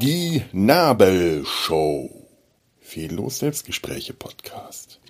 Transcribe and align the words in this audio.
Die 0.00 0.42
Nabelshow. 0.52 2.08
Fehllos 2.78 3.38
Selbstgespräche 3.38 4.12
Podcast. 4.14 5.00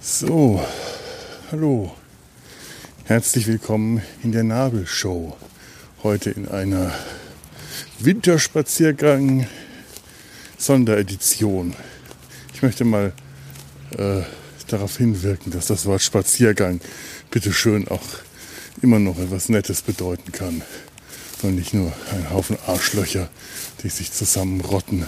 So, 0.00 0.60
hallo. 1.50 1.90
Herzlich 3.12 3.46
willkommen 3.46 4.00
in 4.22 4.32
der 4.32 4.42
Nabelshow. 4.42 5.36
Heute 6.02 6.30
in 6.30 6.48
einer 6.48 6.94
Winterspaziergang 7.98 9.46
Sonderedition. 10.56 11.76
Ich 12.54 12.62
möchte 12.62 12.86
mal 12.86 13.12
äh, 13.98 14.22
darauf 14.66 14.96
hinwirken, 14.96 15.52
dass 15.52 15.66
das 15.66 15.84
Wort 15.84 16.00
Spaziergang 16.00 16.80
bitteschön 17.30 17.86
auch 17.88 18.00
immer 18.80 18.98
noch 18.98 19.18
etwas 19.18 19.50
Nettes 19.50 19.82
bedeuten 19.82 20.32
kann. 20.32 20.62
Und 21.42 21.56
nicht 21.56 21.74
nur 21.74 21.92
ein 22.14 22.30
Haufen 22.30 22.56
Arschlöcher, 22.66 23.28
die 23.82 23.90
sich 23.90 24.10
zusammenrotten 24.10 25.06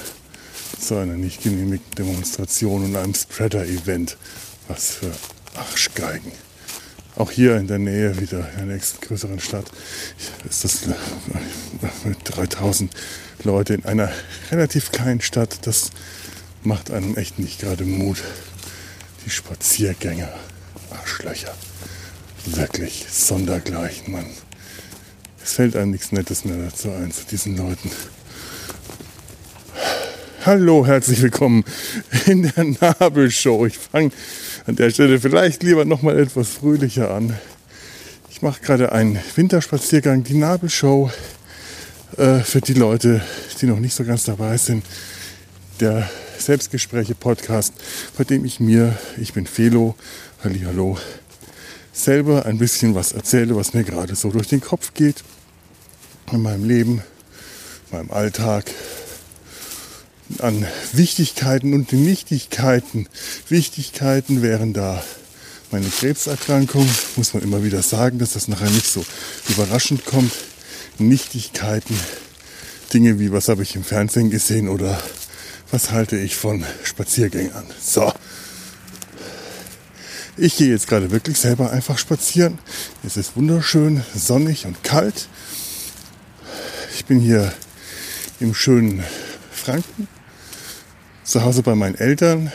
zu 0.79 0.97
einer 0.97 1.15
nicht 1.15 1.43
genehmigten 1.43 1.95
Demonstration 1.95 2.85
und 2.85 2.97
einem 2.97 3.15
Spreader-Event. 3.15 4.19
Was 4.69 4.91
für 4.91 5.11
Arschgeigen. 5.55 6.44
Auch 7.17 7.31
hier 7.31 7.57
in 7.57 7.69
der 7.69 7.79
Nähe 7.79 8.21
wieder 8.21 8.49
in 8.51 8.67
der 8.67 8.75
nächsten 8.75 9.01
größeren 9.07 9.39
Stadt 9.39 9.71
ist 10.49 10.65
das 10.65 10.81
mit 12.05 12.19
3000 12.25 12.93
Leute 13.45 13.75
in 13.75 13.85
einer 13.85 14.11
relativ 14.51 14.91
kleinen 14.91 15.21
Stadt. 15.21 15.65
Das 15.65 15.91
macht 16.65 16.91
einem 16.91 17.17
echt 17.17 17.39
nicht 17.39 17.61
gerade 17.61 17.85
Mut. 17.85 18.19
Die 19.25 19.31
Spaziergänger, 19.31 20.33
Arschlöcher. 20.91 21.55
Wirklich 22.47 23.07
sondergleichen, 23.09 24.13
Mann. 24.13 24.27
Es 25.43 25.53
fällt 25.53 25.77
einem 25.77 25.93
nichts 25.93 26.11
Nettes 26.11 26.45
mehr 26.45 26.57
dazu 26.59 26.91
ein 26.91 27.13
zu 27.13 27.25
diesen 27.27 27.57
Leuten. 27.57 27.93
Hallo, 30.45 30.85
herzlich 30.85 31.23
willkommen 31.23 31.65
in 32.27 32.43
der 32.43 32.65
Nabelshow. 32.65 33.65
Ich 33.67 33.79
fange 33.79 34.11
an 34.67 34.77
der 34.77 34.91
Stelle 34.91 35.21
vielleicht 35.21 35.63
lieber 35.63 35.85
noch 35.85 36.03
mal 36.03 36.19
etwas 36.19 36.49
fröhlicher 36.49 37.11
an. 37.11 37.39
Ich 38.31 38.41
mache 38.41 38.63
gerade 38.63 38.93
einen 38.93 39.19
Winterspaziergang, 39.37 40.25
die 40.25 40.35
Nabelshow 40.35 41.11
äh, 42.17 42.39
für 42.39 42.61
die 42.61 42.73
Leute, 42.73 43.21
die 43.61 43.67
noch 43.67 43.79
nicht 43.79 43.95
so 43.95 44.05
ganz 44.05 44.25
dabei 44.25 44.57
sind. 44.57 44.85
Der 45.81 46.09
Selbstgespräche-Podcast, 46.39 47.75
bei 48.17 48.25
dem 48.25 48.45
ich 48.45 48.59
mir, 48.59 48.97
ich 49.19 49.35
bin 49.35 49.47
Felo, 49.47 49.97
hallo, 50.43 50.99
selber 51.93 52.47
ein 52.47 52.59
bisschen 52.59 52.95
was 52.95 53.13
erzähle, 53.13 53.57
was 53.57 53.75
mir 53.75 53.85
gerade 53.85 54.15
so 54.15 54.31
durch 54.31 54.49
den 54.49 54.61
Kopf 54.61 54.95
geht 54.95 55.23
in 56.33 56.41
meinem 56.43 56.65
Leben, 56.65 57.03
meinem 57.93 58.11
Alltag, 58.11 58.65
an 60.39 60.67
Wichtigkeiten 60.93 61.75
und 61.75 61.93
Nichtigkeiten. 61.93 63.09
Wichtigkeiten 63.49 64.43
wären 64.43 64.73
da 64.73 65.03
meine 65.71 65.89
Krebserkrankung, 65.89 66.89
muss 67.17 67.35
man 67.35 67.43
immer 67.43 67.65
wieder 67.65 67.83
sagen, 67.83 68.19
dass 68.19 68.35
das 68.35 68.49
nachher 68.49 68.71
nicht 68.71 68.87
so 68.87 69.05
überraschend 69.49 70.05
kommt. 70.05 70.33
Nichtigkeiten, 70.99 71.99
Dinge 72.93 73.19
wie, 73.19 73.33
was 73.33 73.49
habe 73.49 73.65
ich 73.65 73.75
im 73.75 73.83
Fernsehen 73.83 74.31
gesehen 74.31 74.69
oder 74.69 75.03
was 75.71 75.91
halte 75.91 76.17
ich 76.17 76.37
von 76.37 76.65
Spaziergängern. 76.85 77.67
So. 77.83 78.13
Ich 80.37 80.57
gehe 80.57 80.69
jetzt 80.69 80.87
gerade 80.87 81.11
wirklich 81.11 81.39
selber 81.39 81.71
einfach 81.71 81.99
spazieren. 81.99 82.59
Es 83.05 83.17
ist 83.17 83.37
wunderschön, 83.37 84.05
sonnig 84.15 84.67
und 84.67 84.83
kalt. 84.85 85.29
Ich 86.95 87.05
bin 87.05 87.19
hier 87.19 87.53
im 88.39 88.55
schönen 88.55 89.03
Franken 89.51 90.09
zu 91.25 91.43
Hause 91.43 91.63
bei 91.63 91.75
meinen 91.75 91.95
Eltern. 91.95 92.53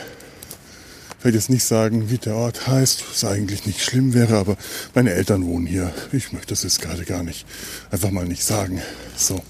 Ich 1.18 1.24
werde 1.24 1.36
jetzt 1.36 1.50
nicht 1.50 1.64
sagen, 1.64 2.08
wie 2.08 2.18
der 2.18 2.34
Ort 2.34 2.66
heißt, 2.66 3.04
was 3.10 3.24
eigentlich 3.24 3.66
nicht 3.66 3.82
schlimm 3.82 4.14
wäre, 4.14 4.38
aber 4.38 4.56
meine 4.94 5.12
Eltern 5.12 5.44
wohnen 5.44 5.66
hier. 5.66 5.92
Ich 6.12 6.32
möchte 6.32 6.48
das 6.48 6.62
jetzt 6.62 6.80
gerade 6.80 7.04
gar 7.04 7.22
nicht, 7.22 7.46
einfach 7.90 8.10
mal 8.10 8.24
nicht 8.24 8.44
sagen. 8.44 8.80
So. 9.16 9.42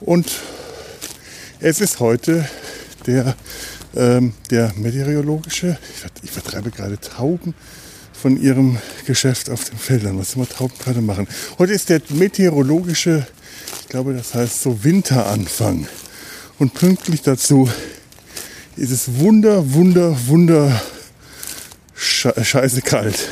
Und 0.00 0.30
es 1.58 1.80
ist 1.80 2.00
heute 2.00 2.48
der, 3.04 3.34
ähm, 3.94 4.32
der 4.50 4.72
meteorologische, 4.76 5.76
ich, 5.94 6.24
ich 6.24 6.30
vertreibe 6.30 6.70
gerade 6.70 6.98
Tauben 6.98 7.52
von 8.12 8.40
ihrem 8.40 8.78
Geschäft 9.06 9.50
auf 9.50 9.64
den 9.64 9.76
Feldern, 9.78 10.18
was 10.18 10.34
immer 10.34 10.48
Tauben 10.48 10.78
gerade 10.78 11.02
machen. 11.02 11.26
Heute 11.58 11.72
ist 11.72 11.88
der 11.88 12.00
meteorologische, 12.08 13.26
ich 13.82 13.88
glaube, 13.88 14.14
das 14.14 14.34
heißt 14.34 14.62
so 14.62 14.82
Winteranfang. 14.84 15.88
Und 16.58 16.74
pünktlich 16.74 17.22
dazu 17.22 17.68
ist 18.80 18.90
es 18.90 19.18
wunder, 19.18 19.74
wunder, 19.74 20.16
wunder 20.26 20.80
scheiße 21.94 22.82
kalt. 22.82 23.18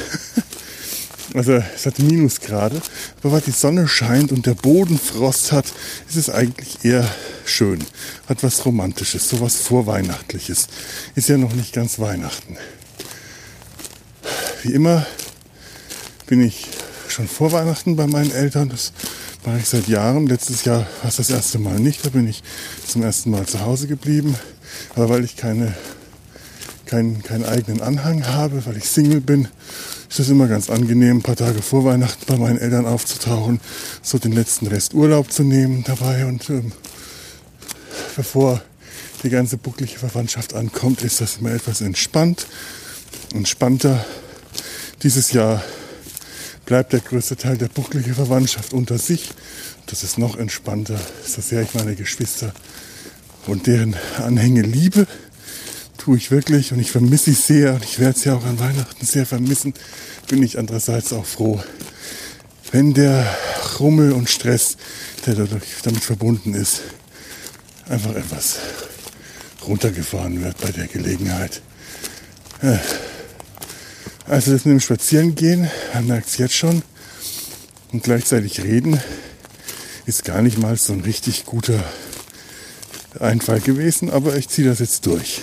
Also 1.34 1.52
es 1.52 1.84
hat 1.84 1.98
Minusgrade, 1.98 2.80
aber 3.20 3.32
weil 3.32 3.42
die 3.42 3.50
Sonne 3.50 3.86
scheint 3.86 4.32
und 4.32 4.46
der 4.46 4.54
Boden 4.54 4.98
Frost 4.98 5.52
hat, 5.52 5.66
ist 6.08 6.16
es 6.16 6.30
eigentlich 6.30 6.86
eher 6.86 7.06
schön. 7.44 7.84
Hat 8.26 8.42
was 8.42 8.64
Romantisches, 8.64 9.28
sowas 9.28 9.56
Vorweihnachtliches. 9.56 10.68
Ist 11.16 11.28
ja 11.28 11.36
noch 11.36 11.52
nicht 11.52 11.74
ganz 11.74 11.98
Weihnachten. 11.98 12.56
Wie 14.62 14.72
immer 14.72 15.06
bin 16.26 16.42
ich 16.42 16.66
schon 17.08 17.28
vor 17.28 17.52
Weihnachten 17.52 17.94
bei 17.94 18.06
meinen 18.06 18.32
Eltern. 18.32 18.70
Das 18.70 18.94
mache 19.44 19.58
ich 19.58 19.68
seit 19.68 19.86
Jahren. 19.86 20.28
Letztes 20.28 20.64
Jahr 20.64 20.86
war 21.02 21.10
es 21.10 21.16
das 21.16 21.28
erste 21.28 21.58
Mal 21.58 21.78
nicht. 21.78 22.06
Da 22.06 22.08
bin 22.08 22.26
ich 22.26 22.42
zum 22.86 23.02
ersten 23.02 23.30
Mal 23.30 23.44
zu 23.44 23.60
Hause 23.60 23.86
geblieben. 23.86 24.34
Aber 24.94 25.08
weil 25.08 25.24
ich 25.24 25.36
keine, 25.36 25.74
keinen, 26.86 27.22
keinen 27.22 27.44
eigenen 27.44 27.80
Anhang 27.80 28.26
habe, 28.26 28.64
weil 28.66 28.76
ich 28.76 28.84
Single 28.84 29.20
bin, 29.20 29.48
ist 30.08 30.20
es 30.20 30.28
immer 30.30 30.48
ganz 30.48 30.70
angenehm, 30.70 31.18
ein 31.18 31.22
paar 31.22 31.36
Tage 31.36 31.60
vor 31.60 31.84
Weihnachten 31.84 32.24
bei 32.26 32.36
meinen 32.36 32.58
Eltern 32.58 32.86
aufzutauchen, 32.86 33.60
so 34.02 34.18
den 34.18 34.32
letzten 34.32 34.66
Rest 34.66 34.94
Urlaub 34.94 35.30
zu 35.30 35.42
nehmen 35.42 35.84
dabei 35.84 36.24
und 36.26 36.48
ähm, 36.48 36.72
bevor 38.16 38.62
die 39.22 39.30
ganze 39.30 39.58
bucklige 39.58 39.98
Verwandtschaft 39.98 40.54
ankommt, 40.54 41.02
ist 41.02 41.20
das 41.20 41.38
immer 41.38 41.52
etwas 41.52 41.80
entspannt, 41.80 42.46
entspannter. 43.34 44.04
Dieses 45.02 45.32
Jahr 45.32 45.62
bleibt 46.64 46.92
der 46.92 47.00
größte 47.00 47.36
Teil 47.36 47.58
der 47.58 47.68
bucklige 47.68 48.14
Verwandtschaft 48.14 48.72
unter 48.72 48.98
sich. 48.98 49.30
Das 49.86 50.02
ist 50.02 50.18
noch 50.18 50.36
entspannter, 50.36 50.98
so 51.24 51.40
sehr 51.40 51.62
ich 51.62 51.74
meine 51.74 51.94
Geschwister 51.94 52.52
und 53.48 53.66
deren 53.66 53.96
Anhänge 54.18 54.62
liebe, 54.62 55.06
tue 55.96 56.16
ich 56.16 56.30
wirklich 56.30 56.72
und 56.72 56.78
ich 56.78 56.90
vermisse 56.90 57.32
sie 57.32 57.54
sehr 57.54 57.74
und 57.74 57.84
ich 57.84 57.98
werde 57.98 58.18
sie 58.18 58.30
auch 58.30 58.44
an 58.44 58.58
Weihnachten 58.60 59.04
sehr 59.04 59.26
vermissen, 59.26 59.74
bin 60.28 60.42
ich 60.42 60.58
andererseits 60.58 61.12
auch 61.12 61.26
froh, 61.26 61.60
wenn 62.70 62.94
der 62.94 63.26
Rummel 63.80 64.12
und 64.12 64.28
Stress, 64.28 64.76
der 65.26 65.34
damit 65.34 66.04
verbunden 66.04 66.54
ist, 66.54 66.82
einfach 67.88 68.14
etwas 68.14 68.58
runtergefahren 69.66 70.42
wird 70.42 70.58
bei 70.58 70.70
der 70.70 70.86
Gelegenheit. 70.86 71.62
Also 74.26 74.52
das 74.52 74.64
mit 74.64 74.72
dem 74.72 74.80
Spazierengehen, 74.80 75.70
man 75.94 76.06
merkt 76.06 76.28
es 76.28 76.36
jetzt 76.38 76.54
schon, 76.54 76.82
und 77.92 78.02
gleichzeitig 78.02 78.62
reden, 78.62 79.00
ist 80.04 80.24
gar 80.24 80.42
nicht 80.42 80.58
mal 80.58 80.76
so 80.76 80.92
ein 80.92 81.00
richtig 81.00 81.46
guter 81.46 81.82
Einfall 83.20 83.60
gewesen, 83.60 84.10
aber 84.10 84.36
ich 84.36 84.48
ziehe 84.48 84.68
das 84.68 84.78
jetzt 84.78 85.06
durch. 85.06 85.40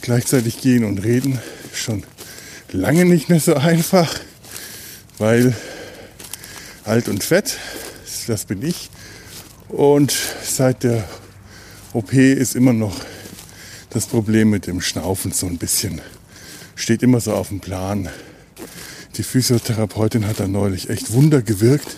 Gleichzeitig 0.00 0.60
gehen 0.60 0.84
und 0.84 0.98
reden 1.04 1.38
schon 1.72 2.02
lange 2.72 3.04
nicht 3.04 3.28
mehr 3.28 3.40
so 3.40 3.54
einfach, 3.54 4.18
weil 5.18 5.54
alt 6.84 7.08
und 7.08 7.22
fett, 7.22 7.56
das 8.26 8.44
bin 8.44 8.62
ich. 8.62 8.90
Und 9.68 10.14
seit 10.42 10.82
der 10.82 11.08
OP 11.92 12.12
ist 12.12 12.56
immer 12.56 12.72
noch 12.72 12.96
das 13.90 14.06
Problem 14.06 14.50
mit 14.50 14.66
dem 14.66 14.80
Schnaufen 14.80 15.32
so 15.32 15.46
ein 15.46 15.58
bisschen. 15.58 16.00
Steht 16.74 17.02
immer 17.02 17.20
so 17.20 17.32
auf 17.34 17.48
dem 17.48 17.60
Plan. 17.60 18.08
Die 19.16 19.22
Physiotherapeutin 19.22 20.26
hat 20.26 20.40
da 20.40 20.48
neulich 20.48 20.90
echt 20.90 21.12
Wunder 21.12 21.40
gewirkt, 21.40 21.96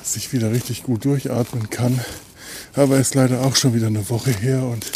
dass 0.00 0.16
ich 0.16 0.32
wieder 0.32 0.50
richtig 0.50 0.82
gut 0.82 1.04
durchatmen 1.04 1.70
kann. 1.70 2.00
Aber 2.74 2.98
ist 2.98 3.14
leider 3.14 3.42
auch 3.42 3.54
schon 3.54 3.74
wieder 3.74 3.88
eine 3.88 4.08
Woche 4.08 4.30
her 4.30 4.62
und 4.62 4.90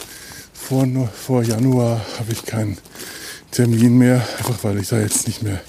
vor, 0.55 0.87
vor 1.15 1.43
Januar 1.43 2.01
habe 2.19 2.33
ich 2.33 2.47
keinen 2.47 2.79
Termin 3.51 3.99
mehr, 3.99 4.27
einfach 4.39 4.65
weil 4.65 4.81
ich 4.81 4.89
da 4.89 4.99
jetzt 4.99 5.27
nicht 5.27 5.43
mehr 5.43 5.61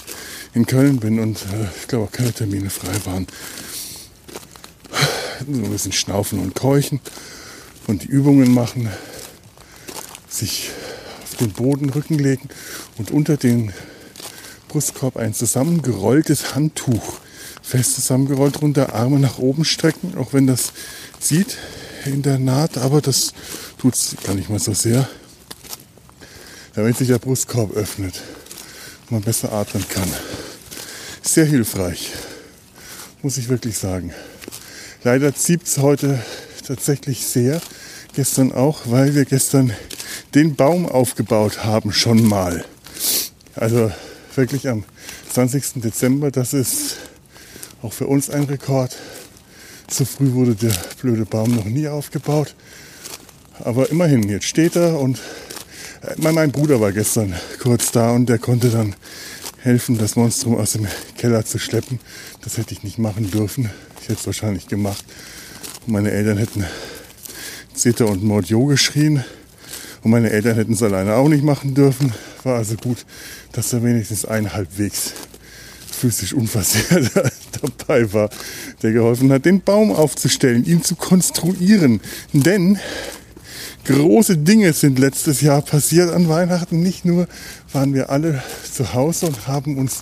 in 0.53 0.65
Köln 0.65 0.99
bin 0.99 1.19
und 1.19 1.37
äh, 1.37 1.67
ich 1.79 1.87
glaube 1.87 2.05
auch 2.05 2.11
keine 2.11 2.31
Termine 2.31 2.69
frei 2.69 2.93
waren. 3.03 3.27
so 5.45 5.51
ein 5.51 5.71
bisschen 5.71 5.91
schnaufen 5.91 6.39
und 6.39 6.55
keuchen 6.55 7.01
und 7.87 8.03
die 8.03 8.07
Übungen 8.07 8.53
machen, 8.53 8.89
sich 10.29 10.71
auf 11.23 11.35
den 11.35 11.51
Boden 11.51 11.89
Rücken 11.89 12.17
legen 12.17 12.47
und 12.97 13.11
unter 13.11 13.35
den 13.35 13.73
Brustkorb 14.69 15.17
ein 15.17 15.33
zusammengerolltes 15.33 16.55
Handtuch 16.55 17.19
fest 17.61 17.95
zusammengerollt 17.95 18.61
runter, 18.61 18.95
Arme 18.95 19.19
nach 19.19 19.39
oben 19.39 19.65
strecken, 19.65 20.17
auch 20.17 20.31
wenn 20.31 20.47
das 20.47 20.71
sieht 21.19 21.57
in 22.07 22.21
der 22.21 22.39
Naht, 22.39 22.77
aber 22.77 23.01
das 23.01 23.33
tut 23.77 23.93
es 23.93 24.15
gar 24.23 24.35
nicht 24.35 24.49
mal 24.49 24.59
so 24.59 24.73
sehr, 24.73 25.07
damit 26.73 26.97
sich 26.97 27.07
der 27.07 27.19
Brustkorb 27.19 27.75
öffnet 27.75 28.21
und 29.03 29.11
man 29.11 29.21
besser 29.21 29.51
atmen 29.51 29.85
kann. 29.89 30.09
Sehr 31.21 31.45
hilfreich, 31.45 32.11
muss 33.21 33.37
ich 33.37 33.49
wirklich 33.49 33.77
sagen. 33.77 34.13
Leider 35.03 35.33
zieht 35.35 35.63
es 35.63 35.77
heute 35.77 36.21
tatsächlich 36.65 37.25
sehr, 37.25 37.61
gestern 38.13 38.51
auch, 38.51 38.81
weil 38.85 39.15
wir 39.15 39.25
gestern 39.25 39.73
den 40.33 40.55
Baum 40.55 40.85
aufgebaut 40.85 41.63
haben, 41.63 41.93
schon 41.93 42.23
mal. 42.23 42.65
Also 43.55 43.91
wirklich 44.35 44.67
am 44.69 44.83
20. 45.33 45.81
Dezember, 45.81 46.31
das 46.31 46.53
ist 46.53 46.97
auch 47.81 47.93
für 47.93 48.07
uns 48.07 48.29
ein 48.29 48.43
Rekord. 48.43 48.95
So 49.89 50.03
früh 50.03 50.33
wurde 50.33 50.53
der 50.53 50.73
blöde 51.01 51.25
Baum 51.25 51.55
noch 51.55 51.65
nie 51.65 51.87
aufgebaut. 51.87 52.55
Aber 53.59 53.89
immerhin, 53.89 54.27
jetzt 54.29 54.45
steht 54.45 54.75
er 54.75 54.99
und 54.99 55.17
äh, 56.01 56.13
mein 56.17 56.51
Bruder 56.51 56.81
war 56.81 56.91
gestern 56.91 57.33
kurz 57.61 57.91
da 57.91 58.11
und 58.11 58.27
der 58.27 58.37
konnte 58.37 58.69
dann 58.69 58.95
helfen, 59.59 59.97
das 59.97 60.15
Monstrum 60.15 60.55
aus 60.55 60.73
dem 60.73 60.87
Keller 61.17 61.45
zu 61.45 61.57
schleppen. 61.57 61.99
Das 62.43 62.57
hätte 62.57 62.73
ich 62.73 62.83
nicht 62.83 62.99
machen 62.99 63.31
dürfen. 63.31 63.71
Ich 64.01 64.09
hätte 64.09 64.19
es 64.19 64.25
wahrscheinlich 64.25 64.67
gemacht. 64.67 65.03
Meine 65.85 66.11
Eltern 66.11 66.37
hätten 66.37 66.65
Zeta 67.73 68.05
und 68.05 68.23
Mordio 68.23 68.65
geschrien. 68.65 69.23
Und 70.03 70.11
meine 70.11 70.29
Eltern 70.29 70.55
hätten 70.55 70.73
es 70.73 70.83
alleine 70.83 71.15
auch 71.15 71.29
nicht 71.29 71.43
machen 71.43 71.73
dürfen. 71.73 72.13
War 72.43 72.57
also 72.57 72.75
gut, 72.75 73.05
dass 73.53 73.69
da 73.69 73.81
wenigstens 73.81 74.25
ein 74.25 74.53
halbwegs 74.53 75.13
physisch 75.97 76.33
unversehrt 76.33 77.11
dabei 77.61 78.13
war, 78.13 78.29
der 78.81 78.91
geholfen 78.91 79.31
hat, 79.31 79.45
den 79.45 79.61
Baum 79.61 79.91
aufzustellen, 79.91 80.65
ihn 80.65 80.83
zu 80.83 80.95
konstruieren. 80.95 82.01
Denn 82.33 82.79
große 83.85 84.37
Dinge 84.37 84.73
sind 84.73 84.99
letztes 84.99 85.41
Jahr 85.41 85.61
passiert 85.61 86.11
an 86.11 86.29
Weihnachten. 86.29 86.81
Nicht 86.81 87.05
nur 87.05 87.27
waren 87.73 87.93
wir 87.93 88.09
alle 88.09 88.43
zu 88.71 88.93
Hause 88.93 89.27
und 89.27 89.47
haben 89.47 89.77
uns 89.77 90.01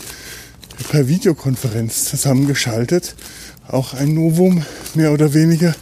per 0.89 1.07
Videokonferenz 1.07 2.05
zusammengeschaltet. 2.05 3.15
Auch 3.67 3.93
ein 3.93 4.13
Novum, 4.13 4.63
mehr 4.93 5.11
oder 5.11 5.33
weniger, 5.33 5.73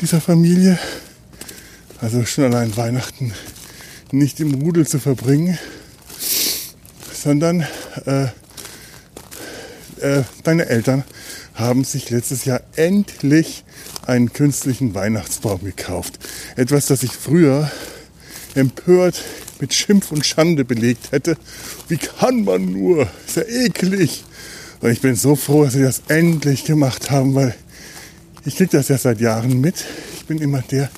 dieser 0.00 0.20
Familie. 0.20 0.78
Also 2.00 2.24
schon 2.24 2.44
allein 2.44 2.76
Weihnachten 2.76 3.32
nicht 4.12 4.40
im 4.40 4.54
Rudel 4.54 4.86
zu 4.86 4.98
verbringen, 4.98 5.58
sondern 7.12 7.66
äh, 8.06 8.28
äh, 10.02 10.24
deine 10.44 10.66
Eltern 10.66 11.04
haben 11.54 11.84
sich 11.84 12.10
letztes 12.10 12.44
Jahr 12.44 12.60
endlich 12.76 13.64
einen 14.06 14.32
künstlichen 14.32 14.94
Weihnachtsbaum 14.94 15.64
gekauft. 15.64 16.18
Etwas, 16.56 16.86
das 16.86 17.02
ich 17.02 17.12
früher 17.12 17.70
empört 18.54 19.22
mit 19.60 19.74
Schimpf 19.74 20.12
und 20.12 20.24
Schande 20.24 20.64
belegt 20.64 21.12
hätte. 21.12 21.36
Wie 21.88 21.96
kann 21.96 22.44
man 22.44 22.72
nur? 22.72 23.08
Ist 23.26 23.36
ja 23.36 23.42
eklig. 23.42 24.24
Und 24.80 24.90
ich 24.90 25.00
bin 25.00 25.16
so 25.16 25.34
froh, 25.34 25.64
dass 25.64 25.72
sie 25.72 25.82
das 25.82 26.02
endlich 26.08 26.64
gemacht 26.64 27.10
haben, 27.10 27.34
weil 27.34 27.54
ich 28.44 28.56
kriege 28.56 28.70
das 28.70 28.88
ja 28.88 28.98
seit 28.98 29.20
Jahren 29.20 29.60
mit. 29.60 29.84
Ich 30.16 30.26
bin 30.26 30.38
immer 30.38 30.62
der, 30.62 30.88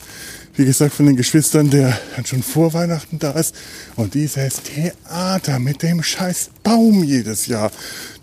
wie 0.55 0.67
gesagt, 0.67 0.95
von 0.95 1.07
den 1.07 1.17
Geschwistern, 1.17 1.71
der 1.71 1.99
dann 2.15 2.27
schon 2.27 2.43
vor 2.43 2.75
Weihnachten 2.75 3.19
da 3.19 3.33
ist. 3.33 3.55
Und 3.97 4.15
dieses 4.15 4.61
Theater 4.63 5.59
mit 5.59 5.83
dem 5.83 6.03
scheiß 6.03 6.51
Baum 6.63 7.03
jedes 7.03 7.47
Jahr. 7.47 7.73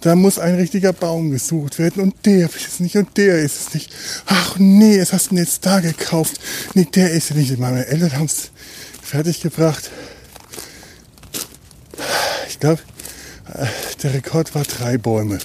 Da 0.02 0.16
muss 0.16 0.40
ein 0.40 0.56
richtiger 0.56 0.94
Baum 0.94 1.32
gesucht 1.32 1.80
werden 1.80 2.04
und 2.04 2.26
der 2.26 2.46
ist 2.46 2.68
es 2.68 2.80
nicht 2.80 2.96
und 2.96 3.18
der 3.18 3.40
ist 3.40 3.68
es 3.68 3.74
nicht. 3.74 3.94
Ach 4.26 4.58
nee, 4.60 4.98
es 4.98 5.12
hast 5.12 5.32
du 5.32 5.36
jetzt 5.36 5.66
da 5.66 5.80
gekauft. 5.80 6.40
Nee, 6.76 6.86
der 6.86 7.12
ist 7.12 7.32
es 7.32 7.38
nicht. 7.38 7.58
Meine 7.58 7.86
Eltern 7.88 8.14
haben 8.14 8.26
es 8.26 8.52
fertiggebracht. 9.02 9.90
Ich 12.50 12.60
glaube, 12.60 12.82
äh, 13.54 13.66
der 14.04 14.14
Rekord 14.14 14.54
war 14.54 14.64
drei 14.64 14.98
Bäume. 14.98 15.40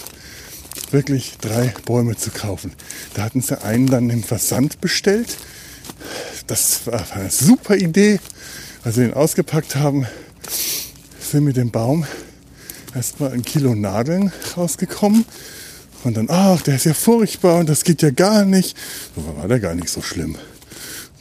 Wirklich 0.90 1.38
drei 1.40 1.72
Bäume 1.86 2.16
zu 2.16 2.30
kaufen. 2.30 2.72
Da 3.14 3.22
hatten 3.22 3.40
sie 3.40 3.62
einen 3.62 3.86
dann 3.86 4.10
im 4.10 4.22
Versand 4.22 4.80
bestellt 4.80 5.38
das 6.46 6.86
war 6.86 7.04
eine 7.12 7.30
super 7.30 7.76
Idee. 7.76 8.20
Als 8.84 8.96
wir 8.96 9.06
ihn 9.06 9.14
ausgepackt 9.14 9.76
haben, 9.76 10.06
sind 11.20 11.44
mit 11.44 11.56
dem 11.56 11.70
Baum 11.70 12.06
erstmal 12.94 13.32
ein 13.32 13.42
Kilo 13.42 13.74
Nadeln 13.74 14.32
rausgekommen. 14.56 15.24
Und 16.04 16.16
dann, 16.16 16.26
ach, 16.30 16.62
der 16.62 16.76
ist 16.76 16.84
ja 16.84 16.94
furchtbar 16.94 17.58
und 17.60 17.68
das 17.68 17.84
geht 17.84 18.02
ja 18.02 18.10
gar 18.10 18.44
nicht. 18.44 18.76
Aber 19.16 19.36
war 19.36 19.48
der 19.48 19.60
gar 19.60 19.74
nicht 19.74 19.88
so 19.88 20.02
schlimm. 20.02 20.36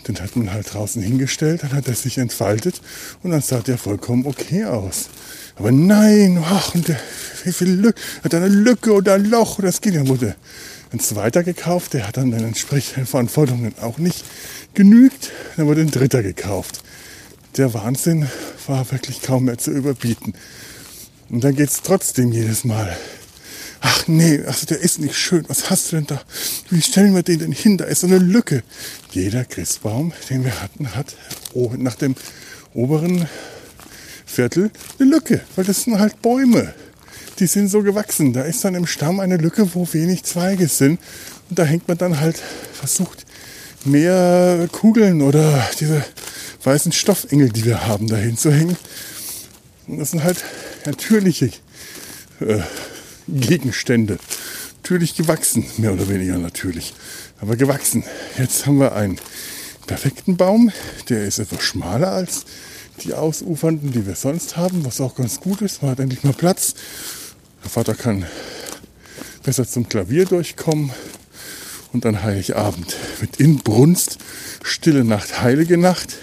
Den 0.08 0.20
hat 0.20 0.36
man 0.36 0.52
halt 0.52 0.74
draußen 0.74 1.02
hingestellt, 1.02 1.62
dann 1.62 1.74
hat 1.74 1.88
er 1.88 1.94
sich 1.94 2.18
entfaltet 2.18 2.82
und 3.22 3.30
dann 3.30 3.42
sah 3.42 3.60
der 3.60 3.78
vollkommen 3.78 4.26
okay 4.26 4.66
aus. 4.66 5.10
Aber 5.56 5.72
nein, 5.72 6.44
ach, 6.44 6.74
und 6.74 6.88
der, 6.88 7.00
wie 7.44 7.52
viel 7.52 7.70
Lücke, 7.70 8.02
hat 8.24 8.34
eine 8.34 8.48
Lücke 8.48 8.94
oder 8.94 9.14
ein 9.14 9.26
Loch, 9.26 9.60
das 9.62 9.80
geht 9.80 9.94
ja, 9.94 10.08
wurde 10.08 10.36
ein 10.92 11.00
zweiter 11.00 11.44
gekauft, 11.44 11.94
der 11.94 12.08
hat 12.08 12.18
dann 12.18 12.32
den 12.32 12.44
entsprechenden 12.44 13.06
Verantwortungen 13.06 13.74
auch 13.80 13.98
nicht 13.98 14.26
genügt. 14.74 15.32
Dann 15.56 15.68
wurde 15.68 15.82
ein 15.82 15.92
dritter 15.92 16.24
gekauft. 16.24 16.84
Der 17.58 17.74
Wahnsinn 17.74 18.28
war 18.68 18.90
wirklich 18.92 19.22
kaum 19.22 19.46
mehr 19.46 19.58
zu 19.58 19.72
überbieten. 19.72 20.34
Und 21.31 21.44
dann 21.45 21.56
geht 21.56 21.69
es 21.69 21.81
trotzdem 21.81 22.33
jedes 22.33 22.66
Mal. 22.66 22.95
Ach 23.80 24.07
nee, 24.07 24.42
also 24.45 24.66
der 24.66 24.80
ist 24.80 25.00
nicht 25.00 25.16
schön. 25.16 25.45
Was 25.48 25.69
hast 25.69 25.92
du 25.92 25.95
denn 25.95 26.07
da? 26.07 26.22
Wie 26.69 26.81
stellen 26.81 27.16
wir 27.16 27.24
den 27.24 27.39
denn 27.39 27.51
hin? 27.54 27.78
Da 27.78 27.86
ist 27.86 28.01
so 28.01 28.07
eine 28.07 28.19
Lücke. 28.19 28.63
Jeder 29.12 29.45
Christbaum, 29.45 30.12
den 30.30 30.44
wir 30.44 30.62
hatten, 30.62 30.94
hat 30.94 31.16
nach 31.78 31.95
dem 31.95 32.16
oberen 32.74 33.28
Viertel 34.25 34.72
eine 35.00 35.10
Lücke, 35.10 35.42
weil 35.56 35.66
das 35.66 35.83
sind 35.83 35.98
halt 36.00 36.22
Bäume. 36.22 36.74
Die 37.39 37.48
sind 37.48 37.70
so 37.70 37.82
gewachsen. 37.82 38.34
Da 38.34 38.41
ist 38.41 38.63
dann 38.65 38.75
im 38.75 38.86
Stamm 38.86 39.20
eine 39.20 39.38
Lücke, 39.38 39.74
wo 39.74 39.88
wenig 39.94 40.24
Zweige 40.24 40.67
sind. 40.67 41.00
Und 41.50 41.58
da 41.58 41.63
hängt 41.63 41.88
man 41.88 41.98
dann 41.98 42.20
halt, 42.20 42.39
versucht, 42.74 43.25
mehr 43.86 44.67
Kugeln 44.72 45.22
oder 45.22 45.65
diese 45.79 46.06
weißen 46.63 46.91
Stoffengel, 46.91 47.50
die 47.50 47.65
wir 47.65 47.88
haben, 47.88 48.08
dahin 48.08 48.38
zu 48.38 48.51
hängen. 48.51 48.77
Und 49.88 49.98
das 49.98 50.12
sind 50.12 50.24
halt 50.24 50.44
natürliche 50.86 51.52
äh, 52.40 52.60
Gegenstände. 53.28 54.18
Natürlich 54.84 55.16
gewachsen, 55.16 55.66
mehr 55.78 55.94
oder 55.94 56.10
weniger 56.10 56.38
natürlich. 56.38 56.94
Aber 57.40 57.56
gewachsen. 57.56 58.04
Jetzt 58.38 58.66
haben 58.66 58.80
wir 58.80 58.94
einen 58.96 59.20
perfekten 59.88 60.38
Baum. 60.38 60.72
Der 61.10 61.26
ist 61.26 61.40
etwas 61.40 61.64
schmaler 61.64 62.12
als 62.12 62.46
die 63.04 63.14
ausufernden, 63.14 63.92
die 63.92 64.06
wir 64.06 64.16
sonst 64.16 64.58
haben, 64.58 64.86
was 64.86 65.02
auch 65.02 65.16
ganz 65.16 65.40
gut 65.40 65.62
ist. 65.62 65.82
Man 65.82 65.92
hat 65.92 66.00
endlich 66.00 66.24
mal 66.24 66.34
Platz. 66.34 66.76
Der 67.64 67.70
Vater 67.70 67.96
kann 67.96 68.26
besser 69.44 69.68
zum 69.68 69.90
Klavier 69.90 70.26
durchkommen 70.26 70.92
und 71.94 72.06
an 72.06 72.24
Heiligabend 72.24 72.96
mit 73.20 73.38
Inbrunst, 73.40 74.18
stille 74.64 75.04
Nacht, 75.04 75.42
heilige 75.42 75.78
Nacht 75.78 76.16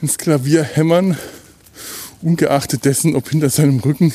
ins 0.00 0.18
Klavier 0.18 0.62
hämmern, 0.62 1.16
ungeachtet 2.22 2.84
dessen, 2.84 3.14
ob 3.16 3.28
hinter 3.28 3.50
seinem 3.50 3.80
Rücken 3.80 4.12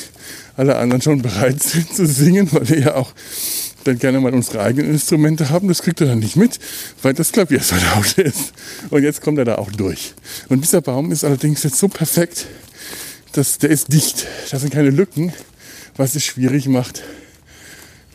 alle 0.56 0.76
anderen 0.76 1.02
schon 1.02 1.22
bereit 1.22 1.62
sind 1.62 1.94
zu 1.94 2.06
singen, 2.06 2.48
weil 2.52 2.68
wir 2.68 2.78
ja 2.78 2.94
auch 2.94 3.12
dann 3.84 3.98
gerne 3.98 4.20
mal 4.20 4.34
unsere 4.34 4.60
eigenen 4.60 4.92
Instrumente 4.92 5.50
haben. 5.50 5.68
Das 5.68 5.82
kriegt 5.82 6.00
er 6.00 6.08
dann 6.08 6.18
nicht 6.18 6.36
mit, 6.36 6.58
weil 7.02 7.14
das 7.14 7.32
Klavier 7.32 7.60
so 7.60 7.76
laut 7.76 8.18
ist. 8.18 8.52
Und 8.90 9.02
jetzt 9.02 9.22
kommt 9.22 9.38
er 9.38 9.44
da 9.44 9.56
auch 9.56 9.70
durch. 9.70 10.14
Und 10.48 10.62
dieser 10.62 10.80
Baum 10.80 11.12
ist 11.12 11.24
allerdings 11.24 11.62
jetzt 11.62 11.78
so 11.78 11.88
perfekt, 11.88 12.46
dass 13.32 13.58
der 13.58 13.70
ist 13.70 13.92
dicht. 13.92 14.26
Da 14.50 14.58
sind 14.58 14.72
keine 14.72 14.90
Lücken, 14.90 15.32
was 15.96 16.14
es 16.14 16.24
schwierig 16.24 16.66
macht, 16.66 17.02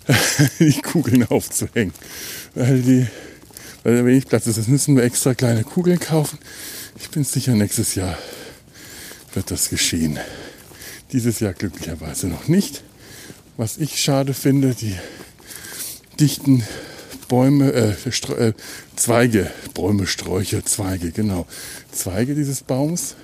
die 0.60 0.82
Kugeln 0.82 1.26
aufzuhängen 1.30 1.94
weil 2.56 2.82
die, 2.82 3.08
weil 3.84 3.98
da 3.98 4.06
wenig 4.06 4.28
Platz 4.28 4.48
ist. 4.48 4.58
Jetzt 4.58 4.70
müssen 4.70 4.96
wir 4.96 5.04
extra 5.04 5.34
kleine 5.34 5.64
Kugeln 5.64 6.00
kaufen. 6.00 6.40
Ich 7.00 7.10
bin 7.10 7.24
sicher, 7.24 7.54
nächstes 7.54 7.96
Jahr 7.96 8.18
wird 9.34 9.52
das 9.52 9.70
geschehen. 9.70 10.20
Dieses 11.12 11.40
Jahr 11.40 11.54
glücklicherweise 11.54 12.28
noch 12.28 12.48
nicht. 12.48 12.84
Was 13.58 13.78
ich 13.78 14.02
schade 14.02 14.34
finde, 14.34 14.74
die 14.74 14.96
dichten 16.20 16.64
Bäume, 17.28 17.72
äh, 17.72 18.10
äh, 18.34 18.54
Zweige, 18.96 19.52
Bäume, 19.74 20.08
Sträucher, 20.08 20.66
Zweige, 20.66 21.12
genau. 21.12 21.46
Zweige 21.92 22.36
dieses 22.36 22.64
Baums, 22.64 23.16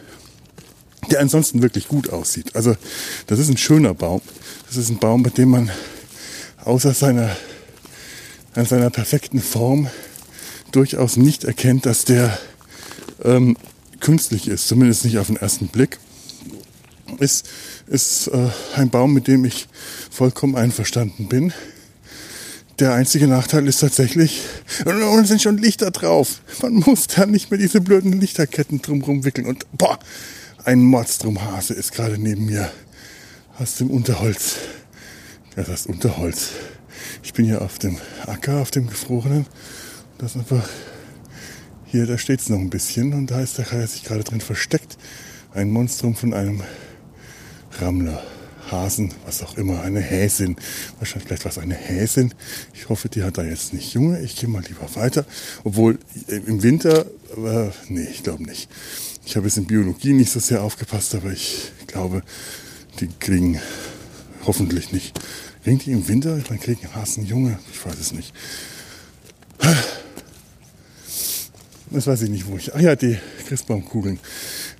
der 1.12 1.20
ansonsten 1.20 1.62
wirklich 1.62 1.88
gut 1.88 2.10
aussieht. 2.10 2.56
Also 2.56 2.76
das 3.28 3.40
ist 3.40 3.50
ein 3.50 3.58
schöner 3.58 3.94
Baum. 3.94 4.22
Das 4.68 4.78
ist 4.78 4.90
ein 4.90 5.00
Baum, 5.00 5.24
bei 5.24 5.30
dem 5.30 5.50
man 5.50 5.72
außer 6.64 6.94
seiner 6.94 7.36
an 8.56 8.66
seiner 8.66 8.90
perfekten 8.90 9.42
Form 9.42 9.90
durchaus 10.72 11.18
nicht 11.18 11.44
erkennt, 11.44 11.86
dass 11.86 12.06
der 12.06 12.38
ähm, 13.24 13.58
künstlich 14.00 14.48
ist, 14.48 14.68
zumindest 14.68 15.06
nicht 15.06 15.18
auf 15.18 15.28
den 15.28 15.38
ersten 15.38 15.68
Blick, 15.68 16.00
ist, 17.20 17.50
ist 17.88 18.28
äh, 18.28 18.50
ein 18.76 18.90
Baum, 18.90 19.14
mit 19.14 19.28
dem 19.28 19.46
ich 19.46 19.68
vollkommen 20.12 20.56
einverstanden 20.56 21.28
bin. 21.28 21.54
Der 22.80 22.94
einzige 22.94 23.28
Nachteil 23.28 23.68
ist 23.68 23.82
tatsächlich, 23.82 24.42
und 24.86 25.02
es 25.02 25.28
sind 25.28 25.42
schon 25.42 25.58
Lichter 25.58 25.92
drauf. 25.92 26.42
Man 26.62 26.76
muss 26.76 27.08
da 27.08 27.26
nicht 27.26 27.52
mehr 27.52 27.60
diese 27.60 27.82
blöden 27.82 28.14
Lichterketten 28.14 28.82
drumherum 28.82 29.26
wickeln. 29.26 29.48
Und 29.48 29.66
boah, 29.74 30.00
ein 30.64 30.82
Mordstrumhase 30.82 31.74
ist 31.74 31.92
gerade 31.92 32.18
neben 32.18 32.46
mir 32.46 32.72
aus 33.58 33.76
dem 33.76 33.90
Unterholz. 33.90 34.56
Ja, 35.58 35.64
das 35.64 35.82
ist 35.82 35.88
Unterholz. 35.88 36.52
Ich 37.22 37.34
bin 37.34 37.46
hier 37.46 37.62
auf 37.62 37.80
dem 37.80 37.98
Acker, 38.26 38.62
auf 38.62 38.72
dem 38.72 38.88
gefrorenen. 38.88 39.46
Das 40.18 40.32
ist 40.32 40.38
einfach 40.38 40.68
hier, 41.92 42.06
da 42.06 42.18
steht 42.18 42.40
es 42.40 42.50
noch 42.50 42.60
ein 42.60 42.70
bisschen 42.70 43.14
und 43.14 43.32
da 43.32 43.42
ist 43.42 43.58
der 43.58 43.66
Kai 43.66 43.86
sich 43.86 44.04
gerade 44.04 44.24
drin 44.24 44.42
versteckt. 44.42 44.98
Ein 45.54 45.72
Monstrum 45.72 46.16
von 46.16 46.34
einem 46.34 46.62
Rammler. 47.80 48.24
Hasen, 48.72 49.12
was 49.26 49.42
auch 49.42 49.58
immer, 49.58 49.82
eine 49.82 50.00
Häsin. 50.00 50.56
Wahrscheinlich 51.00 51.28
vielleicht 51.28 51.46
was 51.46 51.58
eine 51.58 51.74
Häsin. 51.74 52.36
Ich 52.76 52.88
hoffe, 52.90 53.10
die 53.10 53.24
hat 53.24 53.40
da 53.40 53.44
jetzt 53.44 53.74
nicht 53.74 53.94
Junge. 53.96 54.22
Ich 54.22 54.36
gehe 54.36 54.48
mal 54.48 54.64
lieber 54.68 54.96
weiter. 54.96 55.26
Obwohl 55.64 55.98
im 56.28 56.62
Winter, 56.62 57.08
äh, 57.36 57.72
nee, 57.88 58.08
ich 58.12 58.22
glaube 58.22 58.44
nicht. 58.44 58.70
Ich 59.26 59.36
habe 59.36 59.48
jetzt 59.48 59.58
in 59.58 59.66
Biologie 59.66 60.14
nicht 60.14 60.32
so 60.32 60.40
sehr 60.40 60.62
aufgepasst, 60.62 61.16
aber 61.16 61.32
ich 61.32 61.72
glaube, 61.88 62.22
die 63.00 63.10
kriegen 63.20 63.60
hoffentlich 64.46 64.92
nicht. 64.92 65.20
Kriegen 65.64 65.80
die 65.80 65.92
im 65.92 66.08
Winter? 66.08 66.38
Dann 66.38 66.60
kriegen 66.60 66.94
Hasen 66.94 67.26
Junge. 67.26 67.58
Ich 67.72 67.84
weiß 67.84 68.00
es 68.00 68.12
nicht. 68.12 68.34
Das 71.92 72.06
weiß 72.06 72.22
ich 72.22 72.30
nicht, 72.30 72.46
wo 72.48 72.56
ich. 72.56 72.74
Ach 72.76 72.80
ja, 72.80 72.96
die 72.96 73.18
Christbaumkugeln. 73.48 74.20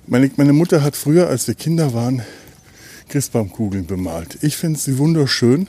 Meine, 0.06 0.30
meine 0.36 0.52
Mutter 0.52 0.82
hat 0.82 0.94
früher, 0.94 1.28
als 1.28 1.48
wir 1.48 1.54
Kinder 1.54 1.92
waren, 1.92 2.22
Christbaumkugeln 3.08 3.86
bemalt. 3.86 4.38
Ich 4.42 4.56
finde 4.56 4.78
sie 4.78 4.96
wunderschön 4.96 5.66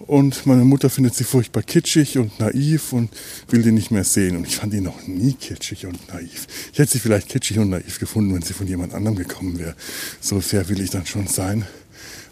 und 0.00 0.44
meine 0.44 0.64
Mutter 0.64 0.90
findet 0.90 1.14
sie 1.14 1.22
furchtbar 1.22 1.62
kitschig 1.62 2.18
und 2.18 2.40
naiv 2.40 2.92
und 2.92 3.10
will 3.48 3.62
die 3.62 3.70
nicht 3.70 3.92
mehr 3.92 4.02
sehen. 4.02 4.36
Und 4.36 4.44
ich 4.48 4.56
fand 4.56 4.72
die 4.72 4.80
noch 4.80 5.06
nie 5.06 5.34
kitschig 5.34 5.86
und 5.86 6.08
naiv. 6.12 6.48
Ich 6.72 6.80
hätte 6.80 6.90
sie 6.90 6.98
vielleicht 6.98 7.28
kitschig 7.28 7.60
und 7.60 7.70
naiv 7.70 8.00
gefunden, 8.00 8.34
wenn 8.34 8.42
sie 8.42 8.54
von 8.54 8.66
jemand 8.66 8.92
anderem 8.92 9.16
gekommen 9.16 9.60
wäre. 9.60 9.76
So 10.20 10.40
fair 10.40 10.68
will 10.68 10.80
ich 10.80 10.90
dann 10.90 11.06
schon 11.06 11.28
sein. 11.28 11.64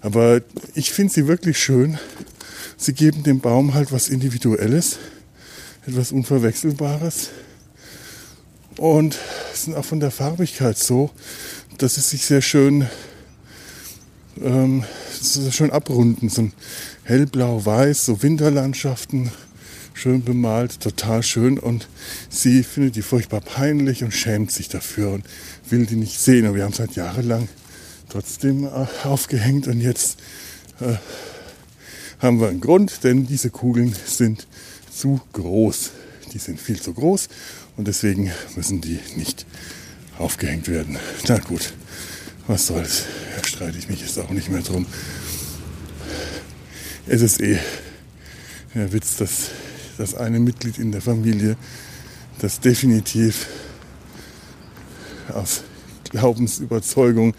Aber 0.01 0.41
ich 0.75 0.91
finde 0.91 1.13
sie 1.13 1.29
wirklich 1.29 1.57
schön. 1.57 2.01
Sie 2.77 2.95
geben 2.95 3.23
dem 3.23 3.39
Baum 3.39 3.75
halt 3.75 3.93
was 3.93 4.09
Individuelles, 4.09 4.99
etwas 5.87 6.11
Unverwechselbares 6.11 7.31
und 8.79 9.19
sind 9.55 9.77
auch 9.77 9.85
von 9.85 10.01
der 10.01 10.11
Farbigkeit 10.11 10.79
so, 10.79 11.11
dass 11.79 11.97
es 11.97 12.11
sich 12.11 12.25
sehr 12.25 12.43
schön, 12.43 12.89
ähm, 14.43 14.85
sehr 15.21 15.53
schön 15.53 15.71
abrunden. 15.71 16.29
So 16.29 16.43
ein 16.43 16.53
hellblau-weiß, 17.05 18.07
so 18.07 18.23
Winterlandschaften, 18.23 19.31
schön 19.95 20.25
bemalt, 20.25 20.81
total 20.81 21.23
schön. 21.23 21.59
Und 21.59 21.89
sie 22.29 22.63
findet 22.63 22.97
die 22.97 23.03
furchtbar 23.03 23.41
peinlich 23.41 24.05
und 24.05 24.13
schämt 24.13 24.51
sich 24.51 24.69
dafür 24.69 25.13
und 25.13 25.25
will 25.69 25.87
die 25.87 25.97
nicht 25.97 26.19
sehen. 26.19 26.47
Und 26.47 26.55
wir 26.55 26.65
haben 26.65 26.73
es 26.73 26.81
halt 26.81 26.95
jahrelang 26.95 27.49
trotzdem 28.09 28.65
äh, 28.65 28.87
aufgehängt 29.05 29.69
und 29.69 29.81
jetzt 29.81 30.19
äh, 30.81 30.97
haben 32.19 32.41
wir 32.41 32.49
einen 32.49 32.61
Grund, 32.61 33.05
denn 33.05 33.27
diese 33.27 33.51
Kugeln 33.51 33.97
sind 34.07 34.47
zu 34.95 35.21
groß. 35.33 35.91
Die 36.33 36.39
sind 36.39 36.61
viel 36.61 36.81
zu 36.81 36.95
groß 36.95 37.29
und 37.83 37.89
deswegen 37.89 38.31
müssen 38.55 38.81
die 38.81 39.01
nicht 39.17 39.45
aufgehängt 40.17 40.69
werden. 40.69 40.99
Na 41.27 41.39
gut, 41.39 41.73
was 42.47 42.69
soll's. 42.69 43.07
Da 43.37 43.45
streite 43.45 43.77
ich 43.77 43.89
mich 43.89 44.01
jetzt 44.03 44.17
auch 44.21 44.31
nicht 44.31 44.51
mehr 44.51 44.63
drum. 44.63 44.87
Es 47.09 47.23
ist 47.23 47.41
eh 47.41 47.59
der 48.73 48.93
Witz, 48.93 49.17
dass 49.17 49.51
das 49.99 50.15
eine 50.15 50.39
Mitglied 50.39 50.79
in 50.79 50.93
der 50.93 51.01
Familie, 51.01 51.57
das 52.39 52.61
definitiv 52.61 53.49
aus 55.35 55.65
Glaubensüberzeugung 56.09 57.35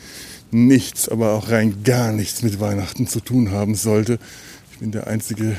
nichts, 0.51 1.07
aber 1.07 1.31
auch 1.31 1.51
rein 1.51 1.85
gar 1.85 2.11
nichts 2.11 2.41
mit 2.41 2.59
Weihnachten 2.59 3.07
zu 3.07 3.21
tun 3.21 3.51
haben 3.51 3.75
sollte. 3.75 4.19
Ich 4.73 4.79
bin 4.79 4.91
der 4.91 5.07
einzige 5.07 5.55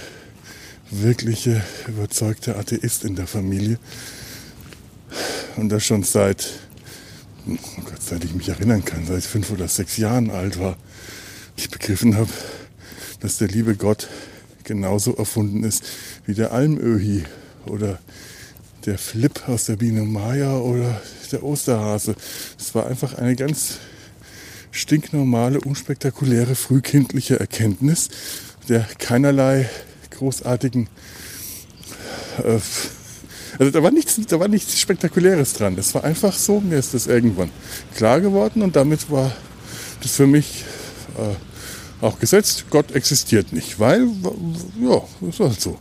wirkliche 0.91 1.65
überzeugte 1.89 2.57
Atheist 2.57 3.07
in 3.07 3.17
der 3.17 3.27
Familie. 3.27 3.79
Und 5.57 5.69
das 5.69 5.85
schon 5.85 6.03
seit, 6.03 6.51
oh 7.47 7.83
Gott, 7.85 8.03
seit 8.03 8.25
ich 8.25 8.35
mich 8.35 8.49
erinnern 8.49 8.85
kann, 8.85 9.07
seit 9.07 9.19
ich 9.19 9.27
fünf 9.27 9.51
oder 9.51 9.69
sechs 9.69 9.97
Jahren 9.97 10.31
alt 10.31 10.59
war, 10.59 10.77
ich 11.57 11.71
begriffen 11.71 12.17
habe, 12.17 12.31
dass 13.21 13.39
der 13.39 13.49
liebe 13.49 13.77
Gott 13.77 14.09
genauso 14.65 15.15
erfunden 15.15 15.63
ist 15.63 15.85
wie 16.27 16.35
der 16.35 16.53
Almöhi 16.53 17.25
oder 17.67 17.99
der 18.87 18.99
Flip 18.99 19.49
aus 19.49 19.67
der 19.67 19.77
Biene 19.77 20.03
Maya 20.03 20.57
oder 20.57 21.01
der 21.33 21.43
Osterhase. 21.43 22.15
Es 22.59 22.75
war 22.75 22.87
einfach 22.87 23.15
eine 23.15 23.37
ganz 23.37 23.79
stinknormale, 24.71 25.61
unspektakuläre, 25.61 26.55
frühkindliche 26.55 27.39
Erkenntnis, 27.39 28.09
der 28.69 28.87
keinerlei 28.99 29.69
großartigen 30.11 30.89
äh, 32.43 32.59
also 33.59 33.71
da 33.71 33.83
war 33.83 33.91
nichts, 33.91 34.19
da 34.27 34.41
war 34.41 34.49
nichts 34.49 34.79
Spektakuläres 34.79 35.53
dran. 35.53 35.77
Das 35.77 35.95
war 35.95 36.05
einfach 36.05 36.33
so, 36.33 36.61
mir 36.61 36.79
ist 36.79 36.95
das 36.95 37.07
irgendwann 37.07 37.51
klar 37.95 38.21
geworden 38.21 38.63
und 38.63 38.77
damit 38.77 39.11
war 39.11 39.33
das 40.03 40.13
für 40.13 40.27
mich 40.27 40.65
äh, 41.19 42.05
auch 42.05 42.19
gesetzt. 42.19 42.67
Gott 42.71 42.93
existiert 42.93 43.53
nicht, 43.53 43.79
weil, 43.81 44.07
ja, 44.83 45.03
das 45.21 45.41
war 45.41 45.49
halt 45.49 45.61
so. 45.61 45.79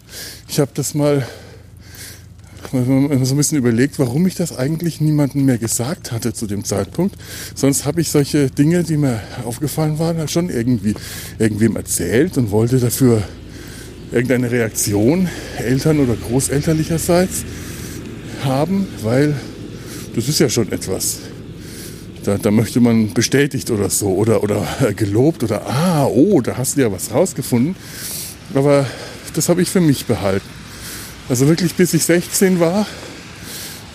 Ich 0.48 0.60
habe 0.60 0.72
das 0.74 0.94
mal 0.94 1.28
so 2.72 2.80
ein 2.80 3.38
bisschen 3.38 3.58
überlegt, 3.58 4.00
warum 4.00 4.26
ich 4.26 4.36
das 4.36 4.58
eigentlich 4.58 5.00
niemandem 5.00 5.46
mehr 5.46 5.58
gesagt 5.58 6.12
hatte 6.12 6.34
zu 6.34 6.48
dem 6.48 6.64
Zeitpunkt. 6.64 7.16
Sonst 7.54 7.86
habe 7.86 8.02
ich 8.02 8.10
solche 8.10 8.50
Dinge, 8.50 8.84
die 8.84 8.98
mir 8.98 9.22
aufgefallen 9.46 10.00
waren, 10.00 10.18
halt 10.18 10.32
schon 10.32 10.50
irgendwie 10.50 10.96
irgendwem 11.38 11.76
erzählt 11.76 12.38
und 12.38 12.50
wollte 12.50 12.80
dafür 12.80 13.22
irgendeine 14.12 14.50
Reaktion, 14.50 15.28
Eltern- 15.58 16.00
oder 16.00 16.16
Großelterlicherseits 16.16 17.44
haben, 18.46 18.88
weil 19.02 19.36
das 20.16 20.30
ist 20.30 20.40
ja 20.40 20.50
schon 20.50 20.72
etwas. 20.72 21.20
Da, 22.24 22.38
da 22.38 22.52
möchte 22.52 22.80
man 22.80 23.14
bestätigt 23.14 23.70
oder 23.70 23.90
so 23.90 24.10
oder, 24.16 24.44
oder 24.44 24.66
gelobt 24.96 25.44
oder 25.44 25.68
ah, 25.68 26.06
oh, 26.06 26.42
da 26.42 26.58
hast 26.58 26.78
du 26.78 26.82
ja 26.82 26.92
was 26.92 27.12
rausgefunden. 27.12 27.76
Aber 28.54 28.86
das 29.34 29.50
habe 29.50 29.62
ich 29.62 29.70
für 29.70 29.82
mich 29.82 30.06
behalten. 30.06 30.48
Also 31.30 31.48
wirklich 31.48 31.74
bis 31.76 31.94
ich 31.94 32.04
16 32.04 32.60
war, 32.60 32.86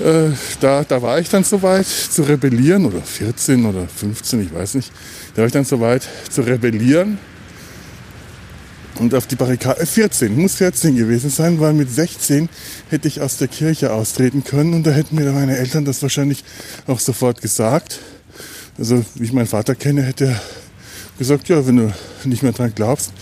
äh, 0.01 0.31
da, 0.61 0.85
da 0.85 1.03
war 1.03 1.19
ich 1.21 1.29
dann 1.29 1.45
soweit 1.45 1.87
zu 1.87 2.23
rebellieren 2.23 2.85
oder 2.85 3.01
14 3.01 3.67
oder 3.67 3.87
15, 3.87 4.43
ich 4.43 4.55
weiß 4.55 4.75
nicht. 4.75 4.93
Da 5.35 5.43
war 5.43 5.47
ich 5.47 5.53
dann 5.53 5.65
soweit 5.65 6.07
zu 6.31 6.43
rebellieren 6.43 7.19
und 8.99 9.15
auf 9.15 9.27
die 9.27 9.37
Barrikade, 9.37 9.85
14, 9.87 10.33
äh, 10.33 10.41
muss 10.41 10.57
14 10.57 10.97
gewesen 10.97 11.31
sein, 11.31 11.61
weil 11.61 11.73
mit 11.73 11.91
16 11.91 12.49
hätte 12.91 13.09
ich 13.09 13.21
aus 13.21 13.37
der 13.37 13.49
Kirche 13.49 13.93
austreten 13.93 14.45
können 14.45 14.75
und 14.75 14.87
da 14.87 14.91
hätten 14.91 15.17
mir 15.17 15.31
meine 15.33 15.57
Eltern 15.57 15.85
das 15.85 16.03
wahrscheinlich 16.03 16.45
auch 16.87 17.01
sofort 17.01 17.41
gesagt. 17.41 18.01
Also, 18.77 19.05
wie 19.15 19.25
ich 19.25 19.33
meinen 19.33 19.47
Vater 19.47 19.75
kenne, 19.75 20.03
hätte 20.03 20.27
er 20.27 20.41
gesagt, 21.19 21.49
ja, 21.49 21.67
wenn 21.67 21.77
du 21.77 21.93
nicht 22.25 22.43
mehr 22.43 22.53
dran 22.53 22.73
glaubst, 22.75 23.13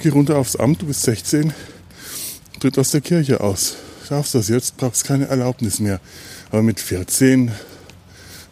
geh 0.00 0.08
runter 0.08 0.36
aufs 0.36 0.56
Amt, 0.56 0.82
du 0.82 0.86
bist 0.86 1.02
16, 1.02 1.52
tritt 2.60 2.78
aus 2.78 2.90
der 2.90 3.00
Kirche 3.00 3.40
aus. 3.40 3.76
Darfst 4.08 4.34
das 4.34 4.48
jetzt, 4.48 4.76
brauchst 4.76 5.04
keine 5.04 5.26
Erlaubnis 5.26 5.80
mehr. 5.80 6.00
Aber 6.50 6.62
mit 6.62 6.78
14 6.78 7.50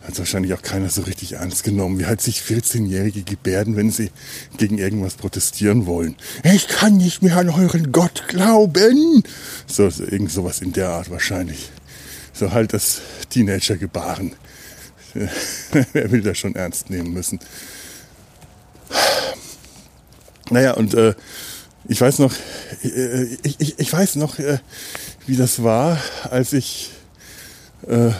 hat 0.02 0.18
wahrscheinlich 0.18 0.52
auch 0.54 0.62
keiner 0.62 0.90
so 0.90 1.02
richtig 1.02 1.34
ernst 1.34 1.62
genommen. 1.62 1.98
Wie 1.98 2.06
halt 2.06 2.20
sich 2.20 2.40
14-Jährige 2.40 3.22
gebärden, 3.22 3.76
wenn 3.76 3.90
sie 3.90 4.10
gegen 4.56 4.78
irgendwas 4.78 5.14
protestieren 5.14 5.86
wollen. 5.86 6.16
Ich 6.42 6.66
kann 6.66 6.96
nicht 6.96 7.22
mehr 7.22 7.36
an 7.36 7.50
euren 7.50 7.92
Gott 7.92 8.24
glauben. 8.28 9.22
So, 9.66 9.88
so 9.90 10.02
irgend 10.04 10.32
sowas 10.32 10.60
in 10.60 10.72
der 10.72 10.88
Art 10.88 11.10
wahrscheinlich. 11.10 11.70
So 12.32 12.52
halt 12.52 12.72
das 12.72 13.00
Teenager-Gebaren. 13.30 14.32
Wer 15.92 16.10
will 16.10 16.22
das 16.22 16.38
schon 16.38 16.56
ernst 16.56 16.90
nehmen 16.90 17.12
müssen? 17.12 17.38
Naja, 20.50 20.72
und 20.72 20.94
äh, 20.94 21.14
ich 21.86 22.00
weiß 22.00 22.18
noch, 22.18 22.32
äh, 22.82 23.24
ich, 23.42 23.60
ich, 23.60 23.78
ich 23.78 23.92
weiß 23.92 24.16
noch, 24.16 24.38
äh, 24.38 24.58
wie 25.26 25.36
das 25.36 25.62
war, 25.62 25.98
als 26.30 26.52
ich 26.52 26.90
äh, 27.86 28.10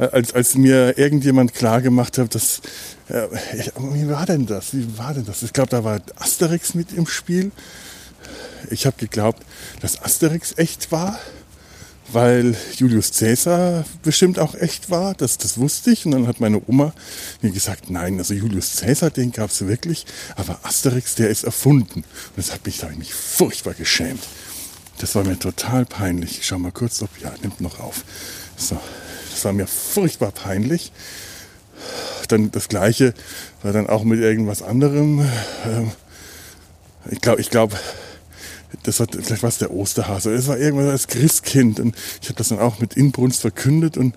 als, 0.00 0.32
als 0.32 0.54
mir 0.54 0.96
irgendjemand 0.98 1.54
klar 1.54 1.82
gemacht 1.82 2.18
hat, 2.18 2.34
dass, 2.34 2.60
äh, 3.08 3.26
wie 3.92 4.08
war 4.08 4.26
denn 4.26 4.46
das? 4.46 4.74
Wie 4.74 4.98
war 4.98 5.14
denn 5.14 5.26
das? 5.26 5.42
Ich 5.42 5.52
glaube, 5.52 5.70
da 5.70 5.84
war 5.84 6.00
Asterix 6.16 6.74
mit 6.74 6.92
im 6.92 7.06
Spiel. 7.06 7.52
Ich 8.70 8.86
habe 8.86 8.96
geglaubt, 8.98 9.42
dass 9.80 10.02
Asterix 10.02 10.54
echt 10.56 10.90
war, 10.92 11.18
weil 12.12 12.56
Julius 12.76 13.12
Caesar 13.18 13.84
bestimmt 14.02 14.38
auch 14.38 14.54
echt 14.54 14.90
war. 14.90 15.14
Das, 15.14 15.38
das 15.38 15.58
wusste 15.58 15.90
ich. 15.90 16.06
Und 16.06 16.12
dann 16.12 16.26
hat 16.26 16.40
meine 16.40 16.62
Oma 16.66 16.94
mir 17.42 17.50
gesagt, 17.50 17.90
nein, 17.90 18.18
also 18.18 18.34
Julius 18.34 18.76
Caesar, 18.80 19.10
den 19.10 19.32
gab 19.32 19.50
es 19.50 19.66
wirklich, 19.66 20.06
aber 20.36 20.60
Asterix, 20.62 21.14
der 21.14 21.28
ist 21.28 21.44
erfunden. 21.44 22.00
Und 22.00 22.36
das 22.36 22.52
hat 22.52 22.64
mich, 22.64 22.78
da 22.78 22.90
ich 22.90 22.98
mich 22.98 23.14
furchtbar 23.14 23.74
geschämt. 23.74 24.22
Das 24.98 25.14
war 25.14 25.24
mir 25.24 25.38
total 25.38 25.86
peinlich. 25.86 26.38
Ich 26.38 26.46
schau 26.46 26.58
mal 26.58 26.72
kurz, 26.72 27.00
ob, 27.02 27.10
ja, 27.22 27.32
nimmt 27.42 27.60
noch 27.60 27.80
auf. 27.80 28.04
So, 28.56 28.78
das 29.40 29.46
war 29.46 29.52
mir 29.54 29.66
furchtbar 29.66 30.32
peinlich. 30.32 30.92
Dann 32.28 32.50
das 32.50 32.68
Gleiche 32.68 33.14
war 33.62 33.72
dann 33.72 33.88
auch 33.88 34.04
mit 34.04 34.20
irgendwas 34.20 34.60
anderem. 34.60 35.26
Ähm, 35.64 35.92
ich 37.10 37.22
glaube, 37.22 37.40
ich 37.40 37.48
glaube, 37.48 37.74
das 38.82 39.00
war 39.00 39.06
vielleicht 39.10 39.42
was 39.42 39.56
der 39.56 39.70
Osterhase. 39.70 40.34
Es 40.34 40.46
war 40.46 40.58
irgendwas 40.58 40.90
als 40.90 41.06
Christkind 41.06 41.80
und 41.80 41.96
ich 42.20 42.28
habe 42.28 42.36
das 42.36 42.48
dann 42.48 42.58
auch 42.58 42.80
mit 42.80 42.98
Inbrunst 42.98 43.40
verkündet 43.40 43.96
und 43.96 44.14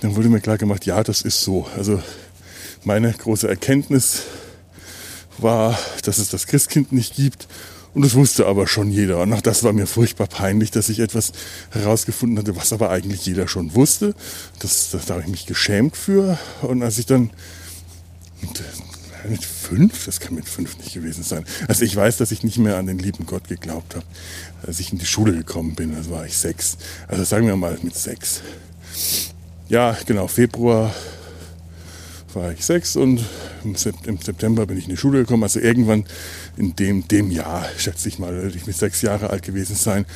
dann 0.00 0.16
wurde 0.16 0.30
mir 0.30 0.40
klar 0.40 0.56
gemacht, 0.56 0.86
ja, 0.86 1.02
das 1.04 1.20
ist 1.20 1.42
so. 1.42 1.66
Also 1.76 2.02
meine 2.82 3.12
große 3.12 3.46
Erkenntnis 3.46 4.22
war, 5.36 5.78
dass 6.02 6.16
es 6.16 6.30
das 6.30 6.46
Christkind 6.46 6.92
nicht 6.92 7.14
gibt 7.14 7.46
und 7.94 8.02
das 8.02 8.14
wusste 8.14 8.46
aber 8.46 8.66
schon 8.66 8.90
jeder. 8.90 9.20
Und 9.20 9.32
auch 9.32 9.42
das 9.42 9.64
war 9.64 9.72
mir 9.72 9.86
furchtbar 9.86 10.26
peinlich, 10.26 10.70
dass 10.70 10.88
ich 10.88 11.00
etwas 11.00 11.32
herausgefunden 11.70 12.38
hatte, 12.38 12.56
was 12.56 12.72
aber 12.72 12.90
eigentlich 12.90 13.26
jeder 13.26 13.48
schon 13.48 13.74
wusste. 13.74 14.14
Das, 14.60 14.90
das 14.90 15.06
da 15.06 15.14
habe 15.14 15.24
ich 15.24 15.28
mich 15.28 15.46
geschämt 15.46 15.96
für. 15.96 16.38
Und 16.62 16.82
als 16.82 16.98
ich 16.98 17.06
dann 17.06 17.30
mit 19.28 19.44
fünf, 19.44 20.06
das 20.06 20.20
kann 20.20 20.34
mit 20.34 20.48
fünf 20.48 20.78
nicht 20.78 20.94
gewesen 20.94 21.22
sein. 21.22 21.44
Also 21.68 21.84
ich 21.84 21.94
weiß, 21.94 22.16
dass 22.16 22.32
ich 22.32 22.42
nicht 22.42 22.58
mehr 22.58 22.76
an 22.78 22.86
den 22.86 22.98
lieben 22.98 23.26
Gott 23.26 23.48
geglaubt 23.48 23.94
habe, 23.94 24.06
als 24.66 24.80
ich 24.80 24.92
in 24.92 24.98
die 24.98 25.06
Schule 25.06 25.32
gekommen 25.32 25.74
bin. 25.74 25.94
Also 25.94 26.10
war 26.10 26.26
ich 26.26 26.36
sechs. 26.36 26.78
Also 27.08 27.24
sagen 27.24 27.46
wir 27.46 27.56
mal 27.56 27.78
mit 27.82 27.94
sechs. 27.94 28.40
Ja, 29.68 29.96
genau, 30.06 30.28
Februar 30.28 30.94
war 32.34 32.52
ich 32.52 32.64
sechs 32.64 32.96
und 32.96 33.24
im 33.64 33.76
September 33.76 34.66
bin 34.66 34.78
ich 34.78 34.84
in 34.84 34.90
die 34.90 34.96
Schule 34.96 35.20
gekommen. 35.20 35.42
Also 35.42 35.60
irgendwann 35.60 36.04
in 36.56 36.74
dem, 36.76 37.06
dem 37.08 37.30
Jahr, 37.30 37.66
schätze 37.78 38.08
ich 38.08 38.18
mal, 38.18 38.34
werde 38.34 38.56
ich 38.56 38.66
mit 38.66 38.76
sechs 38.76 39.02
Jahre 39.02 39.30
alt 39.30 39.42
gewesen 39.42 39.76
sein 39.76 40.06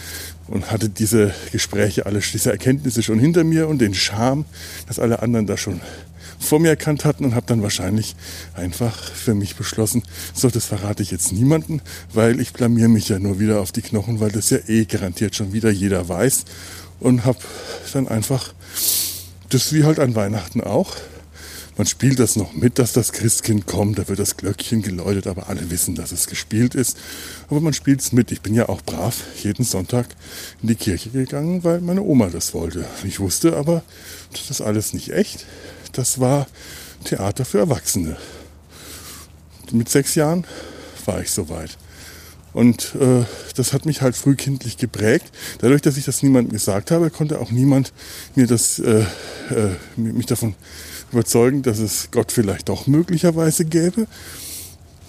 und 0.48 0.70
hatte 0.70 0.88
diese 0.88 1.34
Gespräche, 1.52 2.06
alle 2.06 2.20
diese 2.20 2.50
Erkenntnisse 2.50 3.02
schon 3.02 3.18
hinter 3.18 3.44
mir 3.44 3.68
und 3.68 3.78
den 3.78 3.94
Charme, 3.94 4.44
dass 4.86 4.98
alle 4.98 5.22
anderen 5.22 5.46
da 5.46 5.56
schon 5.56 5.80
vor 6.38 6.60
mir 6.60 6.68
erkannt 6.68 7.04
hatten 7.04 7.24
und 7.24 7.34
habe 7.34 7.46
dann 7.46 7.62
wahrscheinlich 7.62 8.14
einfach 8.54 8.96
für 8.96 9.34
mich 9.34 9.56
beschlossen, 9.56 10.02
so, 10.34 10.50
das 10.50 10.66
verrate 10.66 11.02
ich 11.02 11.10
jetzt 11.10 11.32
niemanden, 11.32 11.80
weil 12.12 12.40
ich 12.40 12.52
blamier 12.52 12.88
mich 12.88 13.08
ja 13.08 13.18
nur 13.18 13.40
wieder 13.40 13.60
auf 13.60 13.72
die 13.72 13.82
Knochen, 13.82 14.20
weil 14.20 14.30
das 14.30 14.50
ja 14.50 14.58
eh 14.66 14.84
garantiert 14.84 15.34
schon 15.34 15.52
wieder 15.52 15.70
jeder 15.70 16.08
weiß 16.08 16.44
und 17.00 17.24
habe 17.24 17.38
dann 17.92 18.08
einfach 18.08 18.52
das 19.48 19.72
wie 19.72 19.84
halt 19.84 19.98
an 19.98 20.14
Weihnachten 20.14 20.60
auch 20.60 20.94
man 21.76 21.86
spielt 21.86 22.18
das 22.18 22.36
noch 22.36 22.54
mit, 22.54 22.78
dass 22.78 22.92
das 22.92 23.12
Christkind 23.12 23.66
kommt, 23.66 23.98
da 23.98 24.08
wird 24.08 24.18
das 24.18 24.36
Glöckchen 24.36 24.82
geläutet, 24.82 25.26
aber 25.26 25.48
alle 25.48 25.70
wissen, 25.70 25.94
dass 25.94 26.10
es 26.10 26.26
gespielt 26.26 26.74
ist. 26.74 26.96
Aber 27.48 27.60
man 27.60 27.74
spielt 27.74 28.00
es 28.00 28.12
mit. 28.12 28.32
Ich 28.32 28.40
bin 28.40 28.54
ja 28.54 28.68
auch 28.68 28.80
brav 28.82 29.22
jeden 29.42 29.64
Sonntag 29.64 30.06
in 30.62 30.68
die 30.68 30.74
Kirche 30.74 31.10
gegangen, 31.10 31.64
weil 31.64 31.80
meine 31.80 32.02
Oma 32.02 32.28
das 32.28 32.54
wollte. 32.54 32.86
Ich 33.04 33.20
wusste 33.20 33.56
aber, 33.56 33.82
das 34.32 34.50
ist 34.50 34.60
alles 34.62 34.94
nicht 34.94 35.12
echt. 35.12 35.44
Das 35.92 36.18
war 36.18 36.46
Theater 37.04 37.44
für 37.44 37.58
Erwachsene. 37.58 38.16
Mit 39.72 39.88
sechs 39.88 40.14
Jahren 40.14 40.46
war 41.04 41.20
ich 41.20 41.30
soweit. 41.30 41.76
Und 42.54 42.94
äh, 42.94 43.24
das 43.54 43.74
hat 43.74 43.84
mich 43.84 44.00
halt 44.00 44.16
frühkindlich 44.16 44.78
geprägt. 44.78 45.30
Dadurch, 45.58 45.82
dass 45.82 45.98
ich 45.98 46.06
das 46.06 46.22
niemandem 46.22 46.54
gesagt 46.54 46.90
habe, 46.90 47.10
konnte 47.10 47.38
auch 47.38 47.50
niemand 47.50 47.92
mir 48.34 48.46
das, 48.46 48.78
äh, 48.78 49.04
äh, 49.50 49.76
mich 49.96 50.24
davon 50.24 50.54
überzeugen, 51.12 51.62
dass 51.62 51.78
es 51.78 52.10
Gott 52.10 52.32
vielleicht 52.32 52.68
doch 52.68 52.86
möglicherweise 52.86 53.64
gäbe 53.64 54.06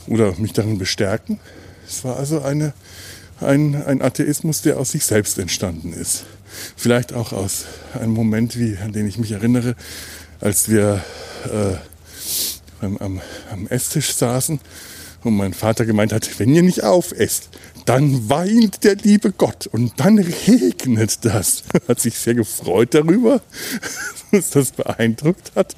oder 0.08 0.34
mich 0.38 0.54
darin 0.54 0.78
bestärken. 0.78 1.40
Es 1.88 2.04
war 2.04 2.18
also 2.18 2.42
eine, 2.42 2.74
ein, 3.40 3.76
ein 3.84 4.02
Atheismus, 4.02 4.62
der 4.62 4.80
aus 4.80 4.92
sich 4.92 5.06
selbst 5.06 5.38
entstanden 5.40 5.94
ist. 5.94 6.26
Vielleicht 6.76 7.14
auch 7.14 7.34
aus 7.34 7.66
einem 7.94 8.14
Moment, 8.14 8.58
wie, 8.58 8.78
an 8.78 8.94
den 8.94 9.08
ich 9.08 9.18
mich 9.18 9.32
erinnere, 9.32 9.76
als 10.40 10.70
wir 10.70 11.04
äh, 11.46 12.86
am, 12.86 12.98
am, 12.98 13.22
am 13.52 13.68
Esstisch 13.68 14.14
saßen 14.14 14.60
und 15.24 15.36
mein 15.36 15.54
Vater 15.54 15.86
gemeint 15.86 16.14
hat, 16.14 16.40
wenn 16.40 16.54
ihr 16.54 16.64
nicht 16.64 16.84
aufesst, 16.84 17.50
dann 17.86 18.30
weint 18.30 18.84
der 18.84 18.96
liebe 18.96 19.32
Gott 19.32 19.68
und 19.68 19.94
dann 19.98 20.20
regnet 20.20 21.24
das. 21.24 21.64
Hat 21.88 22.00
sich 22.00 22.18
sehr 22.18 22.36
gefreut 22.36 22.94
darüber, 22.94 23.42
uns 24.32 24.50
das 24.50 24.72
beeindruckt 24.72 25.54
hat. 25.56 25.76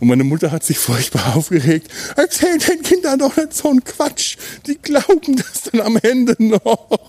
Und 0.00 0.08
meine 0.08 0.22
Mutter 0.22 0.52
hat 0.52 0.62
sich 0.62 0.78
furchtbar 0.78 1.34
aufgeregt. 1.34 1.90
Erzähl 2.16 2.56
den 2.58 2.82
Kindern 2.82 3.18
doch 3.18 3.36
nicht 3.36 3.52
so 3.52 3.68
einen 3.68 3.82
Quatsch. 3.82 4.36
Die 4.66 4.78
glauben 4.78 5.34
das 5.36 5.62
dann 5.72 5.80
am 5.80 5.96
Ende 5.96 6.36
noch. 6.38 7.00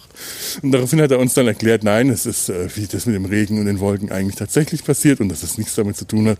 Und 0.64 0.72
daraufhin 0.72 1.00
hat 1.00 1.12
er 1.12 1.20
uns 1.20 1.36
dann 1.36 1.46
erklärt, 1.46 1.84
nein, 1.84 2.10
es 2.10 2.26
ist, 2.26 2.50
äh, 2.50 2.68
wie 2.76 2.88
das 2.88 3.06
mit 3.06 3.16
dem 3.16 3.26
Regen 3.26 3.60
und 3.60 3.66
den 3.66 3.80
Wolken 3.80 4.12
eigentlich 4.12 4.38
tatsächlich 4.38 4.84
passiert 4.84 5.20
und 5.20 5.30
dass 5.30 5.44
es 5.44 5.60
nichts 5.60 5.76
damit 5.76 5.98
zu 5.98 6.06
tun 6.06 6.30
hat, 6.30 6.40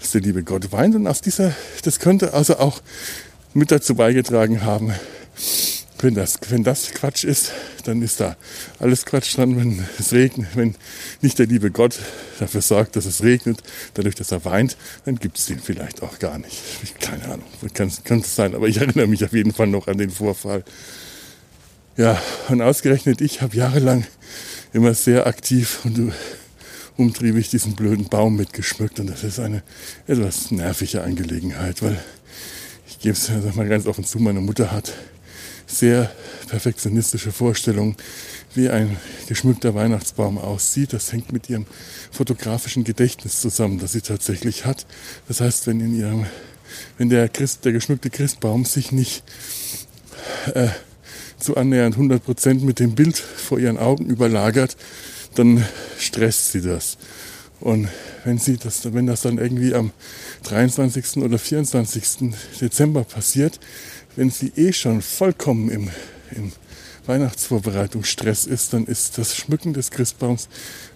dass 0.00 0.12
der 0.12 0.20
liebe 0.20 0.44
Gott 0.44 0.70
weint. 0.70 0.94
Und 0.94 1.08
aus 1.08 1.20
dieser, 1.20 1.52
das 1.82 1.98
könnte 1.98 2.32
also 2.32 2.58
auch 2.58 2.80
mit 3.54 3.70
dazu 3.70 3.94
beigetragen 3.94 4.62
haben, 4.62 4.92
wenn 6.00 6.14
das, 6.14 6.38
wenn 6.48 6.62
das 6.62 6.92
Quatsch 6.92 7.24
ist, 7.24 7.52
dann 7.84 8.02
ist 8.02 8.20
da 8.20 8.36
alles 8.78 9.04
Quatsch 9.04 9.36
dran, 9.36 9.56
wenn 9.56 9.84
es 9.98 10.12
regnet, 10.12 10.48
wenn 10.54 10.76
nicht 11.22 11.38
der 11.38 11.46
liebe 11.46 11.70
Gott 11.70 11.98
dafür 12.38 12.62
sorgt, 12.62 12.96
dass 12.96 13.04
es 13.04 13.22
regnet, 13.22 13.62
dadurch, 13.94 14.14
dass 14.14 14.30
er 14.30 14.44
weint, 14.44 14.76
dann 15.04 15.16
gibt 15.16 15.38
es 15.38 15.46
den 15.46 15.58
vielleicht 15.58 16.02
auch 16.02 16.18
gar 16.18 16.38
nicht. 16.38 16.60
Keine 17.00 17.24
Ahnung, 17.24 17.46
kann 17.74 18.20
es 18.20 18.34
sein, 18.34 18.54
aber 18.54 18.68
ich 18.68 18.76
erinnere 18.78 19.08
mich 19.08 19.24
auf 19.24 19.32
jeden 19.32 19.52
Fall 19.52 19.66
noch 19.66 19.88
an 19.88 19.98
den 19.98 20.10
Vorfall. 20.10 20.64
Ja, 21.96 22.20
und 22.48 22.62
ausgerechnet 22.62 23.20
ich 23.20 23.42
habe 23.42 23.56
jahrelang 23.56 24.06
immer 24.72 24.94
sehr 24.94 25.26
aktiv 25.26 25.80
und 25.84 26.12
umtriebig 26.96 27.48
diesen 27.50 27.74
blöden 27.74 28.08
Baum 28.08 28.36
mitgeschmückt 28.36 29.00
und 29.00 29.08
das 29.08 29.24
ist 29.24 29.40
eine 29.40 29.62
etwas 30.06 30.50
nervige 30.50 31.02
Angelegenheit, 31.02 31.82
weil 31.82 31.98
ich 32.98 33.04
gebe 33.04 33.16
es 33.16 33.54
mal 33.54 33.68
ganz 33.68 33.86
offen 33.86 34.04
zu, 34.04 34.18
meine 34.18 34.40
Mutter 34.40 34.72
hat 34.72 34.92
sehr 35.68 36.10
perfektionistische 36.48 37.30
Vorstellungen, 37.30 37.94
wie 38.54 38.70
ein 38.70 38.96
geschmückter 39.28 39.76
Weihnachtsbaum 39.76 40.36
aussieht. 40.36 40.92
Das 40.92 41.12
hängt 41.12 41.32
mit 41.32 41.48
ihrem 41.48 41.66
fotografischen 42.10 42.82
Gedächtnis 42.82 43.40
zusammen, 43.40 43.78
das 43.78 43.92
sie 43.92 44.00
tatsächlich 44.00 44.64
hat. 44.64 44.84
Das 45.28 45.40
heißt, 45.40 45.68
wenn 45.68 45.78
in 45.78 45.94
ihrem, 45.94 46.26
wenn 46.96 47.08
der 47.08 47.28
Christ, 47.28 47.64
der 47.64 47.72
geschmückte 47.72 48.10
Christbaum 48.10 48.64
sich 48.64 48.90
nicht 48.90 49.22
äh, 50.54 50.66
zu 51.38 51.56
annähernd 51.56 51.94
100 51.94 52.24
Prozent 52.24 52.64
mit 52.64 52.80
dem 52.80 52.96
Bild 52.96 53.16
vor 53.16 53.60
ihren 53.60 53.78
Augen 53.78 54.06
überlagert, 54.06 54.76
dann 55.36 55.64
stresst 56.00 56.50
sie 56.50 56.62
das. 56.62 56.98
Und 57.60 57.88
wenn 58.24 58.38
sie 58.38 58.56
das, 58.56 58.92
wenn 58.92 59.06
das 59.06 59.22
dann 59.22 59.38
irgendwie 59.38 59.74
am 59.74 59.92
23. 60.42 61.18
oder 61.18 61.38
24. 61.38 62.32
Dezember 62.60 63.04
passiert, 63.04 63.58
wenn 64.16 64.30
sie 64.30 64.52
eh 64.56 64.72
schon 64.72 65.02
vollkommen 65.02 65.70
im, 65.70 65.90
im 66.32 66.52
Weihnachtsvorbereitungsstress 67.06 68.44
ist, 68.44 68.74
dann 68.74 68.84
ist 68.84 69.16
das 69.16 69.34
Schmücken 69.34 69.72
des 69.72 69.90
Christbaums 69.90 70.48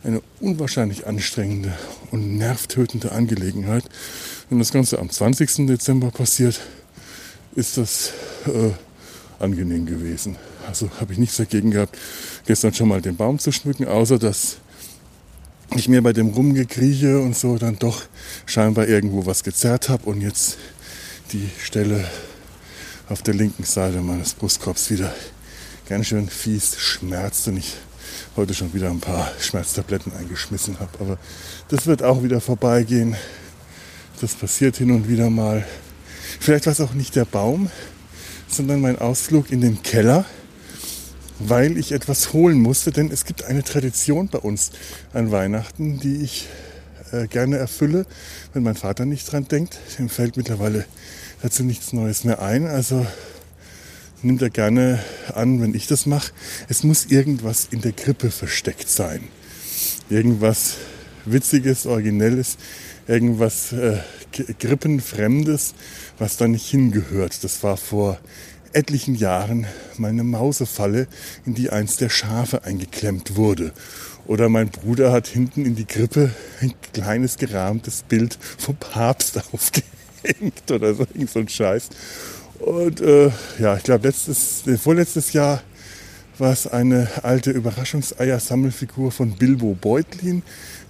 eine 0.05 0.21
unwahrscheinlich 0.41 1.07
anstrengende 1.07 1.73
und 2.11 2.37
nervtötende 2.37 3.13
Angelegenheit. 3.13 3.85
Wenn 4.51 4.59
das 4.59 4.73
Ganze 4.73 4.99
am 4.99 5.09
20. 5.09 5.67
Dezember 5.67 6.11
passiert, 6.11 6.61
ist 7.55 7.79
das 7.79 8.13
äh, 8.47 8.73
angenehm 9.43 9.87
gewesen. 9.87 10.37
Also 10.67 10.91
habe 11.01 11.13
ich 11.15 11.19
nichts 11.19 11.39
dagegen 11.39 11.71
gehabt, 11.71 11.99
gestern 12.47 12.75
schon 12.75 12.89
mal 12.89 13.01
den 13.01 13.17
Baum 13.17 13.39
zu 13.39 13.51
schmücken, 13.51 13.87
außer 13.87 14.19
dass 14.19 14.59
ich 15.77 15.89
mir 15.89 16.03
bei 16.03 16.13
dem 16.13 16.29
Rumgekrieche 16.29 17.21
und 17.21 17.37
so 17.37 17.57
dann 17.57 17.79
doch 17.79 18.03
scheinbar 18.47 18.89
irgendwo 18.89 19.27
was 19.27 19.43
gezerrt 19.43 19.89
habe 19.89 20.09
und 20.09 20.21
jetzt 20.21 20.59
die 21.33 21.49
Stelle 21.63 22.05
auf 23.09 23.23
der 23.23 23.35
linken 23.35 23.65
Seite 23.65 24.01
meines 24.01 24.35
Brustkorbs 24.35 24.91
wieder 24.91 25.13
ganz 25.89 26.07
schön 26.07 26.29
fies 26.29 26.79
schmerzt 26.79 27.49
und 27.49 27.59
ich 27.59 27.75
heute 28.37 28.55
schon 28.55 28.73
wieder 28.75 28.91
ein 28.91 29.01
paar 29.01 29.31
Schmerztabletten 29.41 30.13
eingeschmissen 30.13 30.79
habe. 30.81 30.91
Aber 31.01 31.19
das 31.69 31.87
wird 31.87 32.03
auch 32.03 32.23
wieder 32.23 32.41
vorbeigehen. 32.41 33.17
Das 34.21 34.35
passiert 34.35 34.77
hin 34.77 34.91
und 34.91 35.09
wieder 35.09 35.31
mal. 35.31 35.67
Vielleicht 36.41 36.67
war 36.67 36.73
es 36.73 36.81
auch 36.81 36.95
nicht 36.95 37.17
der 37.17 37.25
Baum, 37.25 37.71
sondern 38.49 38.81
mein 38.81 38.99
Ausflug 38.99 39.51
in 39.51 39.61
den 39.61 39.83
Keller, 39.83 40.25
weil 41.49 41.77
ich 41.79 41.93
etwas 41.93 42.33
holen 42.33 42.61
musste. 42.61 42.91
Denn 42.91 43.11
es 43.11 43.25
gibt 43.25 43.45
eine 43.45 43.63
Tradition 43.63 44.29
bei 44.29 44.39
uns 44.39 44.71
an 45.13 45.31
Weihnachten, 45.31 46.01
die 46.01 46.23
ich 46.23 46.49
äh, 47.13 47.27
gerne 47.27 47.59
erfülle, 47.59 48.07
wenn 48.53 48.63
mein 48.63 48.77
Vater 48.77 49.05
nicht 49.05 49.31
dran 49.31 49.49
denkt. 49.49 49.79
Ihm 49.99 50.09
fällt 50.09 50.37
mittlerweile 50.37 50.85
dazu 51.43 51.63
nichts 51.65 51.93
Neues 51.93 52.25
mehr 52.25 52.41
ein. 52.41 52.67
Also 52.67 53.07
nimmt 54.23 54.43
er 54.43 54.51
gerne 54.51 55.03
an, 55.35 55.61
wenn 55.61 55.75
ich 55.75 55.87
das 55.87 56.07
mache. 56.07 56.33
Es 56.69 56.85
muss 56.85 57.07
irgendwas 57.07 57.69
in 57.71 57.81
der 57.81 57.93
Krippe 57.93 58.31
versteckt 58.31 58.89
sein. 58.89 59.29
irgendwas 60.09 60.77
Witziges, 61.25 61.87
Originelles, 61.87 62.57
irgendwas 63.07 63.73
äh, 63.73 63.99
Grippenfremdes, 64.59 65.75
was 66.19 66.37
da 66.37 66.49
nicht 66.49 66.69
hingehört. 66.69 67.45
Das 67.45 67.63
war 67.63 67.77
vor 67.77 68.19
etlichen 68.73 69.15
Jahren 69.15 69.67
meine 69.97 70.25
Mausefalle, 70.25 71.07
in 71.47 71.55
die 71.55 71.71
eins 71.71 71.97
der 71.97 72.09
Schafe 72.09 72.65
eingeklemmt 72.65 73.37
wurde. 73.37 73.73
Oder 74.27 74.49
mein 74.49 74.69
Bruder 74.69 75.13
hat 75.13 75.27
hinten 75.27 75.67
in 75.67 75.75
die 75.75 75.85
Krippe 75.85 76.31
ein 76.61 76.73
kleines 76.93 77.37
gerahmtes 77.37 78.03
Bild 78.03 78.39
vom 78.59 78.77
Papst 78.77 79.37
aufgehängt 79.53 80.71
oder 80.71 80.95
so, 80.95 81.07
so 81.27 81.39
ein 81.41 81.49
Scheiß. 81.49 81.89
Und 82.61 83.01
äh, 83.01 83.31
ja, 83.59 83.77
ich 83.77 83.83
glaube, 83.83 84.07
letztes, 84.07 84.63
vorletztes 84.81 85.33
Jahr 85.33 85.63
war 86.39 86.53
es 86.53 86.67
eine 86.67 87.09
alte 87.23 87.51
Überraschungseier-Sammelfigur 87.51 89.11
von 89.11 89.33
Bilbo 89.33 89.77
Beutlin, 89.81 90.43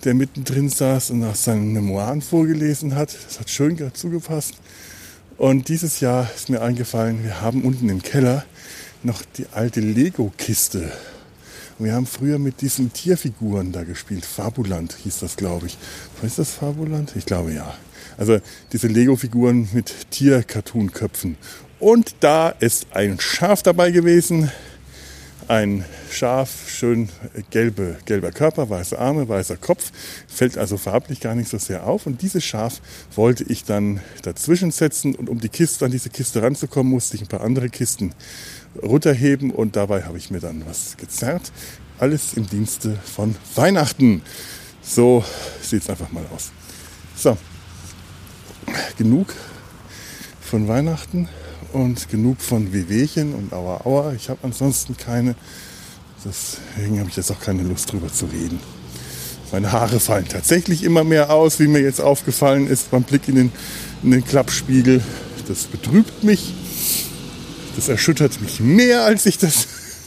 der 0.04 0.14
mittendrin 0.14 0.68
saß 0.68 1.10
und 1.10 1.24
aus 1.24 1.44
seinen 1.44 1.72
Memoiren 1.72 2.22
vorgelesen 2.22 2.94
hat. 2.94 3.16
Das 3.26 3.40
hat 3.40 3.50
schön 3.50 3.76
dazu 3.76 4.10
gepasst. 4.10 4.54
Und 5.42 5.66
dieses 5.66 5.98
Jahr 5.98 6.30
ist 6.32 6.50
mir 6.50 6.62
eingefallen, 6.62 7.24
wir 7.24 7.40
haben 7.40 7.64
unten 7.64 7.88
im 7.88 8.00
Keller 8.00 8.44
noch 9.02 9.22
die 9.36 9.46
alte 9.50 9.80
Lego-Kiste. 9.80 10.92
Und 11.76 11.86
wir 11.86 11.94
haben 11.94 12.06
früher 12.06 12.38
mit 12.38 12.60
diesen 12.60 12.92
Tierfiguren 12.92 13.72
da 13.72 13.82
gespielt. 13.82 14.24
Fabuland 14.24 14.96
hieß 15.02 15.18
das, 15.18 15.34
glaube 15.34 15.66
ich. 15.66 15.78
Ist 16.22 16.38
das 16.38 16.52
Fabuland? 16.52 17.14
Ich 17.16 17.26
glaube 17.26 17.52
ja. 17.52 17.74
Also 18.16 18.38
diese 18.72 18.86
Lego-Figuren 18.86 19.68
mit 19.72 19.92
Tier-Cartoon-Köpfen. 20.12 21.36
Und 21.80 22.14
da 22.20 22.50
ist 22.50 22.86
ein 22.92 23.18
Schaf 23.18 23.64
dabei 23.64 23.90
gewesen, 23.90 24.48
ein 25.52 25.84
Schaf, 26.10 26.70
schön 26.70 27.10
gelbe, 27.50 27.98
gelber 28.06 28.32
Körper, 28.32 28.70
weiße 28.70 28.98
Arme, 28.98 29.28
weißer 29.28 29.58
Kopf, 29.58 29.92
fällt 30.26 30.56
also 30.56 30.78
farblich 30.78 31.20
gar 31.20 31.34
nicht 31.34 31.50
so 31.50 31.58
sehr 31.58 31.86
auf. 31.86 32.06
Und 32.06 32.22
dieses 32.22 32.42
Schaf 32.42 32.80
wollte 33.16 33.44
ich 33.44 33.64
dann 33.64 34.00
dazwischen 34.22 34.70
setzen 34.70 35.14
und 35.14 35.28
um 35.28 35.40
die 35.40 35.50
Kiste, 35.50 35.84
an 35.84 35.90
diese 35.90 36.08
Kiste 36.08 36.40
ranzukommen, 36.40 36.90
musste 36.90 37.16
ich 37.16 37.22
ein 37.22 37.28
paar 37.28 37.42
andere 37.42 37.68
Kisten 37.68 38.14
runterheben 38.82 39.50
und 39.50 39.76
dabei 39.76 40.04
habe 40.04 40.16
ich 40.16 40.30
mir 40.30 40.40
dann 40.40 40.64
was 40.66 40.96
gezerrt. 40.96 41.52
Alles 41.98 42.32
im 42.32 42.48
Dienste 42.48 42.98
von 43.04 43.36
Weihnachten. 43.54 44.22
So 44.80 45.22
sieht 45.60 45.82
es 45.82 45.90
einfach 45.90 46.10
mal 46.12 46.24
aus. 46.34 46.50
So, 47.14 47.36
genug 48.96 49.34
von 50.40 50.66
Weihnachten 50.66 51.28
und 51.72 52.08
genug 52.08 52.40
von 52.40 52.72
Wehwehchen 52.72 53.34
und 53.34 53.52
Aua 53.52 53.80
Aua. 53.84 54.12
Ich 54.14 54.28
habe 54.28 54.40
ansonsten 54.42 54.96
keine. 54.96 55.34
Deswegen 56.24 57.00
habe 57.00 57.08
ich 57.08 57.16
jetzt 57.16 57.30
auch 57.32 57.40
keine 57.40 57.62
Lust 57.62 57.90
drüber 57.90 58.12
zu 58.12 58.26
reden. 58.26 58.60
Meine 59.50 59.72
Haare 59.72 60.00
fallen 60.00 60.28
tatsächlich 60.28 60.82
immer 60.82 61.04
mehr 61.04 61.30
aus, 61.30 61.58
wie 61.58 61.66
mir 61.66 61.80
jetzt 61.80 62.00
aufgefallen 62.00 62.66
ist 62.66 62.90
beim 62.90 63.02
Blick 63.02 63.28
in 63.28 63.34
den, 63.34 63.52
in 64.02 64.10
den 64.12 64.24
Klappspiegel. 64.24 65.02
Das 65.46 65.64
betrübt 65.64 66.24
mich. 66.24 66.54
Das 67.76 67.88
erschüttert 67.88 68.40
mich 68.40 68.60
mehr, 68.60 69.04
als 69.04 69.26
ich 69.26 69.38
das 69.38 69.66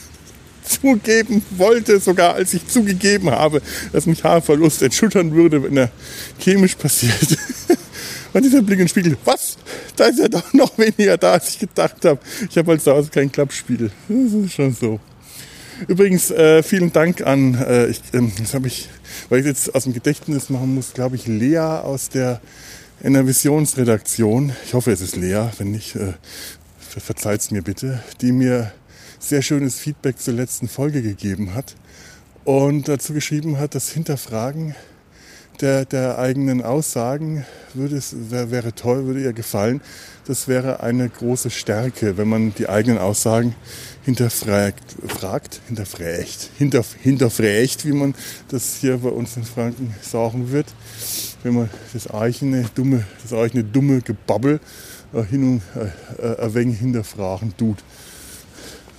zugeben 0.81 1.43
wollte, 1.51 1.99
sogar 1.99 2.33
als 2.33 2.53
ich 2.53 2.67
zugegeben 2.67 3.29
habe, 3.29 3.61
dass 3.91 4.05
mich 4.05 4.23
Haarverlust 4.23 4.81
erschüttern 4.81 5.33
würde, 5.33 5.61
wenn 5.63 5.77
er 5.77 5.91
chemisch 6.39 6.75
passiert. 6.75 7.37
Und 8.35 8.43
dieser 8.43 8.61
Blick 8.61 8.81
in 8.81 8.89
Spiegel, 8.89 9.15
was? 9.23 9.57
Da 9.95 10.07
ist 10.07 10.19
ja 10.19 10.27
doch 10.27 10.51
noch 10.51 10.77
weniger 10.77 11.17
da, 11.17 11.31
als 11.31 11.51
ich 11.51 11.59
gedacht 11.59 12.03
habe. 12.03 12.19
Ich 12.49 12.57
habe 12.57 12.71
halt 12.71 12.81
zu 12.81 12.91
Hause 12.91 13.09
kein 13.09 13.31
Klappspiegel. 13.31 13.91
Das 14.09 14.33
ist 14.33 14.51
schon 14.51 14.73
so. 14.73 14.99
Übrigens, 15.87 16.31
äh, 16.31 16.61
vielen 16.61 16.91
Dank 16.91 17.21
an, 17.21 17.55
äh, 17.55 17.87
ich, 17.87 18.01
äh, 18.11 18.29
das 18.37 18.53
habe 18.53 18.67
ich, 18.67 18.89
weil 19.29 19.39
ich 19.39 19.45
jetzt 19.45 19.73
aus 19.73 19.85
dem 19.85 19.93
Gedächtnis 19.93 20.49
machen 20.49 20.75
muss, 20.75 20.91
glaube 20.91 21.15
ich, 21.15 21.27
Lea 21.27 21.59
aus 21.59 22.09
der 22.09 22.41
Enervisionsredaktion. 23.01 24.51
Ich 24.65 24.73
hoffe, 24.73 24.91
es 24.91 24.99
ist 24.99 25.15
Lea, 25.15 25.45
wenn 25.57 25.71
nicht, 25.71 25.95
äh, 25.95 26.11
verzeiht 26.79 27.39
es 27.39 27.51
mir 27.51 27.61
bitte, 27.61 28.03
die 28.19 28.33
mir 28.33 28.73
sehr 29.17 29.43
schönes 29.43 29.79
Feedback 29.79 30.19
zur 30.19 30.33
letzten 30.33 30.67
Folge 30.67 31.01
gegeben 31.01 31.53
hat 31.53 31.77
und 32.43 32.89
dazu 32.89 33.13
geschrieben 33.13 33.59
hat, 33.59 33.75
das 33.75 33.91
Hinterfragen 33.91 34.75
der, 35.61 35.85
der 35.85 36.17
eigenen 36.17 36.61
Aussagen 36.61 37.45
würde 37.73 37.97
es, 37.97 38.15
wär, 38.31 38.51
wäre 38.51 38.73
toll, 38.73 39.05
würde 39.05 39.21
ihr 39.21 39.33
gefallen. 39.33 39.81
Das 40.27 40.47
wäre 40.47 40.81
eine 40.81 41.07
große 41.09 41.49
Stärke, 41.49 42.17
wenn 42.17 42.27
man 42.27 42.53
die 42.55 42.67
eigenen 42.67 42.97
Aussagen 42.97 43.55
hinterfragt, 44.03 44.95
fragt, 45.07 45.61
hinterfragt, 45.67 46.49
hinter, 46.57 46.83
hinterfragt, 47.01 47.85
wie 47.85 47.93
man 47.93 48.15
das 48.49 48.77
hier 48.77 48.97
bei 48.97 49.09
uns 49.09 49.37
in 49.37 49.43
Franken 49.43 49.93
sagen 50.01 50.51
wird. 50.51 50.67
Wenn 51.43 51.53
man 51.55 51.69
das 51.93 52.09
eigene 52.09 52.65
dumme, 52.73 53.05
das 53.21 53.33
eigene 53.33 53.63
dumme 53.63 54.01
Gebabbel 54.01 54.59
äh, 55.13 55.23
hin 55.23 55.43
und 55.43 55.61
äh, 55.81 55.89
äh 56.21 56.39
ein 56.41 56.53
wenig 56.53 56.79
hinterfragen 56.79 57.55
tut. 57.55 57.83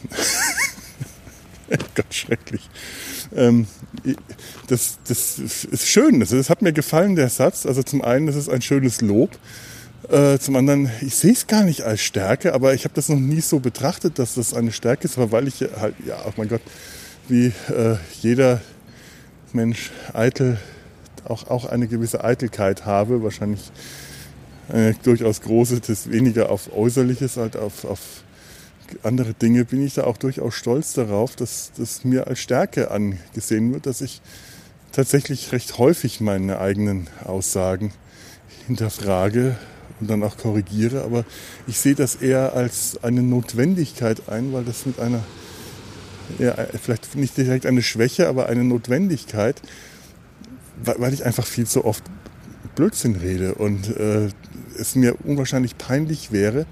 Ganz 1.94 2.14
schrecklich. 2.14 2.68
Ähm, 3.34 3.66
das, 4.68 4.98
das 5.06 5.38
ist 5.38 5.88
schön. 5.88 6.20
Das, 6.20 6.30
das 6.30 6.50
hat 6.50 6.62
mir 6.62 6.72
gefallen, 6.72 7.16
der 7.16 7.28
Satz. 7.28 7.66
Also 7.66 7.82
zum 7.82 8.02
einen, 8.02 8.26
das 8.26 8.36
ist 8.36 8.48
ein 8.48 8.62
schönes 8.62 9.00
Lob. 9.00 9.30
Äh, 10.08 10.38
zum 10.38 10.54
anderen, 10.56 10.90
ich 11.00 11.16
sehe 11.16 11.32
es 11.32 11.46
gar 11.46 11.64
nicht 11.64 11.82
als 11.82 12.00
Stärke, 12.00 12.54
aber 12.54 12.74
ich 12.74 12.84
habe 12.84 12.94
das 12.94 13.08
noch 13.08 13.18
nie 13.18 13.40
so 13.40 13.58
betrachtet, 13.58 14.18
dass 14.18 14.34
das 14.34 14.54
eine 14.54 14.70
Stärke 14.70 15.04
ist, 15.06 15.18
aber 15.18 15.32
weil 15.32 15.48
ich 15.48 15.60
halt, 15.80 15.94
ja, 16.06 16.16
oh 16.26 16.32
mein 16.36 16.48
Gott, 16.48 16.60
wie 17.28 17.46
äh, 17.46 17.96
jeder 18.20 18.60
Mensch 19.52 19.90
eitel, 20.12 20.58
auch, 21.24 21.48
auch 21.48 21.64
eine 21.64 21.88
gewisse 21.88 22.22
Eitelkeit 22.22 22.86
habe, 22.86 23.24
wahrscheinlich 23.24 23.72
eine 24.68 24.94
durchaus 25.02 25.40
große, 25.40 25.80
das 25.80 26.10
weniger 26.10 26.50
auf 26.50 26.72
Äußerliches, 26.72 27.36
halt 27.36 27.56
auf, 27.56 27.84
auf 27.84 27.98
andere 29.02 29.34
Dinge 29.34 29.64
bin 29.64 29.84
ich 29.84 29.94
da 29.94 30.04
auch 30.04 30.16
durchaus 30.16 30.54
stolz 30.54 30.92
darauf, 30.92 31.36
dass 31.36 31.72
das 31.76 32.04
mir 32.04 32.26
als 32.26 32.38
Stärke 32.40 32.90
angesehen 32.90 33.72
wird, 33.72 33.86
dass 33.86 34.00
ich 34.00 34.20
tatsächlich 34.92 35.52
recht 35.52 35.78
häufig 35.78 36.20
meine 36.20 36.58
eigenen 36.58 37.08
Aussagen 37.24 37.92
hinterfrage 38.66 39.56
und 40.00 40.10
dann 40.10 40.22
auch 40.22 40.36
korrigiere. 40.36 41.02
Aber 41.02 41.24
ich 41.66 41.78
sehe 41.78 41.94
das 41.94 42.16
eher 42.16 42.54
als 42.54 43.02
eine 43.02 43.22
Notwendigkeit 43.22 44.28
ein, 44.28 44.52
weil 44.52 44.64
das 44.64 44.86
mit 44.86 44.98
einer, 45.00 45.22
ja, 46.38 46.54
vielleicht 46.82 47.14
nicht 47.16 47.36
direkt 47.36 47.66
eine 47.66 47.82
Schwäche, 47.82 48.28
aber 48.28 48.46
eine 48.48 48.64
Notwendigkeit, 48.64 49.60
weil 50.82 51.14
ich 51.14 51.24
einfach 51.24 51.46
viel 51.46 51.66
zu 51.66 51.84
oft 51.84 52.04
Blödsinn 52.74 53.16
rede 53.16 53.54
und 53.54 53.96
äh, 53.96 54.28
es 54.78 54.94
mir 54.94 55.16
unwahrscheinlich 55.24 55.78
peinlich 55.78 56.32
wäre, 56.32 56.66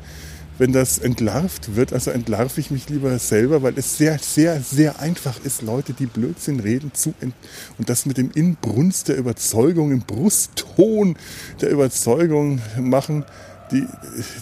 wenn 0.59 0.73
das 0.73 0.99
entlarvt 0.99 1.75
wird, 1.75 1.93
also 1.93 2.11
entlarve 2.11 2.61
ich 2.61 2.71
mich 2.71 2.89
lieber 2.89 3.19
selber, 3.19 3.63
weil 3.63 3.77
es 3.77 3.99
sehr, 3.99 4.19
sehr, 4.19 4.61
sehr 4.61 5.01
einfach 5.01 5.45
ist, 5.45 5.63
Leute, 5.63 5.93
die 5.93 6.07
Blödsinn 6.07 6.61
reden, 6.61 6.93
zu 6.95 7.15
ent 7.21 7.35
und 7.79 7.89
das 7.89 8.07
mit 8.07 8.19
dem 8.19 8.31
Inbrunst 8.31 9.09
der 9.09 9.17
Überzeugung, 9.17 9.91
im 9.91 10.01
Brustton 10.01 11.17
der 11.61 11.71
Überzeugung 11.71 12.61
machen, 12.79 13.25
die, 13.73 13.87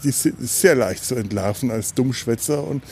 die 0.02 0.08
ist 0.08 0.28
sehr 0.38 0.74
leicht 0.74 1.04
zu 1.04 1.14
entlarven 1.14 1.70
als 1.70 1.94
Dummschwätzer. 1.94 2.62
Und 2.62 2.82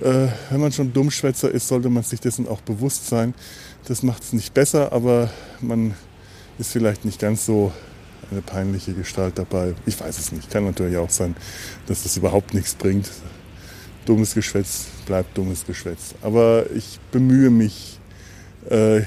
äh, 0.00 0.28
wenn 0.50 0.60
man 0.60 0.72
schon 0.72 0.92
Dummschwätzer 0.92 1.50
ist, 1.50 1.68
sollte 1.68 1.88
man 1.88 2.02
sich 2.02 2.20
dessen 2.20 2.48
auch 2.48 2.60
bewusst 2.62 3.06
sein. 3.06 3.34
Das 3.86 4.02
macht 4.02 4.22
es 4.22 4.32
nicht 4.32 4.54
besser, 4.54 4.92
aber 4.92 5.30
man 5.60 5.94
ist 6.58 6.72
vielleicht 6.72 7.04
nicht 7.04 7.20
ganz 7.20 7.46
so 7.46 7.72
eine 8.30 8.42
peinliche 8.42 8.92
Gestalt 8.92 9.38
dabei. 9.38 9.74
Ich 9.86 10.00
weiß 10.00 10.18
es 10.18 10.32
nicht. 10.32 10.50
Kann 10.50 10.64
natürlich 10.64 10.96
auch 10.96 11.10
sein, 11.10 11.36
dass 11.86 12.02
das 12.02 12.16
überhaupt 12.16 12.54
nichts 12.54 12.74
bringt. 12.74 13.10
Dummes 14.04 14.34
Geschwätz 14.34 14.86
bleibt 15.06 15.36
dummes 15.36 15.66
Geschwätz. 15.66 16.14
Aber 16.22 16.66
ich 16.74 16.98
bemühe 17.10 17.50
mich 17.50 17.98
äh, 18.70 19.02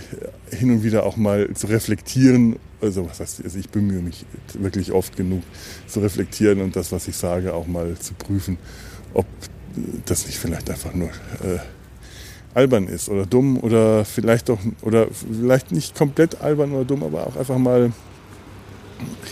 hin 0.52 0.72
und 0.72 0.84
wieder 0.84 1.06
auch 1.06 1.18
mal 1.18 1.54
zu 1.54 1.68
reflektieren. 1.68 2.58
Also 2.82 3.08
was 3.10 3.20
heißt, 3.20 3.44
also 3.44 3.60
ich 3.60 3.70
bemühe 3.70 4.02
mich 4.02 4.26
wirklich 4.54 4.92
oft 4.92 5.18
genug 5.18 5.44
zu 5.88 6.00
reflektieren 6.00 6.62
und 6.62 6.76
das, 6.76 6.92
was 6.92 7.08
ich 7.08 7.18
sage, 7.18 7.54
auch 7.54 7.68
mal 7.68 7.98
zu 7.98 8.14
prüfen, 8.14 8.58
ob 9.14 9.26
das 10.06 10.26
nicht 10.26 10.38
vielleicht 10.38 10.70
einfach 10.70 10.94
nur 10.94 11.10
äh, 11.10 11.60
albern 12.54 12.88
ist 12.88 13.10
oder 13.10 13.26
dumm 13.26 13.60
oder 13.60 14.06
vielleicht 14.06 14.50
doch 14.50 14.60
oder 14.82 15.08
vielleicht 15.12 15.72
nicht 15.72 15.96
komplett 15.96 16.42
albern 16.42 16.72
oder 16.72 16.86
dumm, 16.86 17.04
aber 17.04 17.28
auch 17.28 17.36
einfach 17.36 17.58
mal 17.58 17.92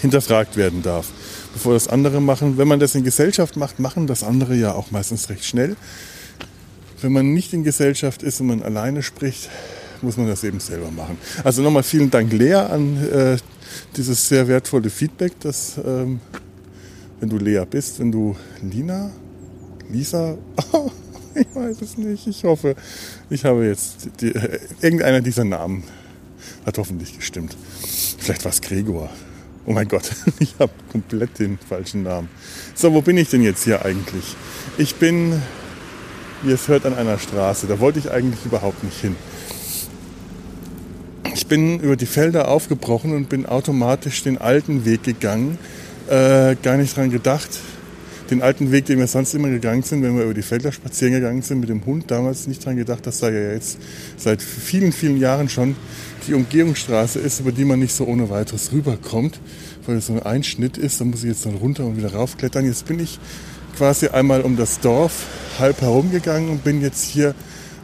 hinterfragt 0.01 0.57
werden 0.57 0.81
darf, 0.83 1.07
bevor 1.53 1.73
das 1.73 1.87
andere 1.87 2.21
machen. 2.21 2.57
Wenn 2.57 2.67
man 2.67 2.79
das 2.79 2.95
in 2.95 3.03
Gesellschaft 3.03 3.57
macht, 3.57 3.79
machen 3.79 4.07
das 4.07 4.23
andere 4.23 4.55
ja 4.55 4.73
auch 4.73 4.91
meistens 4.91 5.29
recht 5.29 5.45
schnell. 5.45 5.75
Wenn 7.01 7.11
man 7.11 7.33
nicht 7.33 7.53
in 7.53 7.63
Gesellschaft 7.63 8.23
ist 8.23 8.41
und 8.41 8.47
man 8.47 8.63
alleine 8.63 9.03
spricht, 9.03 9.49
muss 10.01 10.17
man 10.17 10.27
das 10.27 10.43
eben 10.43 10.59
selber 10.59 10.91
machen. 10.91 11.17
Also 11.43 11.61
nochmal 11.61 11.83
vielen 11.83 12.09
Dank, 12.09 12.31
Lea, 12.31 12.53
an 12.53 12.97
äh, 13.11 13.37
dieses 13.95 14.27
sehr 14.27 14.47
wertvolle 14.47 14.89
Feedback, 14.89 15.39
dass, 15.39 15.77
ähm, 15.83 16.19
wenn 17.19 17.29
du 17.29 17.37
Lea 17.37 17.63
bist, 17.69 17.99
wenn 17.99 18.11
du 18.11 18.35
Lina, 18.61 19.11
Lisa, 19.89 20.37
ich 21.35 21.47
weiß 21.53 21.81
es 21.81 21.97
nicht, 21.97 22.27
ich 22.27 22.43
hoffe, 22.43 22.75
ich 23.29 23.45
habe 23.45 23.65
jetzt 23.65 24.09
die, 24.21 24.33
äh, 24.33 24.59
irgendeiner 24.81 25.21
dieser 25.21 25.43
Namen 25.43 25.83
Hat 26.65 26.77
hoffentlich 26.77 27.15
gestimmt. 27.15 27.55
Vielleicht 28.17 28.43
war 28.43 28.51
es 28.51 28.61
Gregor. 28.61 29.09
Oh 29.69 29.73
mein 29.73 29.89
Gott, 29.89 30.09
ich 30.39 30.55
habe 30.59 30.71
komplett 30.89 31.39
den 31.39 31.59
falschen 31.59 32.03
Namen. 32.03 32.29
So, 32.73 32.93
wo 32.93 33.01
bin 33.01 33.17
ich 33.17 33.29
denn 33.29 33.43
jetzt 33.43 33.65
hier 33.65 33.83
eigentlich? 33.83 34.37
Ich 34.77 34.95
bin, 34.95 35.41
wie 36.41 36.53
es 36.53 36.69
hört, 36.69 36.85
an 36.85 36.95
einer 36.95 37.19
Straße. 37.19 37.67
Da 37.67 37.77
wollte 37.81 37.99
ich 37.99 38.09
eigentlich 38.09 38.45
überhaupt 38.45 38.81
nicht 38.85 38.97
hin. 38.97 39.17
Ich 41.33 41.47
bin 41.47 41.81
über 41.81 41.97
die 41.97 42.05
Felder 42.05 42.47
aufgebrochen 42.47 43.13
und 43.13 43.27
bin 43.27 43.45
automatisch 43.45 44.23
den 44.23 44.37
alten 44.37 44.85
Weg 44.85 45.03
gegangen. 45.03 45.59
Äh, 46.07 46.55
gar 46.63 46.77
nicht 46.77 46.95
dran 46.95 47.11
gedacht, 47.11 47.59
den 48.29 48.41
alten 48.41 48.71
Weg, 48.71 48.85
den 48.85 48.99
wir 48.99 49.07
sonst 49.07 49.33
immer 49.33 49.49
gegangen 49.49 49.83
sind, 49.83 50.03
wenn 50.03 50.15
wir 50.17 50.25
über 50.25 50.33
die 50.33 50.41
Felder 50.41 50.71
spazieren 50.71 51.13
gegangen 51.13 51.41
sind 51.41 51.59
mit 51.59 51.69
dem 51.69 51.85
Hund, 51.85 52.11
damals 52.11 52.47
nicht 52.47 52.65
dran 52.65 52.75
gedacht, 52.75 53.05
dass 53.07 53.19
da 53.19 53.29
ja 53.29 53.53
jetzt 53.53 53.77
seit 54.17 54.41
vielen, 54.41 54.91
vielen 54.91 55.17
Jahren 55.17 55.49
schon 55.49 55.75
die 56.27 56.33
Umgehungsstraße 56.33 57.19
ist, 57.19 57.39
über 57.39 57.51
die 57.51 57.65
man 57.65 57.79
nicht 57.79 57.93
so 57.93 58.05
ohne 58.05 58.29
weiteres 58.29 58.71
rüberkommt, 58.71 59.39
weil 59.85 59.97
es 59.97 60.07
so 60.07 60.13
ein 60.13 60.23
Einschnitt 60.23 60.77
ist. 60.77 60.99
Da 60.99 61.05
muss 61.05 61.23
ich 61.23 61.29
jetzt 61.29 61.45
dann 61.45 61.55
runter 61.55 61.85
und 61.85 61.97
wieder 61.97 62.13
raufklettern. 62.13 62.65
Jetzt 62.65 62.85
bin 62.85 62.99
ich 62.99 63.19
quasi 63.77 64.07
einmal 64.07 64.41
um 64.41 64.57
das 64.57 64.79
Dorf 64.79 65.25
halb 65.59 65.81
herumgegangen 65.81 66.49
und 66.49 66.63
bin 66.63 66.81
jetzt 66.81 67.05
hier 67.05 67.35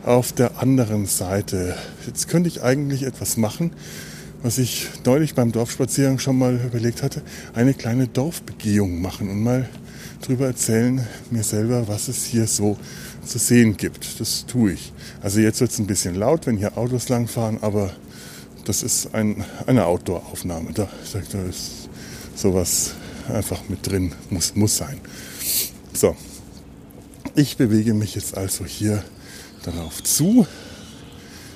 auf 0.03 0.33
der 0.33 0.61
anderen 0.61 1.05
Seite. 1.05 1.75
Jetzt 2.05 2.27
könnte 2.27 2.49
ich 2.49 2.61
eigentlich 2.61 3.03
etwas 3.03 3.37
machen, 3.37 3.71
was 4.41 4.57
ich 4.57 4.87
neulich 5.05 5.35
beim 5.35 5.51
Dorfspaziergang 5.51 6.19
schon 6.19 6.37
mal 6.37 6.59
überlegt 6.65 7.03
hatte, 7.03 7.21
eine 7.53 7.73
kleine 7.73 8.07
Dorfbegehung 8.07 9.01
machen 9.01 9.29
und 9.29 9.41
mal 9.41 9.69
drüber 10.27 10.47
erzählen, 10.47 11.05
mir 11.31 11.43
selber, 11.43 11.87
was 11.87 12.07
es 12.07 12.25
hier 12.25 12.47
so 12.47 12.77
zu 13.25 13.37
sehen 13.37 13.77
gibt. 13.77 14.19
Das 14.19 14.45
tue 14.45 14.73
ich. 14.73 14.93
Also 15.21 15.39
jetzt 15.39 15.61
wird 15.61 15.71
es 15.71 15.79
ein 15.79 15.87
bisschen 15.87 16.15
laut, 16.15 16.47
wenn 16.47 16.57
hier 16.57 16.77
Autos 16.77 17.09
langfahren, 17.09 17.59
aber 17.61 17.91
das 18.65 18.83
ist 18.83 19.13
ein, 19.13 19.43
eine 19.67 19.85
Outdoor-Aufnahme. 19.85 20.71
Da, 20.73 20.89
da 21.31 21.41
ist 21.43 21.89
sowas 22.35 22.93
einfach 23.27 23.61
mit 23.69 23.87
drin, 23.87 24.13
muss, 24.29 24.55
muss 24.55 24.77
sein. 24.77 24.99
So, 25.93 26.15
ich 27.35 27.57
bewege 27.57 27.93
mich 27.93 28.15
jetzt 28.15 28.37
also 28.37 28.65
hier 28.65 29.03
darauf 29.63 30.03
zu. 30.03 30.47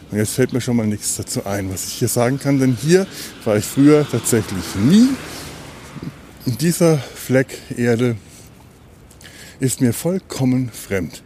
Und 0.09 0.17
jetzt 0.17 0.33
fällt 0.33 0.53
mir 0.53 0.61
schon 0.61 0.77
mal 0.77 0.87
nichts 0.87 1.17
dazu 1.17 1.45
ein, 1.45 1.71
was 1.71 1.87
ich 1.87 1.93
hier 1.93 2.07
sagen 2.07 2.39
kann, 2.39 2.59
denn 2.59 2.77
hier 2.81 3.05
war 3.43 3.57
ich 3.57 3.65
früher 3.65 4.07
tatsächlich 4.09 4.63
nie. 4.75 5.09
In 6.45 6.57
dieser 6.57 6.97
Fleck 6.97 7.47
Erde 7.75 8.15
ist 9.59 9.81
mir 9.81 9.93
vollkommen 9.93 10.69
fremd. 10.71 11.23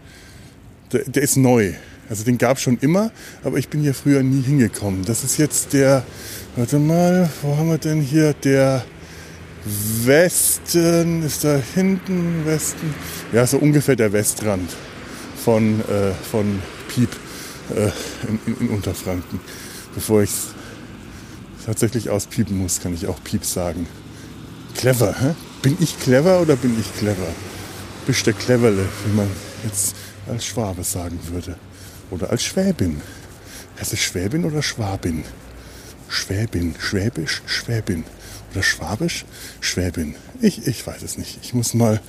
Der, 0.92 1.04
der 1.04 1.24
ist 1.24 1.38
neu. 1.38 1.74
Also 2.10 2.26
den 2.26 2.38
gab 2.38 2.58
es 2.58 2.64
schon 2.64 2.78
immer, 2.80 3.12
aber 3.44 3.58
ich 3.58 3.70
bin 3.70 3.82
hier 3.82 3.94
früher 3.94 4.22
nie 4.22 4.42
hingekommen. 4.42 5.06
Das 5.06 5.24
ist 5.24 5.38
jetzt 5.38 5.72
der, 5.72 6.04
warte 6.58 6.78
mal, 6.78 7.30
wo 7.42 7.56
haben 7.56 7.70
wir 7.70 7.78
denn 7.78 8.02
hier? 8.02 8.34
Der 8.34 8.84
Westen, 10.04 11.24
ist 11.24 11.44
da 11.44 11.62
hinten, 11.74 12.46
Westen? 12.46 12.94
Ja, 13.32 13.46
so 13.46 13.58
ungefähr 13.58 13.96
der 13.96 14.12
Westrand 14.12 14.70
von, 15.44 15.80
äh, 15.82 16.12
von 16.30 16.60
Piep 16.90 17.10
äh, 17.76 17.92
in, 18.28 18.40
in, 18.46 18.68
in, 18.68 18.70
Unterfranken. 18.70 19.40
Bevor 19.94 20.24
ich 20.24 20.32
tatsächlich 21.66 22.10
auspiepen 22.10 22.58
muss, 22.58 22.82
kann 22.82 22.94
ich 22.94 23.08
auch 23.08 23.24
Piep 23.24 23.46
sagen. 23.46 23.88
Clever, 24.76 25.16
hä? 25.20 25.36
Bin 25.62 25.78
ich 25.80 26.00
clever 26.00 26.42
oder 26.42 26.56
bin 26.56 26.78
ich 26.80 26.94
clever? 26.98 27.28
Cleverle, 28.06 28.86
wie 29.06 29.16
man 29.16 29.30
jetzt 29.64 29.96
als 30.28 30.46
Schwabe 30.46 30.84
sagen 30.84 31.20
würde. 31.30 31.56
Oder 32.10 32.30
als 32.30 32.44
Schwäbin. 32.44 33.02
Heißt 33.80 33.94
es 33.94 34.00
Schwäbin 34.00 34.46
oder 34.46 34.62
Schwabin? 34.62 35.24
Schwäbin, 36.08 36.76
Schwäbisch, 36.80 37.42
Schwäbin. 37.46 38.04
Oder 38.52 38.64
Schwabisch, 38.64 39.26
Schwäbin. 39.62 40.16
Ich, 40.42 40.68
ich 40.68 40.86
weiß 40.86 41.02
es 41.04 41.18
nicht. 41.18 41.40
Ich 41.42 41.54
muss 41.54 41.74
mal. 41.74 42.02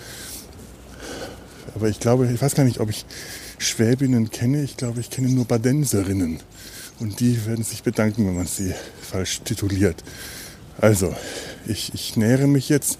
Aber 1.74 1.88
ich 1.88 2.00
glaube, 2.00 2.30
ich 2.32 2.42
weiß 2.42 2.54
gar 2.54 2.64
nicht, 2.64 2.80
ob 2.80 2.90
ich 2.90 3.06
Schwäbinnen 3.58 4.30
kenne. 4.30 4.62
Ich 4.62 4.76
glaube, 4.76 5.00
ich 5.00 5.10
kenne 5.10 5.28
nur 5.28 5.44
Badenserinnen. 5.44 6.40
Und 6.98 7.20
die 7.20 7.46
werden 7.46 7.64
sich 7.64 7.82
bedanken, 7.82 8.26
wenn 8.26 8.36
man 8.36 8.46
sie 8.46 8.74
falsch 9.08 9.40
tituliert. 9.42 10.02
Also, 10.78 11.14
ich, 11.66 11.94
ich 11.94 12.16
nähere 12.16 12.46
mich 12.46 12.68
jetzt 12.68 12.98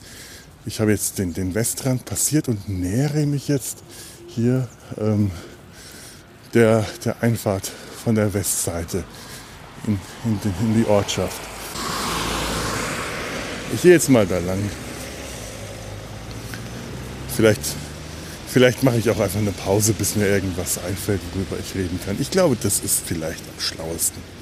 ich 0.65 0.81
habe 0.81 0.93
jetzt 0.93 1.19
den, 1.19 1.35
den 1.35 1.55
Westrand 1.55 2.05
passiert 2.05 2.49
und 2.49 2.69
nähere 2.69 3.27
mich 3.27 3.49
jetzt 3.49 3.79
hier 4.29 4.69
ähm, 4.99 5.31
der, 6.55 6.87
der 7.05 7.23
Einfahrt 7.23 7.71
von 8.05 8.15
der 8.15 8.33
Westseite 8.33 9.05
in, 9.87 9.99
in, 10.25 10.41
in 10.61 10.83
die 10.83 10.89
Ortschaft. 10.89 11.41
Ich 13.75 13.83
gehe 13.83 13.93
jetzt 13.93 14.09
mal 14.09 14.27
da 14.27 14.39
lang. 14.39 14.59
Vielleicht, 17.35 17.63
vielleicht 18.47 18.83
mache 18.83 18.99
ich 18.99 19.09
auch 19.09 19.19
einfach 19.19 19.39
eine 19.39 19.53
Pause, 19.53 19.95
bis 19.95 20.15
mir 20.17 20.29
irgendwas 20.29 20.79
einfällt, 20.85 21.21
worüber 21.33 21.57
ich 21.59 21.75
reden 21.75 21.99
kann. 22.05 22.17
Ich 22.21 22.31
glaube, 22.31 22.57
das 22.63 22.81
ist 22.81 23.03
vielleicht 23.07 23.41
am 23.41 23.61
schlauesten. 23.61 24.42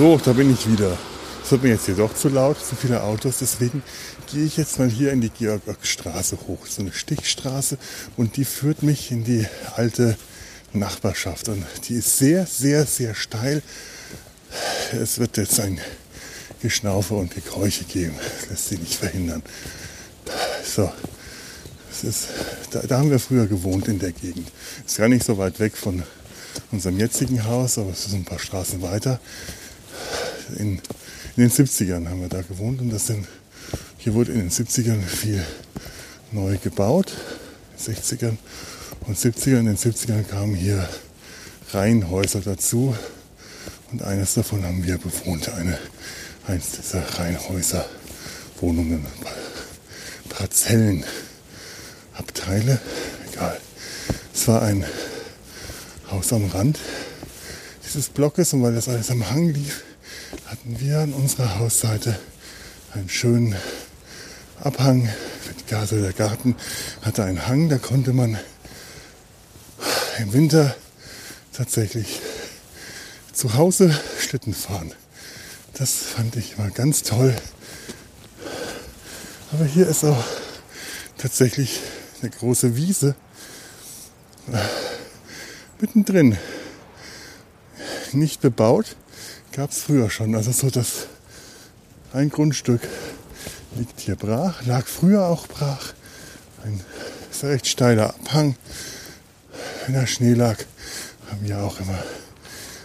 So, 0.00 0.16
da 0.16 0.32
bin 0.32 0.50
ich 0.50 0.66
wieder. 0.66 0.96
Es 1.44 1.50
wird 1.50 1.62
mir 1.62 1.68
jetzt 1.68 1.84
hier 1.84 1.94
doch 1.94 2.14
zu 2.14 2.30
laut, 2.30 2.56
zu 2.58 2.74
viele 2.74 3.02
Autos. 3.02 3.36
Deswegen 3.40 3.82
gehe 4.32 4.46
ich 4.46 4.56
jetzt 4.56 4.78
mal 4.78 4.88
hier 4.88 5.12
in 5.12 5.20
die 5.20 5.28
Georg-Straße 5.28 6.38
hoch. 6.48 6.64
So 6.66 6.80
eine 6.80 6.90
Stichstraße 6.90 7.76
und 8.16 8.38
die 8.38 8.46
führt 8.46 8.82
mich 8.82 9.10
in 9.10 9.24
die 9.24 9.46
alte 9.76 10.16
Nachbarschaft. 10.72 11.50
Und 11.50 11.66
die 11.86 11.96
ist 11.96 12.16
sehr, 12.16 12.46
sehr, 12.46 12.86
sehr 12.86 13.14
steil. 13.14 13.62
Es 14.98 15.18
wird 15.18 15.36
jetzt 15.36 15.60
ein 15.60 15.78
Geschnaufe 16.62 17.12
und 17.12 17.34
Gekräuche 17.34 17.84
geben. 17.84 18.14
Das 18.40 18.48
lässt 18.48 18.68
sich 18.70 18.80
nicht 18.80 18.94
verhindern. 18.94 19.42
So, 20.64 20.90
es 21.92 22.04
ist, 22.04 22.28
da, 22.70 22.80
da 22.80 22.96
haben 23.00 23.10
wir 23.10 23.18
früher 23.18 23.46
gewohnt 23.46 23.86
in 23.86 23.98
der 23.98 24.12
Gegend. 24.12 24.50
Ist 24.86 24.96
gar 24.96 25.08
nicht 25.08 25.26
so 25.26 25.36
weit 25.36 25.60
weg 25.60 25.76
von 25.76 26.04
unserem 26.72 26.98
jetzigen 26.98 27.44
Haus, 27.44 27.76
aber 27.76 27.90
es 27.90 28.06
ist 28.06 28.14
ein 28.14 28.24
paar 28.24 28.38
Straßen 28.38 28.80
weiter 28.80 29.20
in, 30.56 30.80
in 31.36 31.48
den 31.48 31.50
70ern 31.50 32.08
haben 32.08 32.20
wir 32.20 32.28
da 32.28 32.42
gewohnt 32.42 32.80
und 32.80 32.90
das 32.90 33.06
sind, 33.06 33.26
hier 33.98 34.14
wurde 34.14 34.32
in 34.32 34.40
den 34.40 34.50
70ern 34.50 35.00
viel 35.02 35.44
neu 36.32 36.56
gebaut, 36.58 37.12
60ern 37.78 38.36
und 39.06 39.16
70ern. 39.16 39.60
In 39.60 39.66
den 39.66 39.76
70ern 39.76 40.24
kamen 40.24 40.54
hier 40.54 40.88
Reihenhäuser 41.72 42.40
dazu 42.40 42.94
und 43.92 44.02
eines 44.02 44.34
davon 44.34 44.64
haben 44.64 44.84
wir 44.84 44.98
bewohnt, 44.98 45.48
eine, 45.50 45.78
eins 46.46 46.72
dieser 46.72 47.02
Reihenhäuser, 47.18 47.84
Wohnungen, 48.60 49.06
Parzellen, 50.28 51.04
Abteile, 52.14 52.80
egal. 53.32 53.60
Es 54.34 54.48
war 54.48 54.62
ein 54.62 54.84
Haus 56.10 56.32
am 56.32 56.46
Rand 56.46 56.78
dieses 57.90 58.08
Blockes 58.08 58.52
und 58.52 58.62
weil 58.62 58.74
das 58.74 58.88
alles 58.88 59.10
am 59.10 59.28
Hang 59.30 59.48
lief, 59.48 59.82
hatten 60.46 60.80
wir 60.80 61.00
an 61.00 61.12
unserer 61.12 61.58
Hausseite 61.58 62.18
einen 62.92 63.08
schönen 63.08 63.56
Abhang. 64.62 65.08
Also 65.72 66.00
der 66.00 66.12
Garten 66.12 66.56
hatte 67.02 67.24
einen 67.24 67.46
Hang, 67.46 67.68
da 67.68 67.78
konnte 67.78 68.12
man 68.12 68.38
im 70.18 70.32
Winter 70.32 70.74
tatsächlich 71.52 72.20
zu 73.32 73.54
Hause 73.54 73.98
Schlitten 74.18 74.52
fahren. 74.52 74.92
Das 75.74 75.92
fand 75.92 76.36
ich 76.36 76.58
mal 76.58 76.70
ganz 76.70 77.02
toll. 77.02 77.34
Aber 79.52 79.64
hier 79.64 79.86
ist 79.86 80.04
auch 80.04 80.24
tatsächlich 81.16 81.80
eine 82.20 82.30
große 82.30 82.76
Wiese 82.76 83.14
mittendrin. 85.80 86.36
Nicht 88.12 88.40
bebaut, 88.40 88.96
gab 89.52 89.70
es 89.70 89.82
früher 89.82 90.10
schon. 90.10 90.34
Also 90.34 90.52
so 90.52 90.70
das 90.70 91.06
ein 92.12 92.30
Grundstück 92.30 92.80
liegt 93.76 94.00
hier 94.00 94.16
brach, 94.16 94.64
lag 94.66 94.86
früher 94.86 95.26
auch 95.26 95.46
brach. 95.46 95.92
Ein 96.64 96.80
sehr 97.30 97.50
recht 97.50 97.66
steiler 97.66 98.10
Abhang. 98.10 98.56
Wenn 99.84 99.94
der 99.94 100.06
Schnee 100.06 100.34
lag, 100.34 100.58
haben 101.30 101.46
ja 101.46 101.62
auch 101.62 101.80
immer 101.80 101.98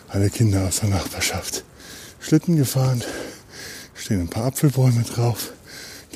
alle 0.10 0.30
Kinder 0.30 0.68
aus 0.68 0.80
der 0.80 0.90
Nachbarschaft 0.90 1.64
Schlitten 2.20 2.56
gefahren. 2.56 3.04
Stehen 3.94 4.22
ein 4.22 4.30
paar 4.30 4.46
Apfelbäume 4.46 5.04
drauf. 5.04 5.54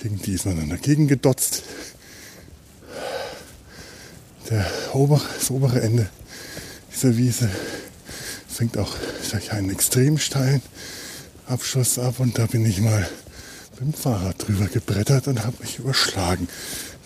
Gegen 0.01 0.21
die 0.21 0.33
ist 0.33 0.45
man 0.45 0.57
dann 0.57 0.69
dagegen 0.69 1.07
gedotzt. 1.07 1.63
Der 4.49 4.65
obere, 4.93 5.21
das 5.37 5.51
obere 5.51 5.81
Ende 5.81 6.09
dieser 6.91 7.17
Wiese 7.17 7.49
fängt 8.59 8.77
auch 8.77 8.93
durch 9.31 9.53
einen 9.53 9.69
extrem 9.69 10.17
steilen 10.17 10.61
Abschuss 11.47 11.97
ab 11.97 12.15
und 12.17 12.37
da 12.37 12.45
bin 12.45 12.65
ich 12.65 12.81
mal 12.81 13.07
mit 13.79 13.79
dem 13.79 13.93
Fahrrad 13.93 14.35
drüber 14.45 14.65
gebrettert 14.65 15.29
und 15.29 15.45
habe 15.45 15.55
mich 15.61 15.79
überschlagen. 15.79 16.49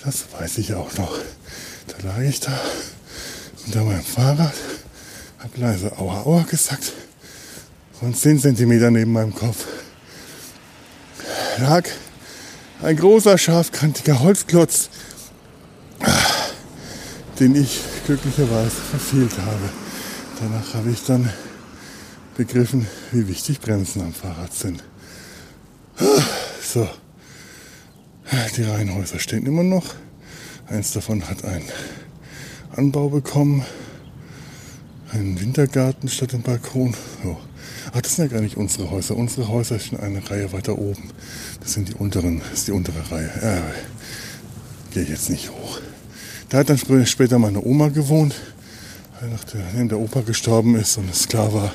Das 0.03 0.25
weiß 0.39 0.57
ich 0.57 0.73
auch 0.73 0.97
noch. 0.97 1.15
Da 1.89 2.07
lag 2.07 2.17
ich 2.21 2.39
da 2.39 2.59
unter 3.67 3.83
meinem 3.83 4.03
Fahrrad, 4.03 4.55
habe 5.37 5.61
leise 5.61 5.95
Aua 5.99 6.23
Aua 6.23 6.41
gesagt 6.41 6.91
und 8.01 8.17
10 8.17 8.39
cm 8.39 8.91
neben 8.91 9.11
meinem 9.11 9.35
Kopf 9.35 9.67
lag 11.59 11.83
ein 12.81 12.97
großer, 12.97 13.37
scharfkantiger 13.37 14.21
Holzklotz, 14.21 14.89
den 17.39 17.53
ich 17.53 17.79
glücklicherweise 18.07 18.71
verfehlt 18.71 19.37
habe. 19.37 19.82
Danach 20.39 20.73
habe 20.73 20.91
ich 20.91 21.03
dann 21.05 21.29
begriffen, 22.35 22.87
wie 23.11 23.27
wichtig 23.27 23.61
Bremsen 23.61 24.01
am 24.01 24.13
Fahrrad 24.13 24.53
sind. 24.53 24.83
So, 26.61 26.89
die 28.57 28.63
Reihenhäuser 28.63 29.19
stehen 29.19 29.45
immer 29.45 29.63
noch. 29.63 29.85
Eins 30.67 30.91
davon 30.91 31.27
hat 31.29 31.45
einen 31.45 31.69
Anbau 32.75 33.09
bekommen, 33.09 33.63
einen 35.11 35.39
Wintergarten 35.39 36.09
statt 36.09 36.31
dem 36.31 36.41
Balkon. 36.41 36.95
So. 37.23 37.37
Ach, 37.93 38.01
das 38.01 38.15
sind 38.15 38.25
ja 38.25 38.37
gar 38.37 38.41
nicht 38.41 38.57
unsere 38.57 38.89
Häuser. 38.89 39.15
Unsere 39.15 39.47
Häuser 39.47 39.77
sind 39.77 39.99
eine 39.99 40.27
Reihe 40.29 40.51
weiter 40.51 40.77
oben. 40.77 41.11
Das 41.61 41.73
sind 41.73 41.89
die 41.89 41.93
unteren, 41.93 42.39
das 42.49 42.59
ist 42.59 42.67
die 42.67 42.71
untere 42.71 43.11
Reihe. 43.11 43.29
Ja, 43.41 43.61
gehe 44.91 45.03
jetzt 45.03 45.29
nicht 45.29 45.51
hoch. 45.51 45.79
Da 46.49 46.59
hat 46.59 46.69
dann 46.69 47.05
später 47.05 47.39
meine 47.39 47.63
Oma 47.63 47.89
gewohnt, 47.89 48.35
nachdem 49.29 49.89
der 49.89 49.99
Opa 49.99 50.21
gestorben 50.21 50.75
ist 50.75 50.97
und 50.97 51.09
es 51.09 51.27
klar 51.27 51.53
war, 51.53 51.73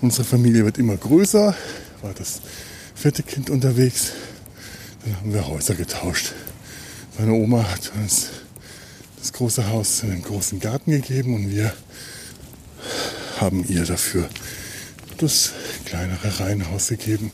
unsere 0.00 0.24
Familie 0.24 0.64
wird 0.64 0.78
immer 0.78 0.96
größer, 0.96 1.54
war 2.02 2.14
das 2.14 2.40
vierte 2.94 3.22
Kind 3.22 3.50
unterwegs. 3.50 4.12
Dann 5.04 5.16
haben 5.16 5.32
wir 5.32 5.46
Häuser 5.46 5.74
getauscht. 5.74 6.32
Meine 7.18 7.32
Oma 7.32 7.68
hat 7.70 7.92
uns 7.96 8.28
das 9.18 9.32
große 9.32 9.68
Haus 9.68 10.02
in 10.02 10.10
den 10.10 10.22
großen 10.22 10.60
Garten 10.60 10.90
gegeben 10.90 11.34
und 11.34 11.50
wir 11.50 11.72
haben 13.40 13.64
ihr 13.68 13.84
dafür 13.84 14.28
das 15.18 15.52
kleinere 15.84 16.40
Reihenhaus 16.40 16.88
gegeben. 16.88 17.32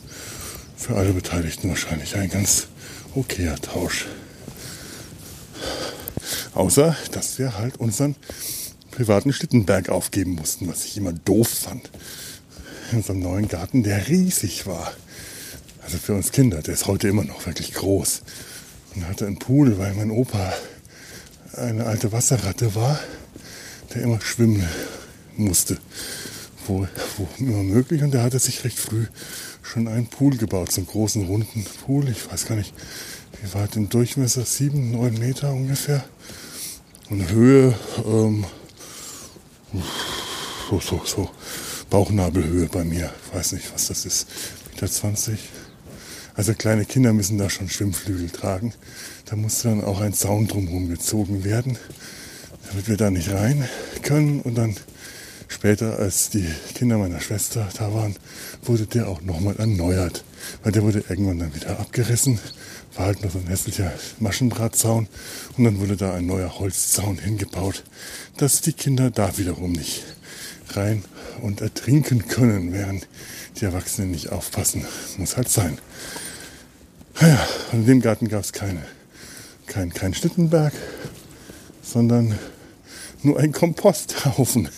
Für 0.77 0.95
alle 0.95 1.13
Beteiligten 1.13 1.69
wahrscheinlich 1.69 2.15
ein 2.15 2.29
ganz 2.29 2.67
okayer 3.15 3.55
Tausch. 3.57 4.05
Außer, 6.53 6.95
dass 7.11 7.37
wir 7.37 7.57
halt 7.57 7.77
unseren 7.77 8.15
privaten 8.95 9.33
Schlittenberg 9.33 9.89
aufgeben 9.89 10.35
mussten, 10.35 10.67
was 10.67 10.85
ich 10.85 10.97
immer 10.97 11.13
doof 11.13 11.47
fand. 11.47 11.89
In 12.91 12.97
unserem 12.97 13.19
neuen 13.19 13.47
Garten, 13.47 13.83
der 13.83 14.07
riesig 14.07 14.65
war. 14.67 14.93
Also 15.83 15.97
für 15.97 16.13
uns 16.13 16.31
Kinder, 16.31 16.61
der 16.61 16.73
ist 16.73 16.87
heute 16.87 17.07
immer 17.07 17.23
noch 17.23 17.45
wirklich 17.45 17.73
groß. 17.73 18.21
Und 18.95 19.07
hatte 19.07 19.27
einen 19.27 19.39
Pool, 19.39 19.77
weil 19.77 19.93
mein 19.93 20.11
Opa 20.11 20.53
eine 21.57 21.85
alte 21.85 22.11
Wasserratte 22.11 22.75
war, 22.75 22.99
der 23.93 24.03
immer 24.03 24.21
schwimmen 24.21 24.65
musste 25.35 25.77
wo, 26.67 26.87
wo 27.17 27.27
immer 27.37 27.63
möglich. 27.63 28.03
Und 28.03 28.13
der 28.13 28.23
hatte 28.23 28.39
sich 28.39 28.63
recht 28.63 28.79
früh 28.79 29.05
schon 29.61 29.87
einen 29.87 30.07
Pool 30.07 30.37
gebaut, 30.37 30.71
so 30.71 30.81
einen 30.81 30.87
großen 30.87 31.25
runden 31.25 31.65
Pool. 31.85 32.09
Ich 32.09 32.31
weiß 32.31 32.45
gar 32.45 32.55
nicht, 32.55 32.73
wie 33.41 33.53
weit 33.53 33.75
im 33.75 33.89
Durchmesser, 33.89 34.45
sieben, 34.45 34.91
neun 34.91 35.15
Meter 35.15 35.51
ungefähr. 35.51 36.03
Und 37.09 37.29
Höhe, 37.29 37.73
ähm, 38.05 38.45
so, 40.69 40.79
so, 40.79 41.01
so, 41.05 41.29
Bauchnabelhöhe 41.89 42.67
bei 42.67 42.83
mir. 42.83 43.11
Ich 43.27 43.37
weiß 43.37 43.53
nicht, 43.53 43.73
was 43.73 43.87
das 43.87 44.05
ist. 44.05 44.27
Meter 44.71 44.89
20. 44.89 45.39
Also 46.33 46.53
kleine 46.53 46.85
Kinder 46.85 47.13
müssen 47.13 47.37
da 47.37 47.49
schon 47.49 47.69
Schwimmflügel 47.69 48.29
tragen. 48.29 48.73
Da 49.25 49.35
musste 49.35 49.69
dann 49.69 49.83
auch 49.83 50.01
ein 50.01 50.13
Zaun 50.13 50.47
drumherum 50.47 50.89
gezogen 50.89 51.43
werden, 51.43 51.77
damit 52.67 52.87
wir 52.89 52.97
da 52.97 53.09
nicht 53.09 53.31
rein 53.31 53.67
können. 54.01 54.41
Und 54.41 54.55
dann 54.55 54.75
Später, 55.47 55.99
als 55.99 56.29
die 56.31 56.47
Kinder 56.73 56.97
meiner 56.97 57.21
Schwester 57.21 57.67
da 57.77 57.93
waren, 57.93 58.15
wurde 58.63 58.87
der 58.87 59.07
auch 59.07 59.21
nochmal 59.21 59.55
erneuert. 59.55 60.23
Weil 60.63 60.71
der 60.71 60.83
wurde 60.83 61.03
irgendwann 61.07 61.39
dann 61.39 61.55
wieder 61.55 61.79
abgerissen. 61.79 62.39
War 62.95 63.07
halt 63.07 63.21
nur 63.21 63.31
so 63.31 63.39
ein 63.39 63.47
hässlicher 63.47 63.91
Maschendrahtzaun. 64.19 65.07
Und 65.57 65.63
dann 65.63 65.79
wurde 65.79 65.97
da 65.97 66.13
ein 66.13 66.25
neuer 66.25 66.59
Holzzaun 66.59 67.17
hingebaut, 67.17 67.83
dass 68.37 68.61
die 68.61 68.73
Kinder 68.73 69.11
da 69.11 69.37
wiederum 69.37 69.73
nicht 69.73 70.03
rein 70.69 71.03
und 71.41 71.61
ertrinken 71.61 72.27
können, 72.27 72.73
während 72.73 73.07
die 73.59 73.65
Erwachsenen 73.65 74.11
nicht 74.11 74.31
aufpassen. 74.31 74.85
Muss 75.17 75.37
halt 75.37 75.49
sein. 75.49 75.77
Naja, 77.19 77.47
und 77.71 77.79
in 77.81 77.85
dem 77.85 78.01
Garten 78.01 78.27
gab 78.27 78.43
es 78.43 78.51
keine, 78.51 78.85
kein, 79.67 79.93
kein 79.93 80.13
Schlittenberg, 80.13 80.73
sondern 81.81 82.37
nur 83.23 83.39
ein 83.39 83.51
Komposthaufen 83.51 84.69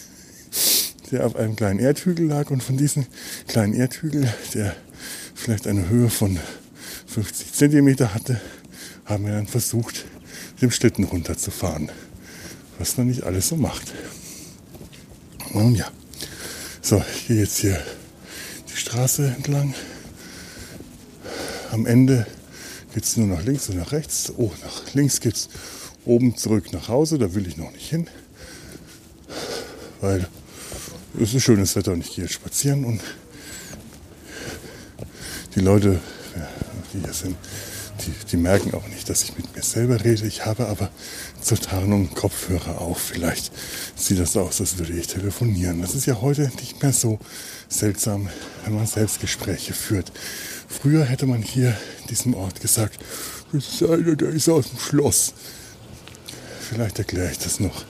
der 1.11 1.25
auf 1.25 1.35
einem 1.35 1.55
kleinen 1.55 1.79
Erdhügel 1.79 2.27
lag 2.27 2.49
und 2.49 2.61
von 2.63 2.77
diesem 2.77 3.05
kleinen 3.47 3.73
Erdhügel, 3.73 4.31
der 4.53 4.75
vielleicht 5.35 5.67
eine 5.67 5.89
Höhe 5.89 6.09
von 6.09 6.39
50 7.17 7.51
Zentimeter 7.51 8.13
hatte, 8.13 8.39
haben 9.05 9.25
wir 9.25 9.33
dann 9.33 9.47
versucht, 9.47 10.05
dem 10.61 10.69
Schlitten 10.69 11.03
runterzufahren. 11.03 11.89
Was 12.77 12.95
man 12.95 13.07
nicht 13.07 13.23
alles 13.23 13.47
so 13.47 13.55
macht. 13.55 13.91
Nun 15.51 15.73
ja. 15.73 15.87
So, 16.79 17.03
ich 17.15 17.27
gehe 17.27 17.39
jetzt 17.39 17.57
hier 17.57 17.83
die 18.69 18.77
Straße 18.77 19.33
entlang. 19.35 19.73
Am 21.71 21.87
Ende 21.87 22.27
geht 22.93 23.05
es 23.05 23.17
nur 23.17 23.25
nach 23.25 23.43
links 23.43 23.67
und 23.69 23.77
nach 23.77 23.93
rechts. 23.93 24.31
Oh, 24.37 24.51
nach 24.63 24.93
links 24.93 25.19
geht 25.19 25.37
es 25.37 25.49
oben 26.05 26.37
zurück 26.37 26.71
nach 26.71 26.87
Hause. 26.87 27.17
Da 27.17 27.33
will 27.33 27.47
ich 27.47 27.57
noch 27.57 27.71
nicht 27.71 27.89
hin. 27.89 28.07
Weil 30.01 30.27
es 31.19 31.33
ist 31.33 31.41
schönes 31.41 31.75
Wetter 31.75 31.93
und 31.93 32.01
ich 32.01 32.13
gehe 32.13 32.25
jetzt 32.25 32.35
spazieren 32.35 32.85
und 32.85 33.01
die 35.55 35.61
Leute, 35.61 35.99
die 36.93 36.99
hier 36.99 37.13
sind, 37.13 37.37
die, 38.05 38.13
die, 38.31 38.37
merken 38.37 38.73
auch 38.73 38.87
nicht, 38.87 39.09
dass 39.09 39.23
ich 39.23 39.35
mit 39.37 39.55
mir 39.55 39.63
selber 39.63 40.03
rede. 40.03 40.27
Ich 40.27 40.45
habe 40.45 40.67
aber 40.67 40.89
zur 41.41 41.59
Tarnung 41.59 42.13
Kopfhörer 42.13 42.79
auf. 42.79 42.99
Vielleicht 42.99 43.51
sieht 43.95 44.19
das 44.19 44.37
aus, 44.37 44.61
als 44.61 44.77
würde 44.77 44.93
ich 44.93 45.07
telefonieren. 45.07 45.81
Das 45.81 45.95
ist 45.95 46.05
ja 46.05 46.21
heute 46.21 46.51
nicht 46.61 46.81
mehr 46.81 46.93
so 46.93 47.19
seltsam, 47.69 48.29
wenn 48.63 48.75
man 48.75 48.85
Selbstgespräche 48.85 49.73
führt. 49.73 50.11
Früher 50.67 51.05
hätte 51.05 51.25
man 51.25 51.41
hier 51.41 51.75
diesem 52.09 52.33
Ort 52.33 52.61
gesagt, 52.61 52.99
das 53.51 53.67
ist 53.67 53.83
einer, 53.83 54.15
der 54.15 54.29
ist 54.29 54.49
aus 54.49 54.69
dem 54.69 54.79
Schloss. 54.79 55.33
Vielleicht 56.69 56.99
erkläre 56.99 57.31
ich 57.31 57.39
das 57.39 57.59
noch, 57.59 57.85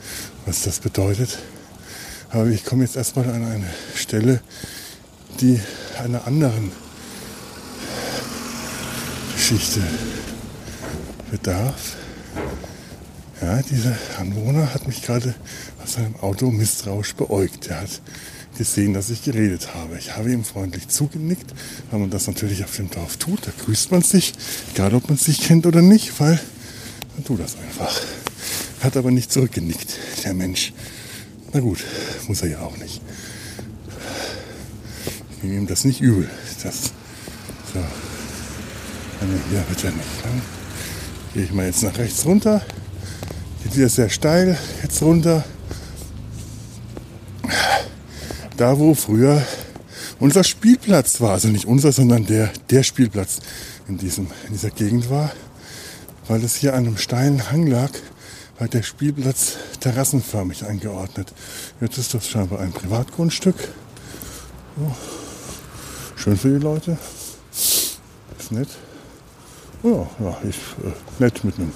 was 0.45 0.61
das 0.61 0.79
bedeutet. 0.79 1.39
Aber 2.29 2.47
ich 2.47 2.63
komme 2.63 2.83
jetzt 2.83 2.95
erstmal 2.95 3.29
an 3.29 3.43
eine 3.43 3.67
Stelle, 3.95 4.41
die 5.41 5.59
einer 5.97 6.27
anderen 6.27 6.71
Geschichte 9.49 9.79
bedarf. 11.31 11.95
Ja, 13.41 13.61
dieser 13.61 13.95
Anwohner 14.19 14.73
hat 14.73 14.87
mich 14.87 15.01
gerade 15.01 15.33
aus 15.81 15.93
seinem 15.93 16.17
Auto 16.17 16.51
misstrauisch 16.51 17.15
beäugt. 17.15 17.67
Er 17.67 17.79
hat 17.79 18.01
gesehen, 18.57 18.93
dass 18.93 19.09
ich 19.09 19.23
geredet 19.23 19.73
habe. 19.73 19.97
Ich 19.97 20.17
habe 20.17 20.33
ihm 20.33 20.43
freundlich 20.43 20.89
zugenickt, 20.89 21.53
weil 21.89 22.01
man 22.01 22.09
das 22.09 22.27
natürlich 22.27 22.65
auf 22.65 22.75
dem 22.75 22.91
Dorf 22.91 23.15
tut. 23.15 23.47
Da 23.47 23.51
grüßt 23.63 23.89
man 23.89 24.01
sich, 24.01 24.33
egal 24.73 24.93
ob 24.93 25.07
man 25.07 25.17
sich 25.17 25.39
kennt 25.39 25.65
oder 25.65 25.81
nicht, 25.81 26.19
weil 26.19 26.37
man 27.15 27.23
tut 27.23 27.39
das 27.39 27.55
einfach. 27.55 28.01
Hat 28.81 28.97
aber 28.97 29.11
nicht 29.11 29.31
zurückgenickt, 29.31 29.97
der 30.25 30.33
Mensch. 30.33 30.73
Na 31.53 31.61
gut, 31.61 31.85
muss 32.27 32.41
er 32.41 32.49
ja 32.49 32.59
auch 32.59 32.75
nicht. 32.75 32.99
Ich 35.37 35.43
nehme 35.43 35.55
ihm 35.55 35.67
das 35.67 35.85
nicht 35.85 36.01
übel. 36.01 36.29
Das, 36.61 36.91
so. 37.73 37.79
Hier 39.49 39.67
wird 39.67 39.83
ja 39.83 39.89
nicht. 39.89 40.07
Dann 40.23 40.41
gehe 41.33 41.43
ich 41.43 41.51
mal 41.51 41.65
jetzt 41.65 41.83
nach 41.83 41.97
rechts 41.97 42.25
runter. 42.25 42.61
Geht 43.63 43.75
wieder 43.75 43.89
sehr 43.89 44.09
steil 44.09 44.57
jetzt 44.83 45.01
runter. 45.01 45.43
Da, 48.57 48.77
wo 48.77 48.93
früher 48.93 49.41
unser 50.19 50.43
Spielplatz 50.43 51.21
war. 51.21 51.31
Also 51.31 51.47
nicht 51.47 51.65
unser, 51.65 51.91
sondern 51.91 52.25
der, 52.25 52.51
der 52.69 52.83
Spielplatz 52.83 53.39
in, 53.87 53.97
diesem, 53.97 54.27
in 54.47 54.53
dieser 54.53 54.69
Gegend 54.71 55.09
war. 55.09 55.31
Weil 56.27 56.43
es 56.43 56.55
hier 56.55 56.73
an 56.73 56.85
einem 56.85 56.97
steilen 56.97 57.51
Hang 57.51 57.67
lag 57.67 57.91
war 58.59 58.67
der 58.67 58.81
Spielplatz 58.81 59.57
terrassenförmig 59.79 60.65
eingeordnet. 60.65 61.31
Jetzt 61.79 61.97
ist 61.97 62.13
das 62.13 62.27
scheinbar 62.27 62.59
ein 62.59 62.71
Privatgrundstück. 62.71 63.55
Oh, 64.79 64.91
schön 66.15 66.37
für 66.37 66.57
die 66.57 66.63
Leute. 66.63 66.97
Ist 67.51 68.51
nett. 68.51 68.69
Oh, 69.83 70.07
ja, 70.19 70.37
ich, 70.47 70.57
äh, 70.83 70.91
nett 71.19 71.43
mit 71.43 71.57
einem, 71.57 71.71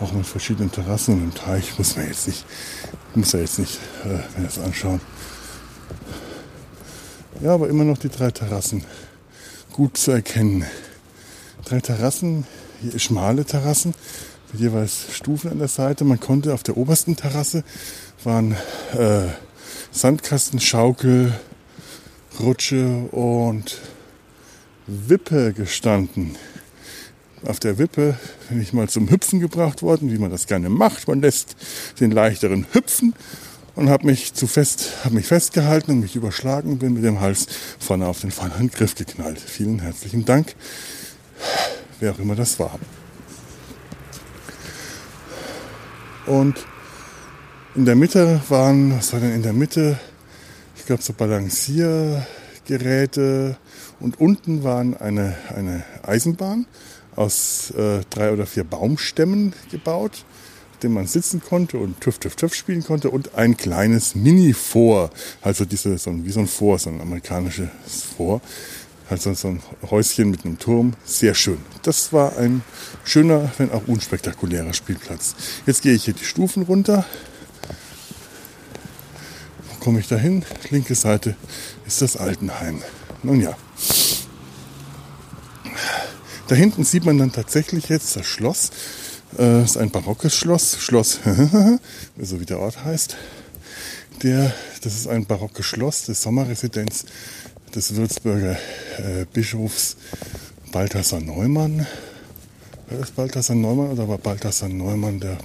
auch 0.00 0.12
mit 0.12 0.26
verschiedenen 0.26 0.70
Terrassen 0.70 1.14
und 1.14 1.20
einem 1.20 1.34
Teich. 1.34 1.78
Muss 1.78 1.96
man 1.96 2.06
jetzt 2.06 2.26
nicht, 2.26 2.44
muss 3.14 3.32
ja 3.32 3.40
jetzt 3.40 3.58
nicht, 3.58 3.78
äh, 4.04 4.18
wenn 4.34 4.44
das 4.44 4.58
anschauen. 4.58 5.00
Ja, 7.42 7.54
aber 7.54 7.68
immer 7.68 7.84
noch 7.84 7.98
die 7.98 8.10
drei 8.10 8.30
Terrassen 8.30 8.84
gut 9.72 9.96
zu 9.96 10.10
erkennen. 10.10 10.64
Drei 11.64 11.80
Terrassen, 11.80 12.46
schmale 12.96 13.44
Terrassen, 13.44 13.94
mit 14.52 14.60
jeweils 14.60 15.06
Stufen 15.12 15.50
an 15.50 15.58
der 15.58 15.68
Seite. 15.68 16.04
Man 16.04 16.20
konnte 16.20 16.52
auf 16.52 16.62
der 16.62 16.76
obersten 16.76 17.16
Terrasse 17.16 17.64
waren 18.24 18.52
äh, 18.92 19.28
Sandkasten, 19.92 20.60
Schaukel, 20.60 21.32
Rutsche 22.38 23.08
und 23.10 23.78
Wippe 24.86 25.52
gestanden. 25.52 26.36
Auf 27.46 27.58
der 27.58 27.78
Wippe 27.78 28.18
bin 28.50 28.60
ich 28.60 28.74
mal 28.74 28.90
zum 28.90 29.10
Hüpfen 29.10 29.40
gebracht 29.40 29.82
worden, 29.82 30.12
wie 30.12 30.18
man 30.18 30.30
das 30.30 30.46
gerne 30.46 30.68
macht. 30.68 31.08
Man 31.08 31.22
lässt 31.22 31.56
den 31.98 32.10
leichteren 32.10 32.66
hüpfen 32.72 33.14
und 33.74 33.88
habe 33.88 34.04
mich 34.06 34.34
zu 34.34 34.46
fest, 34.46 34.90
habe 35.04 35.14
mich 35.14 35.24
festgehalten 35.26 35.92
und 35.92 36.00
mich 36.00 36.16
überschlagen, 36.16 36.76
bin 36.78 36.92
mit 36.92 37.02
dem 37.02 37.20
Hals 37.20 37.46
vorne 37.78 38.06
auf 38.06 38.20
den 38.20 38.30
vorhanden 38.30 38.70
Griff 38.70 38.94
geknallt. 38.94 39.40
Vielen 39.40 39.78
herzlichen 39.78 40.26
Dank, 40.26 40.54
wer 41.98 42.12
auch 42.12 42.18
immer 42.18 42.34
das 42.34 42.58
war. 42.58 42.78
Und 46.26 46.58
in 47.74 47.86
der 47.86 47.96
Mitte 47.96 48.42
waren, 48.50 48.98
was 48.98 49.14
war 49.14 49.20
denn 49.20 49.32
in 49.32 49.42
der 49.42 49.54
Mitte? 49.54 49.98
Ich 50.76 50.84
glaube 50.84 51.02
so 51.02 51.14
Balanciergeräte 51.14 53.56
und 53.98 54.20
unten 54.20 54.62
waren 54.62 54.94
eine, 54.94 55.38
eine 55.56 55.84
Eisenbahn 56.02 56.66
aus 57.16 57.70
äh, 57.72 58.00
drei 58.10 58.32
oder 58.32 58.46
vier 58.46 58.64
Baumstämmen 58.64 59.52
gebaut 59.70 60.24
dem 60.82 60.94
man 60.94 61.06
sitzen 61.06 61.42
konnte 61.42 61.78
und 61.78 62.00
Tüff, 62.00 62.18
Tüff, 62.18 62.36
Tüff 62.36 62.54
spielen 62.54 62.84
konnte 62.84 63.10
und 63.10 63.34
ein 63.34 63.56
kleines 63.56 64.14
Mini-Vor, 64.14 65.10
also 65.42 65.64
diese, 65.64 65.98
so 65.98 66.10
ein, 66.10 66.24
wie 66.24 66.30
so 66.30 66.40
ein 66.40 66.46
Vor, 66.46 66.78
so 66.78 66.90
ein 66.90 67.00
amerikanisches 67.00 67.68
Vor, 68.16 68.40
also 69.08 69.34
so 69.34 69.48
ein 69.48 69.62
Häuschen 69.90 70.30
mit 70.30 70.44
einem 70.44 70.58
Turm, 70.58 70.94
sehr 71.04 71.34
schön. 71.34 71.58
Das 71.82 72.12
war 72.12 72.36
ein 72.38 72.62
schöner, 73.04 73.50
wenn 73.58 73.70
auch 73.72 73.86
unspektakulärer 73.86 74.72
Spielplatz. 74.72 75.34
Jetzt 75.66 75.82
gehe 75.82 75.94
ich 75.94 76.04
hier 76.04 76.14
die 76.14 76.24
Stufen 76.24 76.62
runter. 76.62 77.04
Wo 79.68 79.84
komme 79.84 80.00
ich 80.00 80.08
da 80.08 80.16
hin? 80.16 80.44
Linke 80.70 80.94
Seite 80.94 81.34
ist 81.86 82.02
das 82.02 82.16
Altenheim. 82.16 82.82
Nun 83.22 83.40
ja. 83.40 83.56
Da 86.50 86.56
hinten 86.56 86.82
sieht 86.82 87.04
man 87.04 87.16
dann 87.16 87.30
tatsächlich 87.30 87.88
jetzt 87.90 88.16
das 88.16 88.26
Schloss 88.26 88.72
äh, 89.38 89.62
ist 89.62 89.76
ein 89.76 89.92
barockes 89.92 90.34
Schloss, 90.34 90.78
Schloss, 90.80 91.20
so 92.18 92.40
wie 92.40 92.44
der 92.44 92.58
Ort 92.58 92.84
heißt. 92.84 93.16
Der, 94.24 94.52
das 94.82 94.94
ist 94.96 95.06
ein 95.06 95.26
barockes 95.26 95.64
Schloss, 95.64 96.06
das 96.06 96.22
Sommerresidenz 96.22 97.04
des 97.72 97.94
Würzburger 97.94 98.58
äh, 98.98 99.26
Bischofs 99.32 99.96
Balthasar 100.72 101.20
Neumann. 101.20 101.86
War 102.88 102.98
das 102.98 103.12
Balthasar 103.12 103.54
Neumann 103.54 103.92
oder 103.92 104.08
war 104.08 104.18
Balthasar 104.18 104.68
Neumann 104.68 105.20
der 105.20 105.38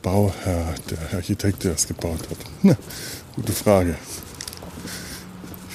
Bauherr, 0.00 0.76
der 0.88 1.18
Architekt, 1.18 1.64
der 1.64 1.72
das 1.72 1.88
gebaut 1.88 2.20
hat? 2.30 2.38
Na, 2.62 2.76
gute 3.34 3.52
Frage. 3.52 3.96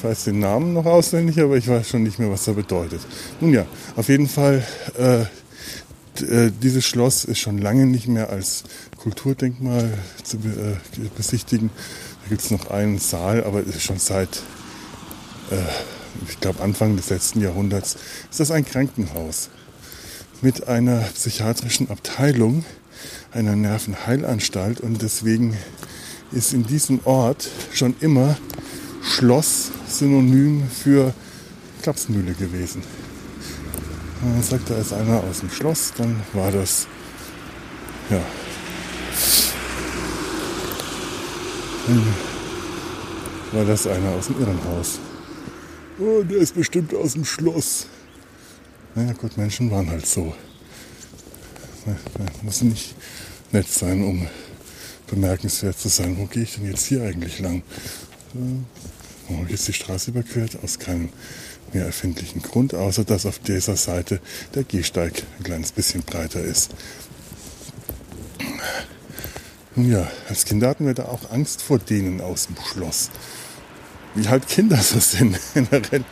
Ich 0.02 0.06
weiß 0.06 0.24
den 0.24 0.40
Namen 0.40 0.74
noch 0.74 0.88
auswendig, 0.88 1.40
aber 1.40 1.58
ich 1.58 1.68
weiß 1.68 1.88
schon 1.90 2.02
nicht 2.02 2.18
mehr, 2.18 2.32
was 2.32 2.48
er 2.48 2.56
bedeutet. 2.56 3.02
Nun 3.40 3.54
ja, 3.54 3.68
auf 3.96 4.10
jeden 4.10 4.28
Fall 4.28 4.66
äh, 4.98 5.22
äh, 6.24 6.52
dieses 6.60 6.88
Schloss 6.88 7.24
ist 7.24 7.38
schon 7.38 7.60
lange 7.60 7.86
nicht 7.86 8.08
mehr 8.08 8.32
als 8.32 8.64
Kulturdenkmal 8.98 9.94
zu 10.24 10.38
äh, 10.38 11.08
besichtigen. 11.16 11.70
Da 12.24 12.30
gibt 12.30 12.42
es 12.42 12.50
noch 12.50 12.72
einen 12.72 12.98
Saal, 12.98 13.44
aber 13.44 13.62
ist 13.62 13.84
schon 13.84 14.00
seit, 14.00 14.42
äh, 15.52 15.58
ich 16.28 16.40
glaube, 16.40 16.64
Anfang 16.64 16.96
des 16.96 17.12
letzten 17.12 17.40
Jahrhunderts 17.40 17.96
ist 18.32 18.40
das 18.40 18.50
ein 18.50 18.66
Krankenhaus 18.66 19.52
mit 20.42 20.68
einer 20.68 21.02
psychiatrischen 21.14 21.92
Abteilung, 21.92 22.66
einer 23.34 23.56
Nervenheilanstalt 23.56 24.82
und 24.82 25.04
deswegen 25.04 25.56
ist 26.32 26.54
in 26.54 26.66
diesem 26.66 27.02
Ort 27.06 27.50
schon 27.72 27.94
immer 28.00 28.36
Schloss 29.02 29.72
synonym 29.88 30.64
für 30.70 31.14
Klapsmühle 31.82 32.34
gewesen. 32.34 32.84
Man 34.22 34.44
sagt, 34.44 34.70
da 34.70 34.78
ist 34.78 34.94
einer 34.94 35.24
aus 35.24 35.40
dem 35.40 35.50
Schloss, 35.50 35.94
dann 35.98 36.22
war 36.34 36.52
das, 36.52 36.88
ja. 38.10 38.22
Dann 41.88 42.04
war 43.52 43.66
das 43.66 43.88
einer 43.88 44.12
aus 44.12 44.28
dem 44.28 44.40
Irrenhaus. 44.40 45.00
Oh, 46.00 46.22
der 46.24 46.38
ist 46.38 46.56
bestimmt 46.56 46.94
aus 46.94 47.14
dem 47.14 47.26
Schloss. 47.26 47.88
Naja 48.94 49.14
gut, 49.14 49.38
Menschen 49.38 49.72
waren 49.72 49.90
halt 49.90 50.06
so. 50.06 50.34
Muss 52.44 52.62
nicht 52.62 52.96
nett 53.52 53.68
sein, 53.68 54.04
um 54.04 54.28
bemerkenswert 55.08 55.80
zu 55.80 55.90
sein. 55.90 56.18
Wo 56.18 56.26
gehe 56.26 56.44
ich 56.44 56.56
denn 56.56 56.66
jetzt 56.66 56.86
hier 56.86 57.04
eigentlich 57.04 57.40
lang? 57.40 57.64
Wo 58.34 59.36
habe 59.36 59.46
ich 59.46 59.52
jetzt 59.52 59.68
die 59.68 59.74
Straße 59.74 60.12
überquert? 60.12 60.58
Aus 60.64 60.80
keinem 60.80 61.10
mehr 61.74 61.86
erfindlichen 61.86 62.42
Grund, 62.42 62.74
außer 62.74 63.04
dass 63.04 63.26
auf 63.26 63.40
dieser 63.40 63.76
Seite 63.76 64.20
der 64.56 64.64
Gehsteig 64.64 65.24
ein 65.38 65.44
kleines 65.44 65.72
bisschen 65.72 66.04
breiter 66.04 66.42
ist. 66.42 66.72
Ja, 69.76 70.12
als 70.28 70.44
Kinder 70.44 70.68
hatten 70.68 70.86
wir 70.86 70.94
da 70.94 71.06
auch 71.06 71.32
Angst 71.32 71.62
vor 71.62 71.80
denen 71.80 72.20
aus 72.20 72.48
dem 72.48 72.58
Schloss. 72.58 73.10
Wie 74.16 74.28
halt 74.28 74.48
Kinder 74.48 74.78
so 74.78 75.00
sind, 75.00 75.40
generell 75.54 76.04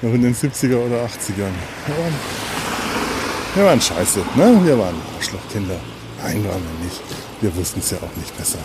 noch 0.00 0.14
in 0.14 0.22
den 0.22 0.34
70er 0.34 0.76
oder 0.76 1.04
80ern. 1.04 1.52
Wir 1.86 1.98
waren, 1.98 2.14
wir 3.54 3.64
waren 3.64 3.80
scheiße, 3.80 4.20
ne? 4.34 4.60
Wir 4.64 4.78
waren 4.78 4.96
Arschlochkinder. 5.16 5.78
Nein, 6.22 6.42
waren 6.48 6.62
wir 6.62 6.84
nicht. 6.86 7.00
Wir 7.42 7.54
wussten 7.54 7.80
es 7.80 7.90
ja 7.90 7.98
auch 7.98 8.16
nicht 8.16 8.36
besser. 8.38 8.58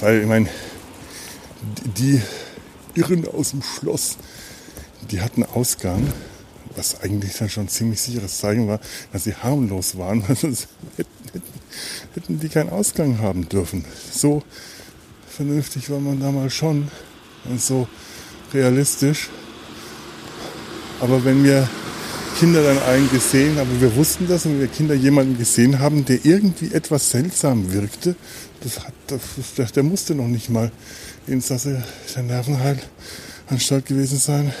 Weil, 0.00 0.20
ich 0.20 0.26
meine, 0.26 0.48
die 1.96 2.20
Irren 2.94 3.26
aus 3.26 3.50
dem 3.50 3.62
Schloss, 3.62 4.16
die 5.10 5.20
hatten 5.20 5.44
Ausgang, 5.44 6.12
was 6.76 7.00
eigentlich 7.00 7.34
dann 7.36 7.48
schon 7.48 7.64
ein 7.64 7.68
ziemlich 7.68 8.00
sicheres 8.00 8.38
Zeichen 8.38 8.68
war, 8.68 8.80
dass 9.12 9.24
sie 9.24 9.34
harmlos 9.34 9.98
waren, 9.98 10.24
sonst 10.34 10.68
hätten, 12.14 12.40
die 12.40 12.48
keinen 12.48 12.70
Ausgang 12.70 13.18
haben 13.18 13.48
dürfen. 13.48 13.84
So 14.10 14.42
vernünftig 15.28 15.90
war 15.90 16.00
man 16.00 16.20
damals 16.20 16.54
schon 16.54 16.88
und 17.44 17.60
so 17.60 17.88
realistisch. 18.52 19.30
Aber 21.00 21.24
wenn 21.24 21.44
wir 21.44 21.68
Kinder 22.38 22.62
dann 22.62 22.78
einen 22.82 23.10
gesehen 23.10 23.56
haben, 23.56 23.80
wir 23.80 23.94
wussten 23.96 24.28
das, 24.28 24.46
und 24.46 24.60
wir 24.60 24.68
Kinder 24.68 24.94
jemanden 24.94 25.38
gesehen 25.38 25.78
haben, 25.78 26.04
der 26.04 26.24
irgendwie 26.24 26.72
etwas 26.72 27.10
seltsam 27.10 27.72
wirkte, 27.72 28.16
das 28.60 28.80
hat, 28.80 28.92
das, 29.56 29.72
der 29.72 29.82
musste 29.82 30.14
noch 30.14 30.26
nicht 30.26 30.48
mal 30.48 30.70
Insasse 31.28 31.82
der 32.14 32.22
Nervenheilanstalt 32.22 33.86
gewesen 33.86 34.18
sein. 34.18 34.52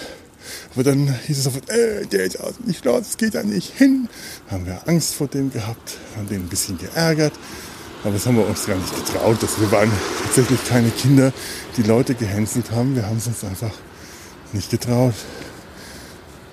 Aber 0.74 0.84
dann 0.84 1.14
hieß 1.26 1.38
es 1.38 1.44
sofort, 1.44 1.68
äh, 1.68 2.06
der 2.06 2.24
ist 2.24 2.40
aus 2.40 2.54
dem 2.64 2.72
Schloss, 2.72 3.16
geht 3.16 3.34
da 3.34 3.42
nicht 3.42 3.76
hin. 3.76 4.08
Haben 4.50 4.66
wir 4.66 4.86
Angst 4.86 5.14
vor 5.14 5.26
dem 5.26 5.52
gehabt, 5.52 5.98
haben 6.16 6.28
den 6.28 6.42
ein 6.42 6.48
bisschen 6.48 6.78
geärgert. 6.78 7.32
Aber 8.04 8.12
das 8.12 8.26
haben 8.26 8.36
wir 8.36 8.46
uns 8.46 8.64
gar 8.66 8.76
nicht 8.76 8.94
getraut. 8.94 9.42
Dass 9.42 9.60
wir 9.60 9.70
waren 9.72 9.90
tatsächlich 10.24 10.64
keine 10.66 10.90
Kinder, 10.90 11.32
die 11.76 11.82
Leute 11.82 12.14
gehänselt 12.14 12.70
haben. 12.70 12.94
Wir 12.94 13.06
haben 13.06 13.18
es 13.18 13.26
uns 13.26 13.44
einfach 13.44 13.72
nicht 14.52 14.70
getraut. 14.70 15.14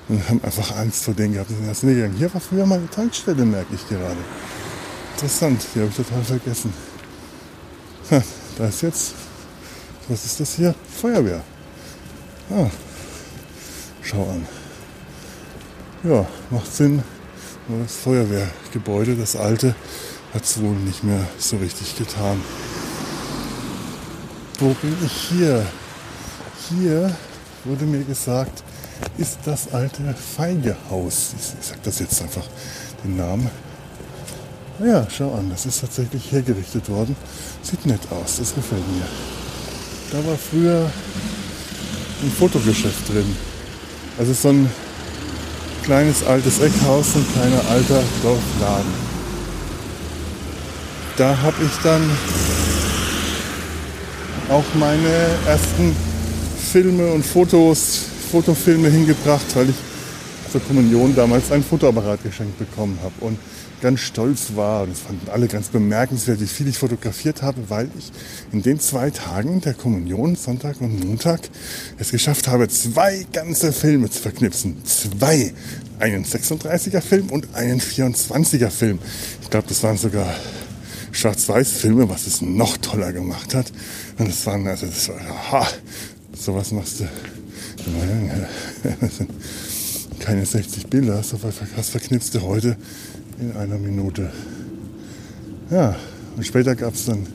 Und 0.07 0.27
haben 0.29 0.43
einfach 0.43 0.75
Angst 0.77 1.03
vor 1.03 1.13
denen 1.13 1.33
gehabt. 1.33 1.51
Und 1.51 1.75
sind 1.75 1.89
gegangen. 1.89 2.15
Hier 2.17 2.33
war 2.33 2.41
früher 2.41 2.65
mal 2.65 2.79
eine 2.79 2.89
Tankstelle, 2.89 3.45
merke 3.45 3.75
ich 3.75 3.87
gerade. 3.87 4.17
Interessant, 5.15 5.65
die 5.73 5.79
habe 5.79 5.89
ich 5.89 5.95
total 5.95 6.23
vergessen. 6.23 6.73
Da 8.57 8.67
ist 8.67 8.81
jetzt, 8.81 9.13
was 10.07 10.25
ist 10.25 10.39
das 10.39 10.55
hier? 10.55 10.75
Feuerwehr. 11.01 11.41
Ah, 12.51 12.69
Schau 14.05 14.21
an. 14.21 14.45
Ja, 16.03 16.27
macht 16.51 16.71
Sinn. 16.71 17.01
Das 17.67 17.95
Feuerwehrgebäude, 17.95 19.15
das 19.15 19.35
alte, 19.35 19.73
hat 20.31 20.43
es 20.43 20.61
wohl 20.61 20.75
nicht 20.75 21.03
mehr 21.03 21.27
so 21.39 21.57
richtig 21.57 21.97
getan. 21.97 22.39
Wo 24.59 24.75
bin 24.75 24.95
ich 25.03 25.11
hier? 25.11 25.65
Hier 26.69 27.15
wurde 27.63 27.85
mir 27.85 28.03
gesagt, 28.03 28.63
ist 29.17 29.39
das 29.45 29.73
alte 29.73 30.03
Feigehaus. 30.13 31.33
Ich 31.39 31.65
sage 31.65 31.79
das 31.83 31.97
jetzt 31.97 32.21
einfach 32.21 32.45
den 33.03 33.17
Namen. 33.17 33.49
Ja, 34.85 35.07
schau 35.09 35.33
an, 35.33 35.49
das 35.49 35.65
ist 35.65 35.81
tatsächlich 35.81 36.31
hergerichtet 36.31 36.89
worden. 36.89 37.15
Sieht 37.63 37.87
nett 37.87 38.01
aus, 38.11 38.37
das 38.37 38.53
gefällt 38.53 38.87
mir. 38.87 39.44
Da 40.11 40.17
war 40.25 40.37
früher 40.37 40.89
ein 42.23 42.31
Fotogeschäft 42.31 43.09
drin. 43.09 43.35
Also 44.17 44.33
so 44.33 44.49
ein 44.49 44.69
kleines 45.83 46.23
altes 46.23 46.59
Eckhaus, 46.59 47.15
ein 47.15 47.25
kleiner 47.33 47.61
alter 47.69 48.03
Dorfladen. 48.23 48.91
Da 51.17 51.37
habe 51.37 51.55
ich 51.63 51.71
dann 51.83 52.09
auch 54.49 54.63
meine 54.75 55.27
ersten 55.47 55.95
Filme 56.71 57.11
und 57.13 57.25
Fotos, 57.25 58.01
Fotofilme 58.31 58.89
hingebracht, 58.89 59.45
weil 59.55 59.69
ich 59.69 59.75
zur 60.51 60.61
Kommunion 60.61 61.15
damals 61.15 61.51
ein 61.51 61.63
Fotoapparat 61.63 62.23
geschenkt 62.23 62.57
bekommen 62.57 62.97
habe 63.03 63.13
und 63.21 63.37
ganz 63.81 63.99
stolz 64.01 64.55
war. 64.55 64.87
Das 64.87 64.99
fanden 64.99 65.29
alle 65.29 65.47
ganz 65.47 65.69
bemerkenswert, 65.69 66.39
wie 66.39 66.47
viel 66.47 66.67
ich 66.67 66.77
fotografiert 66.77 67.41
habe, 67.41 67.69
weil 67.69 67.89
ich 67.97 68.11
in 68.51 68.61
den 68.61 68.79
zwei 68.79 69.09
Tagen 69.09 69.61
der 69.61 69.73
Kommunion, 69.73 70.35
Sonntag 70.35 70.81
und 70.81 71.03
Montag, 71.05 71.41
es 71.97 72.11
geschafft 72.11 72.47
habe, 72.47 72.67
zwei 72.67 73.25
ganze 73.31 73.71
Filme 73.71 74.09
zu 74.09 74.21
verknipsen. 74.21 74.77
Zwei. 74.85 75.53
Einen 75.97 76.25
36er 76.25 76.99
Film 76.99 77.29
und 77.29 77.55
einen 77.55 77.79
24er 77.79 78.69
Film. 78.69 78.99
Ich 79.41 79.49
glaube, 79.49 79.67
das 79.69 79.81
waren 79.81 79.97
sogar 79.97 80.35
Schwarz-Weiß-Filme, 81.13 82.09
was 82.09 82.27
es 82.27 82.41
noch 82.41 82.75
toller 82.77 83.13
gemacht 83.13 83.55
hat. 83.55 83.71
Und 84.17 84.27
das 84.27 84.45
waren, 84.45 84.67
also 84.67 84.85
das 84.87 85.07
war, 85.07 85.21
aha, 85.21 85.67
sowas 86.33 86.71
machst 86.71 86.99
du. 86.99 87.05
Keine 90.19 90.45
60 90.45 90.87
Bilder, 90.87 91.21
so 91.23 91.37
was 91.41 91.89
verknipst 91.89 92.33
du 92.35 92.41
heute 92.41 92.75
in 93.39 93.55
einer 93.55 93.77
Minute. 93.77 94.31
Ja, 95.69 95.95
und 96.35 96.45
später 96.45 96.75
gab 96.75 96.93
es 96.93 97.05
dann 97.05 97.27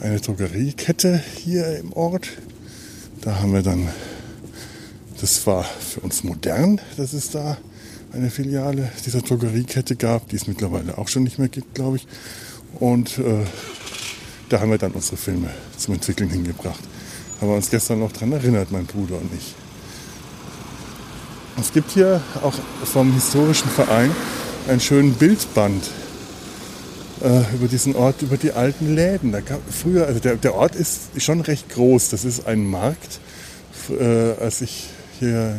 eine 0.00 0.20
Drogeriekette 0.20 1.22
hier 1.36 1.78
im 1.78 1.92
Ort. 1.92 2.28
Da 3.20 3.40
haben 3.40 3.52
wir 3.52 3.62
dann, 3.62 3.88
das 5.20 5.46
war 5.46 5.64
für 5.64 6.00
uns 6.00 6.24
modern, 6.24 6.80
dass 6.96 7.12
es 7.12 7.30
da 7.30 7.56
eine 8.12 8.30
Filiale 8.30 8.90
dieser 9.04 9.22
Drogeriekette 9.22 9.96
gab, 9.96 10.28
die 10.28 10.36
es 10.36 10.46
mittlerweile 10.46 10.98
auch 10.98 11.08
schon 11.08 11.24
nicht 11.24 11.38
mehr 11.38 11.48
gibt, 11.48 11.74
glaube 11.74 11.96
ich. 11.96 12.06
Und 12.78 13.18
äh, 13.18 13.44
da 14.48 14.60
haben 14.60 14.70
wir 14.70 14.78
dann 14.78 14.92
unsere 14.92 15.16
Filme 15.16 15.50
zum 15.76 15.94
Entwickeln 15.94 16.30
hingebracht. 16.30 16.80
Haben 17.40 17.48
wir 17.48 17.56
uns 17.56 17.70
gestern 17.70 18.00
noch 18.00 18.12
daran 18.12 18.32
erinnert, 18.32 18.70
mein 18.70 18.86
Bruder 18.86 19.16
und 19.16 19.30
ich. 19.36 19.54
Es 21.60 21.72
gibt 21.72 21.92
hier 21.92 22.20
auch 22.42 22.54
vom 22.84 23.12
historischen 23.14 23.68
Verein 23.68 24.10
einen 24.68 24.80
schönen 24.80 25.14
Bildband 25.14 25.84
äh, 27.22 27.54
über 27.54 27.68
diesen 27.68 27.94
Ort, 27.96 28.22
über 28.22 28.36
die 28.36 28.52
alten 28.52 28.94
Läden. 28.94 29.32
Da 29.32 29.40
gab, 29.40 29.60
früher, 29.70 30.06
also 30.06 30.20
der, 30.20 30.36
der 30.36 30.54
Ort 30.54 30.74
ist 30.74 31.10
schon 31.18 31.40
recht 31.40 31.68
groß. 31.70 32.10
Das 32.10 32.24
ist 32.24 32.46
ein 32.46 32.66
Markt. 32.66 33.20
Äh, 33.90 34.32
als 34.40 34.62
ich 34.62 34.86
hier, 35.18 35.58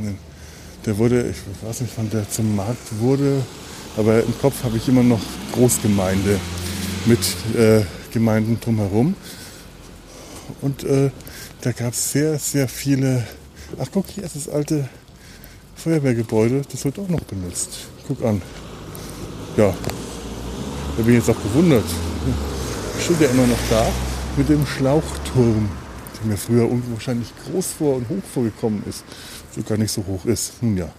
der 0.86 0.98
wurde, 0.98 1.30
ich 1.30 1.68
weiß 1.68 1.82
nicht, 1.82 1.94
wann 1.98 2.10
der 2.10 2.30
zum 2.30 2.56
Markt 2.56 3.00
wurde, 3.00 3.42
aber 3.98 4.24
im 4.24 4.38
Kopf 4.40 4.64
habe 4.64 4.78
ich 4.78 4.88
immer 4.88 5.04
noch 5.04 5.22
Großgemeinde 5.54 6.40
mit 7.06 7.20
äh, 7.58 7.82
Gemeinden 8.12 8.60
drumherum. 8.60 9.16
Und 10.62 10.84
äh, 10.84 11.12
da 11.62 11.72
gab 11.72 11.94
es 11.94 12.12
sehr, 12.12 12.40
sehr 12.40 12.68
viele. 12.68 13.24
Ach 13.80 13.88
guck, 13.92 14.08
hier 14.08 14.24
ist 14.24 14.36
das 14.36 14.50
alte 14.50 14.90
Feuerwehrgebäude. 15.76 16.62
Das 16.72 16.86
wird 16.86 17.00
auch 17.00 17.10
noch 17.10 17.22
benutzt. 17.22 17.88
Guck 18.08 18.24
an. 18.24 18.42
Ja, 19.58 19.74
da 20.98 21.04
bin 21.04 21.18
ich 21.18 21.26
jetzt 21.26 21.30
auch 21.30 21.42
gewundert. 21.42 21.86
Steht 23.00 23.22
ja 23.22 23.30
immer 23.30 23.48
noch 23.48 23.58
da 23.70 23.86
mit 24.36 24.50
dem 24.50 24.66
Schlauchturm, 24.66 25.70
der 26.20 26.28
mir 26.28 26.38
früher 26.38 26.70
unwahrscheinlich 26.70 27.32
groß 27.46 27.68
vor 27.68 27.96
und 27.96 28.10
hoch 28.10 28.24
vorgekommen 28.34 28.84
ist. 28.86 29.06
So 29.56 29.62
gar 29.62 29.78
nicht 29.78 29.92
so 29.92 30.04
hoch 30.06 30.26
ist. 30.26 30.62
Nun 30.62 30.76
ja. 30.76 30.90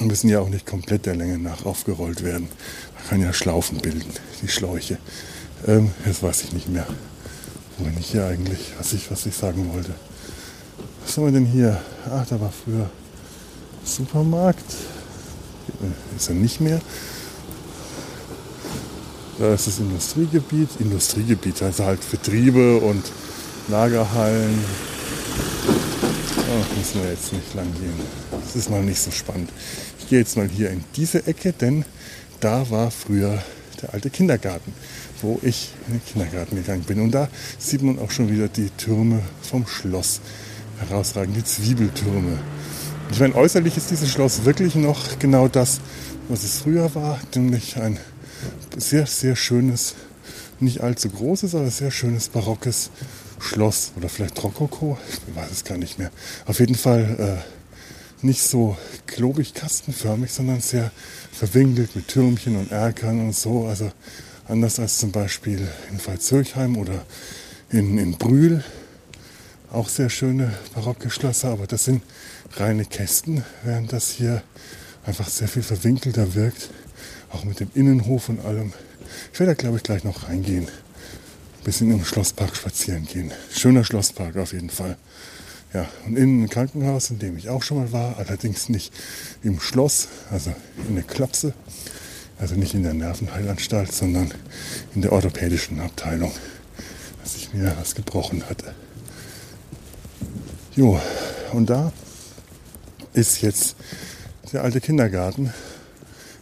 Müssen 0.00 0.28
ja 0.28 0.40
auch 0.40 0.48
nicht 0.48 0.66
komplett 0.66 1.06
der 1.06 1.14
Länge 1.14 1.38
nach 1.38 1.64
aufgerollt 1.64 2.24
werden. 2.24 2.48
Man 2.96 3.08
kann 3.08 3.20
ja 3.20 3.32
Schlaufen 3.32 3.78
bilden, 3.78 4.10
die 4.42 4.48
Schläuche. 4.48 4.98
Ähm, 5.68 5.92
jetzt 6.04 6.22
weiß 6.22 6.42
ich 6.44 6.52
nicht 6.52 6.68
mehr, 6.68 6.86
wo 7.78 7.84
bin 7.84 7.94
ich 7.98 8.10
hier 8.10 8.26
eigentlich, 8.26 8.72
was 8.76 8.92
ich, 8.92 9.08
was 9.10 9.24
ich 9.24 9.36
sagen 9.36 9.72
wollte. 9.72 9.94
Was 11.04 11.16
haben 11.16 11.26
wir 11.26 11.32
denn 11.32 11.46
hier? 11.46 11.80
Ach, 12.10 12.26
da 12.26 12.40
war 12.40 12.50
früher 12.50 12.90
Supermarkt. 13.84 14.64
Ist 16.16 16.28
er 16.28 16.34
nicht 16.34 16.60
mehr. 16.60 16.80
Da 19.38 19.52
ist 19.52 19.66
das 19.66 19.78
Industriegebiet. 19.78 20.68
Industriegebiet, 20.78 21.62
also 21.62 21.84
halt 21.84 22.10
Betriebe 22.10 22.78
und 22.78 23.04
Lagerhallen. 23.68 24.58
Oh, 26.48 26.78
müssen 26.78 27.02
wir 27.02 27.10
jetzt 27.10 27.32
nicht 27.32 27.54
lang 27.54 27.72
gehen. 27.74 27.92
Das 28.30 28.56
ist 28.56 28.70
mal 28.70 28.82
nicht 28.82 29.00
so 29.00 29.10
spannend. 29.10 29.50
Ich 29.98 30.08
gehe 30.08 30.20
jetzt 30.20 30.36
mal 30.36 30.48
hier 30.48 30.70
in 30.70 30.84
diese 30.94 31.26
Ecke, 31.26 31.52
denn 31.52 31.84
da 32.40 32.70
war 32.70 32.90
früher 32.90 33.42
der 33.82 33.92
alte 33.92 34.08
Kindergarten, 34.08 34.72
wo 35.20 35.38
ich 35.42 35.70
in 35.88 35.94
den 35.94 36.04
Kindergarten 36.04 36.56
gegangen 36.56 36.84
bin. 36.84 37.00
Und 37.00 37.10
da 37.10 37.28
sieht 37.58 37.82
man 37.82 37.98
auch 37.98 38.10
schon 38.10 38.30
wieder 38.30 38.48
die 38.48 38.70
Türme 38.70 39.20
vom 39.42 39.66
Schloss 39.66 40.20
herausragend, 40.78 41.36
die 41.36 41.44
Zwiebeltürme. 41.44 42.38
Ich 43.10 43.20
meine, 43.20 43.34
äußerlich 43.34 43.76
ist 43.76 43.90
dieses 43.90 44.10
Schloss 44.10 44.44
wirklich 44.44 44.74
noch 44.74 45.18
genau 45.18 45.48
das, 45.48 45.80
was 46.28 46.42
es 46.42 46.58
früher 46.58 46.94
war, 46.94 47.18
nämlich 47.34 47.76
ein 47.76 47.98
sehr, 48.76 49.06
sehr 49.06 49.36
schönes, 49.36 49.94
nicht 50.60 50.80
allzu 50.80 51.08
großes, 51.08 51.54
aber 51.54 51.70
sehr 51.70 51.90
schönes 51.90 52.28
barockes 52.28 52.90
Schloss 53.38 53.92
oder 53.96 54.08
vielleicht 54.08 54.42
Rokoko, 54.42 54.98
ich 55.08 55.36
weiß 55.36 55.50
es 55.50 55.64
gar 55.64 55.78
nicht 55.78 55.98
mehr. 55.98 56.10
Auf 56.46 56.58
jeden 56.58 56.74
Fall 56.74 57.42
äh, 58.22 58.26
nicht 58.26 58.42
so 58.42 58.76
klobig 59.06 59.54
kastenförmig, 59.54 60.32
sondern 60.32 60.60
sehr 60.60 60.90
verwinkelt 61.32 61.94
mit 61.94 62.08
Türmchen 62.08 62.56
und 62.56 62.72
Erkern 62.72 63.20
und 63.20 63.36
so. 63.36 63.66
Also 63.66 63.90
anders 64.48 64.78
als 64.80 64.98
zum 64.98 65.12
Beispiel 65.12 65.66
in 65.90 66.04
Veitshöchheim 66.04 66.76
oder 66.76 67.04
in, 67.70 67.98
in 67.98 68.12
Brühl. 68.12 68.64
Auch 69.72 69.88
sehr 69.88 70.10
schöne 70.10 70.52
barocke 70.74 71.10
Schlösser, 71.10 71.50
aber 71.50 71.66
das 71.66 71.84
sind 71.84 72.02
reine 72.60 72.84
Kästen, 72.84 73.44
während 73.64 73.92
das 73.92 74.10
hier 74.10 74.42
einfach 75.04 75.28
sehr 75.28 75.48
viel 75.48 75.62
verwinkelter 75.62 76.34
wirkt. 76.34 76.70
Auch 77.30 77.44
mit 77.44 77.60
dem 77.60 77.70
Innenhof 77.74 78.28
und 78.28 78.44
allem. 78.44 78.72
Ich 79.32 79.40
werde 79.40 79.54
da, 79.54 79.60
glaube 79.60 79.76
ich, 79.76 79.82
gleich 79.82 80.04
noch 80.04 80.28
reingehen. 80.28 80.66
Ein 80.66 81.64
bisschen 81.64 81.90
im 81.90 82.04
Schlosspark 82.04 82.56
spazieren 82.56 83.06
gehen. 83.06 83.32
Schöner 83.50 83.84
Schlosspark 83.84 84.36
auf 84.36 84.52
jeden 84.52 84.70
Fall. 84.70 84.96
Ja, 85.74 85.86
und 86.06 86.16
innen 86.16 86.44
ein 86.44 86.48
Krankenhaus, 86.48 87.10
in 87.10 87.18
dem 87.18 87.36
ich 87.36 87.48
auch 87.48 87.62
schon 87.62 87.78
mal 87.78 87.92
war, 87.92 88.16
allerdings 88.18 88.68
nicht 88.68 88.92
im 89.42 89.60
Schloss, 89.60 90.08
also 90.30 90.54
in 90.88 90.94
der 90.94 91.04
Klapse, 91.04 91.52
also 92.38 92.54
nicht 92.54 92.74
in 92.74 92.82
der 92.82 92.94
Nervenheilanstalt, 92.94 93.92
sondern 93.92 94.32
in 94.94 95.02
der 95.02 95.12
orthopädischen 95.12 95.80
Abteilung, 95.80 96.32
dass 97.22 97.36
ich 97.36 97.52
mir 97.52 97.76
was 97.78 97.94
gebrochen 97.94 98.44
hatte. 98.48 98.74
Jo, 100.74 101.00
und 101.52 101.68
da 101.68 101.92
ist 103.16 103.40
jetzt 103.40 103.76
der 104.52 104.62
alte 104.62 104.80
Kindergarten, 104.80 105.52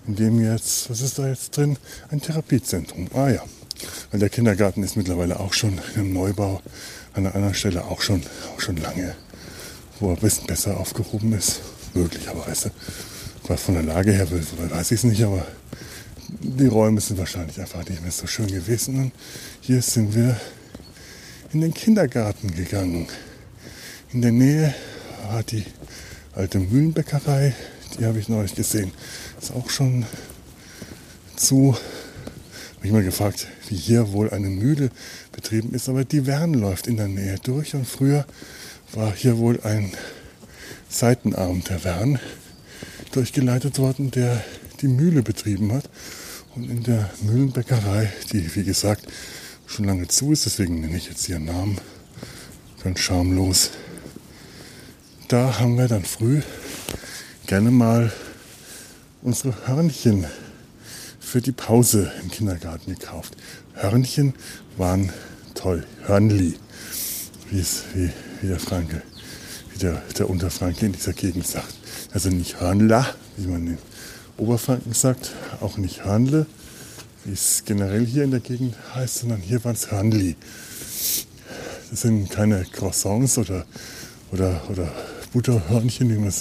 in 0.07 0.17
dem 0.17 0.41
jetzt, 0.41 0.91
was 0.91 1.01
ist 1.01 1.19
da 1.19 1.29
jetzt 1.29 1.57
drin? 1.57 1.79
Ein 2.11 2.21
Therapiezentrum. 2.21 3.09
Ah 3.15 3.31
ja, 3.31 3.43
weil 4.11 4.21
der 4.21 4.29
Kindergarten 4.29 4.83
ist 4.83 4.97
mittlerweile 4.97 5.39
auch 5.41 5.53
schon 5.53 5.81
im 5.95 6.13
Neubau, 6.13 6.61
an 7.13 7.27
einer 7.27 7.35
anderen 7.35 7.55
Stelle 7.55 7.85
auch 7.85 8.03
schon, 8.03 8.23
auch 8.55 8.61
schon 8.61 8.77
lange, 8.77 9.15
wo 10.01 10.11
er 10.11 10.17
ein 10.17 10.21
bisschen 10.21 10.47
besser 10.47 10.79
aufgehoben 10.79 11.33
ist, 11.33 11.61
möglicherweise. 11.95 12.73
Was 13.47 13.63
von 13.63 13.75
der 13.75 13.85
Lage 13.85 14.13
her 14.13 14.27
weiß 14.31 14.91
ich 14.91 14.99
es 14.99 15.05
nicht, 15.05 15.23
aber 15.23 15.47
die 16.29 16.67
Räume 16.67 17.01
sind 17.01 17.19
wahrscheinlich 17.19 17.61
einfach 17.61 17.89
nicht 17.89 18.03
mehr 18.03 18.11
so 18.11 18.27
schön 18.27 18.49
gewesen. 18.49 18.97
Und 18.97 19.13
hier 19.61 19.81
sind 19.81 20.15
wir 20.15 20.41
in 21.53 21.61
den 21.61 21.73
Kindergarten 21.73 22.53
gegangen. 22.55 23.07
In 24.13 24.23
der 24.23 24.33
Nähe 24.33 24.75
war 25.29 25.43
die 25.45 25.65
alte 26.35 26.59
Mühlenbäckerei, 26.59 27.55
die 27.99 28.05
habe 28.05 28.19
ich 28.19 28.29
neulich 28.29 28.55
gesehen. 28.55 28.93
Ist 29.41 29.53
auch 29.53 29.71
schon 29.71 30.05
zu. 31.37 31.77
Habe 32.77 32.87
ich 32.87 32.93
mal 32.93 33.05
gefragt, 33.05 33.47
wie 33.69 33.77
hier 33.77 34.13
wohl 34.13 34.31
eine 34.31 34.49
Mühle 34.49 34.91
betrieben 35.33 35.73
ist, 35.75 35.89
aber 35.89 36.05
die 36.05 36.27
Wern 36.27 36.55
läuft 36.55 36.87
in 36.87 36.97
der 36.97 37.09
Nähe 37.09 37.37
durch 37.43 37.75
und 37.75 37.87
früher 37.87 38.27
war 38.93 39.13
hier 39.15 39.39
wohl 39.39 39.61
ein 39.63 39.93
Seitenarm 40.89 41.65
der 41.65 41.83
Wern 41.85 42.19
durchgeleitet 43.13 43.79
worden, 43.79 44.11
der 44.11 44.45
die 44.81 44.89
Mühle 44.89 45.23
betrieben 45.23 45.73
hat. 45.73 45.89
Und 46.55 46.71
in 46.71 46.83
der 46.83 47.11
Mühlenbäckerei, 47.23 48.13
die 48.33 48.55
wie 48.55 48.65
gesagt 48.65 49.07
schon 49.67 49.87
lange 49.87 50.07
zu 50.09 50.33
ist, 50.33 50.47
deswegen 50.47 50.81
nenne 50.81 50.97
ich 50.97 51.09
jetzt 51.09 51.29
ihren 51.29 51.47
Namen, 51.47 51.79
ganz 52.83 53.01
schamlos, 53.01 53.71
da 55.29 55.59
haben 55.59 55.79
wir 55.79 55.89
dann 55.89 56.05
früh 56.05 56.43
gerne 57.47 57.71
mal 57.71 58.13
unsere 59.23 59.55
Hörnchen 59.67 60.27
für 61.19 61.41
die 61.41 61.53
Pause 61.53 62.13
im 62.23 62.31
Kindergarten 62.31 62.95
gekauft. 62.95 63.37
Hörnchen 63.75 64.35
waren 64.77 65.11
toll. 65.55 65.87
Hörnli, 66.07 66.57
wie, 67.51 67.59
es, 67.59 67.85
wie, 67.95 68.11
wie 68.41 68.49
der 68.49 68.61
Franke, 68.61 69.03
wie 69.73 69.79
der, 69.79 70.03
der 70.19 70.29
Unterfranke 70.29 70.87
in 70.87 70.93
dieser 70.93 71.13
Gegend 71.13 71.47
sagt. 71.47 71.75
Also 72.13 72.29
nicht 72.29 72.61
Hörnla, 72.61 73.07
wie 73.37 73.47
man 73.47 73.67
in 73.67 73.79
Oberfranken 74.37 74.93
sagt, 74.93 75.33
auch 75.61 75.79
nicht 75.79 76.05
Hörnle, 76.05 76.47
wie 77.25 77.33
es 77.33 77.63
generell 77.65 78.05
hier 78.05 78.25
in 78.25 78.31
der 78.31 78.41
Gegend 78.41 78.77
heißt, 78.95 79.21
sondern 79.21 79.41
hier 79.41 79.65
waren 79.65 79.75
es 79.75 79.91
Hörnli. 79.91 80.37
Das 81.91 82.03
sind 82.03 82.31
keine 82.31 82.65
Croissants 82.65 83.39
oder, 83.39 83.65
oder, 84.33 84.61
oder 84.69 84.93
Butterhörnchen, 85.35 86.09
wie 86.11 86.17
man 86.17 86.33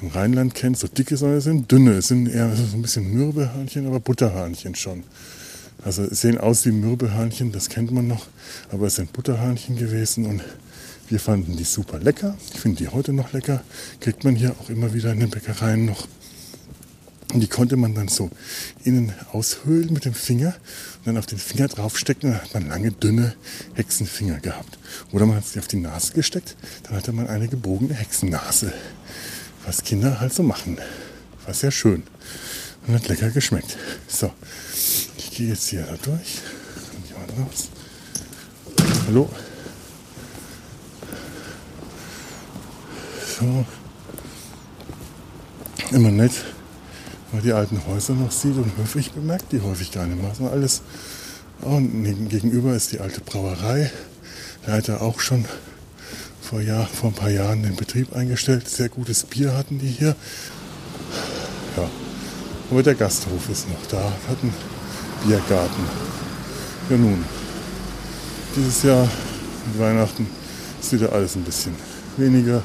im 0.00 0.08
Rheinland 0.08 0.54
kennt, 0.54 0.78
so 0.78 0.88
dicke, 0.88 1.14
es 1.14 1.44
sind 1.44 1.70
dünne. 1.70 1.92
Es 1.92 2.08
sind 2.08 2.28
eher 2.28 2.50
so 2.56 2.76
ein 2.76 2.80
bisschen 2.80 3.12
Mürbehörnchen, 3.12 3.86
aber 3.86 4.00
Butterhörnchen 4.00 4.74
schon. 4.74 5.04
Also 5.84 6.06
sehen 6.12 6.38
aus 6.38 6.64
wie 6.64 6.72
Mürbehörnchen, 6.72 7.52
das 7.52 7.68
kennt 7.68 7.92
man 7.92 8.08
noch, 8.08 8.26
aber 8.72 8.86
es 8.86 8.94
sind 8.94 9.12
Butterhörnchen 9.12 9.76
gewesen 9.76 10.24
und 10.24 10.42
wir 11.10 11.20
fanden 11.20 11.56
die 11.56 11.64
super 11.64 11.98
lecker. 11.98 12.36
Ich 12.54 12.60
finde 12.60 12.78
die 12.78 12.88
heute 12.88 13.12
noch 13.12 13.34
lecker. 13.34 13.62
Kriegt 14.00 14.24
man 14.24 14.34
hier 14.34 14.56
auch 14.58 14.70
immer 14.70 14.94
wieder 14.94 15.12
in 15.12 15.20
den 15.20 15.30
Bäckereien 15.30 15.84
noch. 15.84 16.08
Und 17.32 17.40
die 17.40 17.48
konnte 17.48 17.76
man 17.76 17.94
dann 17.94 18.08
so 18.08 18.30
innen 18.84 19.12
aushöhlen 19.32 19.92
mit 19.92 20.04
dem 20.04 20.14
Finger 20.14 20.54
und 20.98 21.06
dann 21.06 21.18
auf 21.18 21.26
den 21.26 21.38
Finger 21.38 21.68
draufstecken. 21.68 22.30
Dann 22.30 22.40
hat 22.40 22.54
man 22.54 22.68
lange, 22.68 22.92
dünne 22.92 23.34
Hexenfinger 23.74 24.38
gehabt. 24.40 24.78
Oder 25.12 25.26
man 25.26 25.36
hat 25.36 25.46
sie 25.46 25.58
auf 25.58 25.66
die 25.66 25.76
Nase 25.76 26.12
gesteckt, 26.12 26.56
dann 26.84 26.94
hatte 26.94 27.12
man 27.12 27.26
eine 27.26 27.48
gebogene 27.48 27.94
Hexennase. 27.94 28.72
Was 29.64 29.82
Kinder 29.82 30.20
halt 30.20 30.32
so 30.32 30.42
machen. 30.42 30.78
War 31.44 31.54
sehr 31.54 31.72
schön. 31.72 32.04
Und 32.86 32.94
hat 32.94 33.08
lecker 33.08 33.30
geschmeckt. 33.30 33.76
So, 34.06 34.32
ich 35.18 35.32
gehe 35.32 35.48
jetzt 35.48 35.68
hier 35.68 35.82
da 35.82 35.96
durch. 35.96 36.40
Kommt 36.92 37.08
jemand 37.08 37.32
raus? 37.38 37.68
Hallo? 39.08 39.28
So. 43.38 43.66
Immer 45.90 46.10
nett, 46.10 46.32
weil 47.32 47.42
die 47.42 47.52
alten 47.52 47.80
Häuser 47.86 48.14
noch 48.14 48.30
sieht 48.30 48.56
und 48.56 48.76
Höfe. 48.76 48.98
Ich 48.98 49.12
bemerke 49.12 49.44
die 49.52 49.60
häufig 49.60 49.92
gar 49.92 50.06
nicht 50.06 50.20
mehr. 50.20 50.30
Also 50.30 50.48
alles. 50.48 50.82
Und 51.62 52.28
gegenüber 52.28 52.74
ist 52.74 52.92
die 52.92 53.00
alte 53.00 53.20
Brauerei. 53.20 53.90
Da 54.64 54.72
hat 54.72 54.88
er 54.88 55.02
auch 55.02 55.20
schon 55.20 55.44
vor, 56.40 56.60
Jahr, 56.60 56.86
vor 56.86 57.10
ein 57.10 57.14
paar 57.14 57.30
Jahren 57.30 57.62
den 57.62 57.76
Betrieb 57.76 58.14
eingestellt. 58.14 58.68
Sehr 58.68 58.88
gutes 58.88 59.24
Bier 59.24 59.56
hatten 59.56 59.78
die 59.78 59.88
hier. 59.88 60.14
Ja, 61.76 61.88
aber 62.70 62.82
der 62.82 62.94
Gasthof 62.94 63.48
ist 63.50 63.68
noch 63.68 63.86
da, 63.90 64.12
hat 64.28 64.38
einen 64.42 64.54
Biergarten. 65.24 65.84
Ja 66.90 66.96
nun, 66.96 67.24
dieses 68.54 68.82
Jahr 68.82 69.08
mit 69.66 69.80
Weihnachten 69.80 70.26
ist 70.80 70.92
wieder 70.92 71.12
alles 71.12 71.36
ein 71.36 71.42
bisschen 71.42 71.74
weniger. 72.16 72.62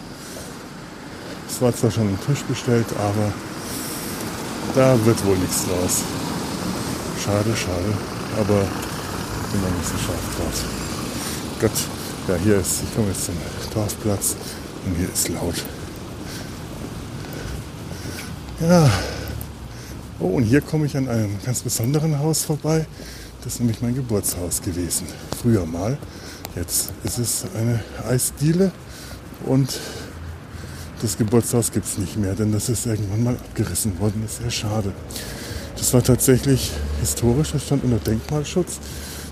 Es 1.50 1.62
war 1.62 1.76
zwar 1.76 1.92
schon 1.92 2.08
ein 2.08 2.20
Tisch 2.26 2.44
bestellt, 2.44 2.88
aber 2.98 3.34
da 4.76 5.06
wird 5.06 5.26
wohl 5.26 5.38
nichts 5.38 5.66
draus. 5.66 6.04
Schade, 7.24 7.56
schade, 7.56 7.94
aber 8.40 8.66
bin 9.52 9.62
noch 9.62 9.78
nicht 9.78 9.90
so 9.90 9.98
scharf 9.98 10.36
drauf. 10.38 10.66
Gott, 11.60 11.72
ja 12.28 12.36
hier 12.44 12.58
ist, 12.58 12.84
ich 12.84 12.96
komme 12.96 13.10
jetzt 13.10 13.26
zum 13.26 13.36
Dorfplatz 13.74 14.36
und 14.86 14.96
hier 14.96 15.10
ist 15.14 15.30
laut. 15.30 15.56
Ja, 18.62 18.90
oh 20.20 20.28
und 20.28 20.44
hier 20.44 20.62
komme 20.62 20.86
ich 20.86 20.96
an 20.96 21.08
einem 21.08 21.38
ganz 21.44 21.62
besonderen 21.62 22.20
Haus 22.20 22.44
vorbei. 22.44 22.86
Das 23.44 23.54
ist 23.54 23.60
nämlich 23.60 23.82
mein 23.82 23.96
Geburtshaus 23.96 24.62
gewesen. 24.62 25.08
Früher 25.42 25.66
mal. 25.66 25.98
Jetzt 26.56 26.92
ist 27.04 27.18
es 27.18 27.46
eine 27.56 27.84
Eisdiele 28.08 28.72
und 29.46 29.80
das 31.02 31.18
Geburtshaus 31.18 31.72
gibt 31.72 31.86
es 31.86 31.98
nicht 31.98 32.18
mehr, 32.18 32.36
denn 32.36 32.52
das 32.52 32.70
ist 32.70 32.86
irgendwann 32.86 33.24
mal 33.24 33.36
abgerissen 33.36 34.00
worden. 34.00 34.22
Das 34.24 34.34
ist 34.34 34.42
sehr 34.42 34.52
schade. 34.52 34.94
Das 35.76 35.94
war 35.94 36.04
tatsächlich 36.04 36.72
historisch, 37.00 37.54
das 37.54 37.66
stand 37.66 37.84
unter 37.84 37.98
Denkmalschutz. 37.98 38.80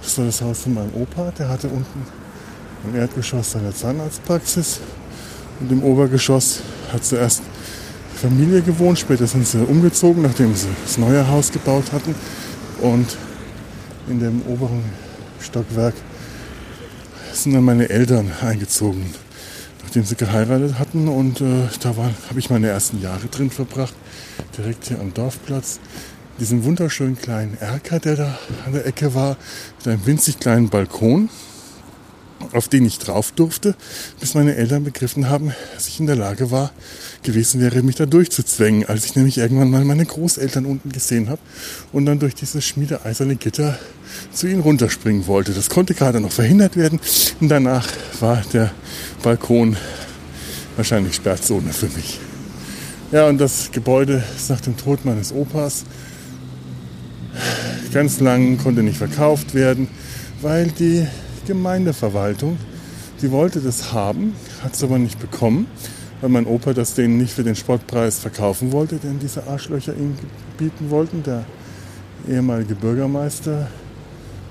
Das 0.01 0.17
war 0.17 0.25
das 0.25 0.41
Haus 0.41 0.61
von 0.61 0.73
meinem 0.73 0.93
Opa, 0.95 1.31
der 1.37 1.49
hatte 1.49 1.67
unten 1.67 2.05
im 2.87 2.95
Erdgeschoss 2.95 3.51
seine 3.51 3.73
Zahnarztpraxis 3.73 4.79
und 5.59 5.71
im 5.71 5.83
Obergeschoss 5.83 6.61
hat 6.91 7.05
zuerst 7.05 7.41
die 8.13 8.17
Familie 8.17 8.61
gewohnt. 8.61 8.97
Später 8.97 9.27
sind 9.27 9.45
sie 9.45 9.59
umgezogen, 9.59 10.23
nachdem 10.23 10.55
sie 10.55 10.69
das 10.83 10.97
neue 10.97 11.27
Haus 11.27 11.51
gebaut 11.51 11.91
hatten. 11.91 12.15
Und 12.81 13.17
in 14.07 14.19
dem 14.19 14.41
oberen 14.43 14.83
Stockwerk 15.39 15.93
sind 17.33 17.53
dann 17.53 17.63
meine 17.63 17.89
Eltern 17.89 18.31
eingezogen 18.41 19.13
nachdem 19.89 20.05
sie 20.05 20.15
geheiratet 20.15 20.77
hatten. 20.77 21.07
Und 21.07 21.41
äh, 21.41 21.67
da 21.81 21.95
habe 21.95 22.37
ich 22.37 22.51
meine 22.51 22.67
ersten 22.67 23.01
Jahre 23.01 23.25
drin 23.25 23.49
verbracht, 23.49 23.95
direkt 24.55 24.87
hier 24.87 24.99
am 24.99 25.15
Dorfplatz. 25.15 25.79
Diesen 26.39 26.63
wunderschönen 26.63 27.17
kleinen 27.17 27.57
Erker, 27.59 27.99
der 27.99 28.15
da 28.15 28.39
an 28.67 28.73
der 28.73 28.85
Ecke 28.85 29.15
war, 29.15 29.35
mit 29.79 29.87
einem 29.87 30.05
winzig 30.05 30.39
kleinen 30.39 30.69
Balkon, 30.69 31.29
auf 32.53 32.67
den 32.67 32.85
ich 32.85 32.99
drauf 32.99 33.31
durfte, 33.31 33.73
bis 34.19 34.35
meine 34.35 34.55
Eltern 34.55 34.83
begriffen 34.83 35.27
haben, 35.27 35.53
dass 35.73 35.87
ich 35.87 35.99
in 35.99 36.05
der 36.05 36.15
Lage 36.15 36.51
war, 36.51 36.71
gewesen 37.23 37.61
wäre, 37.61 37.81
mich 37.83 37.95
da 37.95 38.05
durchzuzwängen, 38.05 38.87
als 38.87 39.05
ich 39.05 39.15
nämlich 39.15 39.37
irgendwann 39.37 39.69
mal 39.69 39.83
meine 39.85 40.05
Großeltern 40.05 40.65
unten 40.65 40.91
gesehen 40.91 41.29
habe 41.29 41.41
und 41.91 42.05
dann 42.05 42.19
durch 42.19 42.35
dieses 42.35 42.65
schmiedeeiserne 42.65 43.35
Gitter 43.35 43.77
zu 44.31 44.47
ihnen 44.47 44.61
runterspringen 44.61 45.27
wollte. 45.27 45.53
Das 45.53 45.69
konnte 45.69 45.93
gerade 45.93 46.19
noch 46.19 46.31
verhindert 46.31 46.75
werden 46.75 46.99
und 47.39 47.49
danach 47.49 47.87
war 48.19 48.41
der 48.53 48.71
Balkon 49.23 49.75
wahrscheinlich 50.75 51.15
Sperrzone 51.15 51.73
für 51.73 51.87
mich. 51.87 52.19
Ja, 53.11 53.27
und 53.27 53.39
das 53.39 53.71
Gebäude 53.71 54.23
ist 54.35 54.49
nach 54.49 54.61
dem 54.61 54.77
Tod 54.77 55.03
meines 55.03 55.31
Opas 55.31 55.83
ganz 57.91 58.19
lang 58.19 58.57
konnte 58.57 58.83
nicht 58.83 58.97
verkauft 58.97 59.53
werden, 59.53 59.87
weil 60.41 60.67
die 60.67 61.07
Gemeindeverwaltung, 61.47 62.57
die 63.21 63.31
wollte 63.31 63.59
das 63.61 63.91
haben, 63.91 64.35
hat 64.63 64.75
es 64.75 64.83
aber 64.83 64.99
nicht 64.99 65.19
bekommen 65.19 65.65
weil 66.21 66.29
mein 66.29 66.45
Opa 66.45 66.73
das 66.73 66.93
denen 66.93 67.17
nicht 67.17 67.33
für 67.33 67.43
den 67.43 67.55
Spottpreis 67.55 68.19
verkaufen 68.19 68.71
wollte, 68.71 68.97
den 68.97 69.19
diese 69.19 69.47
Arschlöcher 69.47 69.93
ihm 69.93 70.15
bieten 70.57 70.89
wollten. 70.89 71.23
Der 71.23 71.45
ehemalige 72.27 72.75
Bürgermeister, 72.75 73.67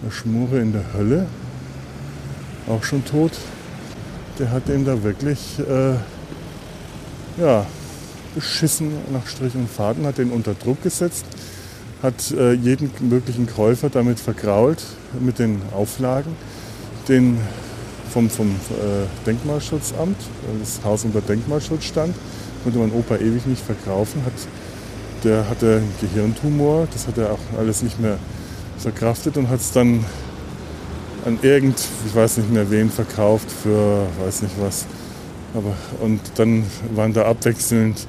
der 0.04 0.10
Schmure 0.10 0.60
in 0.60 0.72
der 0.72 0.92
Hölle, 0.94 1.26
auch 2.68 2.82
schon 2.82 3.04
tot, 3.04 3.32
der 4.38 4.50
hat 4.50 4.68
dem 4.68 4.84
da 4.84 5.02
wirklich 5.02 5.58
äh, 5.58 5.94
ja, 7.40 7.66
beschissen 8.34 8.92
nach 9.12 9.26
Strich 9.26 9.54
und 9.54 9.68
Faden, 9.68 10.06
hat 10.06 10.18
den 10.18 10.30
unter 10.30 10.54
Druck 10.54 10.82
gesetzt, 10.82 11.24
hat 12.02 12.30
äh, 12.30 12.52
jeden 12.52 12.90
möglichen 13.00 13.46
Käufer 13.46 13.90
damit 13.90 14.20
vergrault 14.20 14.82
mit 15.20 15.38
den 15.38 15.60
Auflagen, 15.74 16.36
den 17.08 17.38
vom, 18.12 18.30
vom 18.30 18.48
äh, 18.48 19.26
Denkmalschutzamt, 19.26 20.16
weil 20.46 20.58
das 20.60 20.80
Haus 20.84 21.04
unter 21.04 21.20
Denkmalschutz 21.20 21.84
stand, 21.84 22.14
konnte 22.62 22.78
mein 22.78 22.92
Opa 22.92 23.16
ewig 23.16 23.46
nicht 23.46 23.62
verkaufen. 23.64 24.22
Hat, 24.24 24.32
der 25.24 25.48
hatte 25.48 25.76
einen 25.76 25.92
Gehirntumor, 26.00 26.88
das 26.92 27.06
hat 27.06 27.18
er 27.18 27.32
auch 27.32 27.58
alles 27.58 27.82
nicht 27.82 28.00
mehr 28.00 28.18
verkraftet 28.78 29.36
und 29.36 29.48
hat 29.48 29.60
es 29.60 29.72
dann 29.72 30.04
an 31.24 31.38
irgend, 31.42 31.78
ich 32.06 32.14
weiß 32.14 32.38
nicht 32.38 32.50
mehr 32.50 32.70
wen, 32.70 32.90
verkauft 32.90 33.50
für 33.50 34.06
weiß 34.24 34.42
nicht 34.42 34.54
was. 34.60 34.86
Aber, 35.54 35.74
und 36.00 36.20
dann 36.36 36.64
waren 36.94 37.12
da 37.12 37.24
abwechselnd 37.24 38.06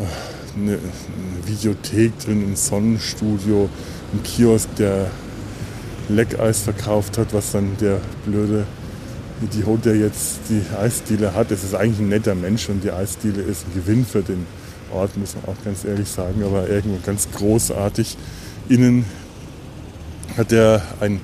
äh, 0.00 0.58
eine, 0.58 0.72
eine 0.72 1.46
Videothek 1.46 2.18
drin, 2.20 2.52
ein 2.52 2.56
Sonnenstudio, 2.56 3.68
ein 4.12 4.22
Kiosk, 4.22 4.74
der 4.76 5.10
Leckeis 6.08 6.60
verkauft 6.60 7.18
hat, 7.18 7.32
was 7.32 7.52
dann 7.52 7.76
der 7.80 8.00
blöde 8.24 8.66
Idiot, 9.44 9.84
der 9.84 9.96
jetzt 9.96 10.40
die 10.48 10.62
Eisdiele 10.76 11.34
hat. 11.34 11.50
Es 11.50 11.64
ist 11.64 11.74
eigentlich 11.74 12.00
ein 12.00 12.08
netter 12.08 12.34
Mensch 12.34 12.68
und 12.68 12.82
die 12.82 12.90
Eisdiele 12.90 13.42
ist 13.42 13.66
ein 13.66 13.74
Gewinn 13.74 14.04
für 14.04 14.22
den 14.22 14.46
Ort, 14.92 15.16
muss 15.16 15.34
man 15.34 15.54
auch 15.54 15.64
ganz 15.64 15.84
ehrlich 15.84 16.08
sagen, 16.08 16.42
aber 16.44 16.68
irgendwo 16.68 16.98
ganz 17.04 17.28
großartig. 17.32 18.16
Innen 18.68 19.04
hat 20.36 20.52
er 20.52 20.82
ein, 21.00 21.20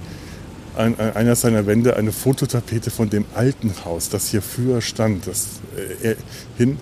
ein, 0.76 0.98
einer 0.98 1.36
seiner 1.36 1.66
Wände 1.66 1.96
eine 1.96 2.12
Fototapete 2.12 2.90
von 2.90 3.10
dem 3.10 3.24
alten 3.34 3.72
Haus, 3.84 4.08
das 4.08 4.28
hier 4.28 4.42
früher 4.42 4.80
stand, 4.80 5.26
das 5.26 5.46
äh, 6.02 6.16
hin. 6.56 6.78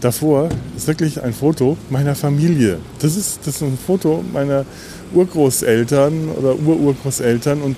Davor 0.00 0.48
ist 0.76 0.86
wirklich 0.86 1.22
ein 1.22 1.34
Foto 1.34 1.76
meiner 1.90 2.14
Familie. 2.14 2.78
Das 3.00 3.16
ist, 3.16 3.40
das 3.46 3.56
ist 3.56 3.62
ein 3.62 3.78
Foto 3.86 4.24
meiner 4.32 4.64
Urgroßeltern 5.12 6.28
oder 6.28 6.56
Ururgroßeltern 6.56 7.62
und 7.62 7.76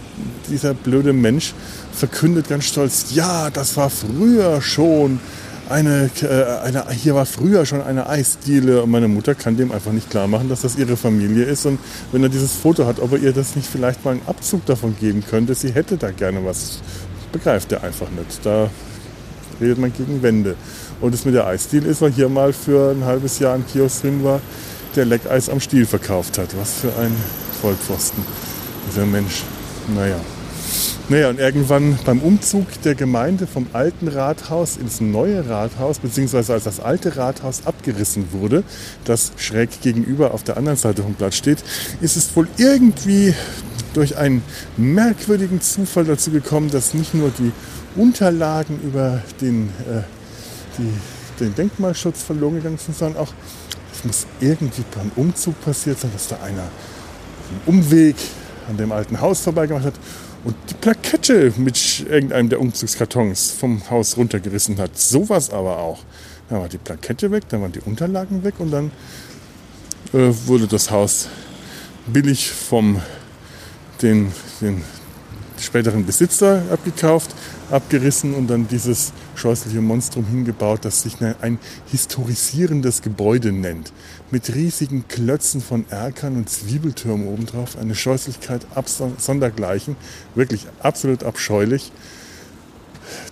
dieser 0.49 0.75
blöde 0.75 1.13
Mensch 1.13 1.55
verkündet 1.93 2.49
ganz 2.49 2.65
stolz, 2.65 3.07
ja, 3.15 3.51
das 3.51 3.77
war 3.77 3.91
früher 3.91 4.61
schon 4.61 5.21
eine, 5.69 6.11
äh, 6.23 6.67
eine, 6.67 6.91
hier 6.91 7.15
war 7.15 7.27
früher 7.27 7.65
schon 7.65 7.83
eine 7.83 8.09
Eisdiele 8.09 8.83
und 8.83 8.91
meine 8.91 9.09
Mutter 9.09 9.35
kann 9.35 9.57
dem 9.57 9.73
einfach 9.73 9.93
nicht 9.93 10.11
klar 10.11 10.27
machen, 10.27 10.49
dass 10.49 10.63
das 10.63 10.77
ihre 10.77 10.97
Familie 10.97 11.45
ist 11.45 11.67
und 11.67 11.79
wenn 12.11 12.23
er 12.23 12.29
dieses 12.29 12.53
Foto 12.53 12.87
hat, 12.87 13.01
ob 13.01 13.13
er 13.13 13.19
ihr 13.19 13.33
das 13.33 13.57
nicht 13.57 13.69
vielleicht 13.69 14.05
mal 14.05 14.13
einen 14.13 14.23
Abzug 14.27 14.67
davon 14.67 14.97
geben 14.99 15.25
könnte, 15.29 15.55
sie 15.55 15.73
hätte 15.73 15.97
da 15.97 16.11
gerne 16.11 16.45
was, 16.45 16.81
begreift 17.33 17.73
er 17.73 17.83
einfach 17.83 18.11
nicht. 18.11 18.45
Da 18.45 18.69
redet 19.61 19.79
man 19.79 19.93
gegen 19.93 20.23
Wände. 20.23 20.57
Und 21.01 21.15
das 21.15 21.25
mit 21.25 21.35
der 21.35 21.47
Eisdiele 21.47 21.89
ist, 21.89 22.01
weil 22.01 22.13
hier 22.13 22.29
mal 22.29 22.53
für 22.53 22.93
ein 22.93 23.05
halbes 23.05 23.39
Jahr 23.39 23.55
ein 23.55 23.67
Kiosk 23.67 24.03
drin 24.03 24.23
war, 24.23 24.41
der 24.97 25.05
Leckeis 25.05 25.49
am 25.49 25.61
Stiel 25.61 25.87
verkauft 25.87 26.39
hat. 26.39 26.57
Was 26.57 26.81
für 26.81 26.95
ein 26.97 27.15
Vollpfosten, 27.61 28.25
dieser 28.89 29.07
Mensch. 29.07 29.43
Naja. 29.95 30.17
Naja, 31.09 31.29
und 31.29 31.41
irgendwann 31.41 31.99
beim 32.05 32.21
Umzug 32.21 32.67
der 32.83 32.95
Gemeinde 32.95 33.47
vom 33.47 33.67
alten 33.73 34.09
Rathaus 34.09 34.77
ins 34.77 35.01
neue 35.01 35.49
Rathaus, 35.49 35.99
beziehungsweise 35.99 36.55
als 36.55 36.65
das 36.65 36.81
alte 36.81 37.17
Rathaus 37.17 37.67
abgerissen 37.67 38.29
wurde, 38.33 38.63
das 39.05 39.33
schräg 39.37 39.83
gegenüber 39.83 40.33
auf 40.33 40.45
der 40.45 40.57
anderen 40.57 40.79
Seite 40.79 41.03
vom 41.03 41.15
Platz 41.15 41.35
steht, 41.35 41.59
ist 42.01 42.17
es 42.17 42.35
wohl 42.37 42.49
irgendwie 42.57 43.35
durch 43.95 44.17
einen 44.17 44.43
merkwürdigen 44.77 45.61
Zufall 45.61 46.05
dazu 46.05 46.31
gekommen, 46.31 46.71
dass 46.71 46.95
nicht 46.95 47.15
nur 47.15 47.31
die 47.31 47.53
Unterlagen 47.97 48.81
über 48.83 49.23
den, 49.41 49.69
äh, 49.81 50.03
die, 50.79 51.45
den 51.45 51.55
Denkmalschutz 51.55 52.23
verloren 52.23 52.57
gegangen 52.57 52.79
sind, 52.79 52.97
sondern 52.97 53.23
auch, 53.23 53.33
es 54.03 54.07
muss 54.07 54.27
irgendwie 54.41 54.85
beim 54.95 55.13
Umzug 55.15 55.61
passiert 55.61 56.01
sein, 56.01 56.11
dass 56.13 56.27
da 56.29 56.37
einer 56.37 56.63
einen 57.53 57.61
Umweg 57.67 58.17
an 58.69 58.77
dem 58.77 58.91
alten 58.91 59.21
Haus 59.21 59.41
vorbeigemacht 59.41 59.85
hat 59.85 59.95
und 60.45 60.57
die 60.71 60.75
Plakette 60.75 61.53
mit 61.57 62.05
irgendeinem 62.09 62.49
der 62.49 62.61
Umzugskartons 62.61 63.53
vom 63.53 63.89
Haus 63.91 64.17
runtergerissen 64.17 64.79
hat. 64.79 64.99
Sowas 64.99 65.51
aber 65.51 65.79
auch. 65.79 66.01
Dann 66.49 66.61
war 66.61 66.69
die 66.69 66.79
Plakette 66.79 67.31
weg, 67.31 67.45
dann 67.49 67.63
waren 67.63 67.73
die 67.73 67.81
Unterlagen 67.81 68.43
weg 68.43 68.55
und 68.59 68.73
dann 68.73 68.91
äh, 70.13 70.33
wurde 70.47 70.67
das 70.67 70.91
Haus 70.91 71.29
billig 72.07 72.51
vom 72.51 73.01
den, 74.03 74.33
den 74.61 74.83
späteren 75.61 76.05
Besitzer 76.05 76.63
abgekauft, 76.73 77.31
abgerissen 77.73 78.35
und 78.35 78.49
dann 78.49 78.69
dieses 78.69 79.13
scheußliche 79.35 79.81
Monstrum 79.81 80.27
hingebaut, 80.27 80.85
das 80.85 81.03
sich 81.03 81.17
ein 81.21 81.59
historisierendes 81.91 83.03
Gebäude 83.03 83.53
nennt. 83.53 83.93
Mit 84.31 84.55
riesigen 84.55 85.09
Klötzen 85.09 85.61
von 85.61 85.85
Erkern 85.91 86.37
und 86.37 86.49
Zwiebeltürmen 86.51 87.27
obendrauf. 87.29 87.79
Eine 87.79 87.95
Scheußlichkeit 87.95 88.67
sondergleichen. 89.19 89.97
Wirklich 90.35 90.67
absolut 90.81 91.25
abscheulich. 91.25 91.93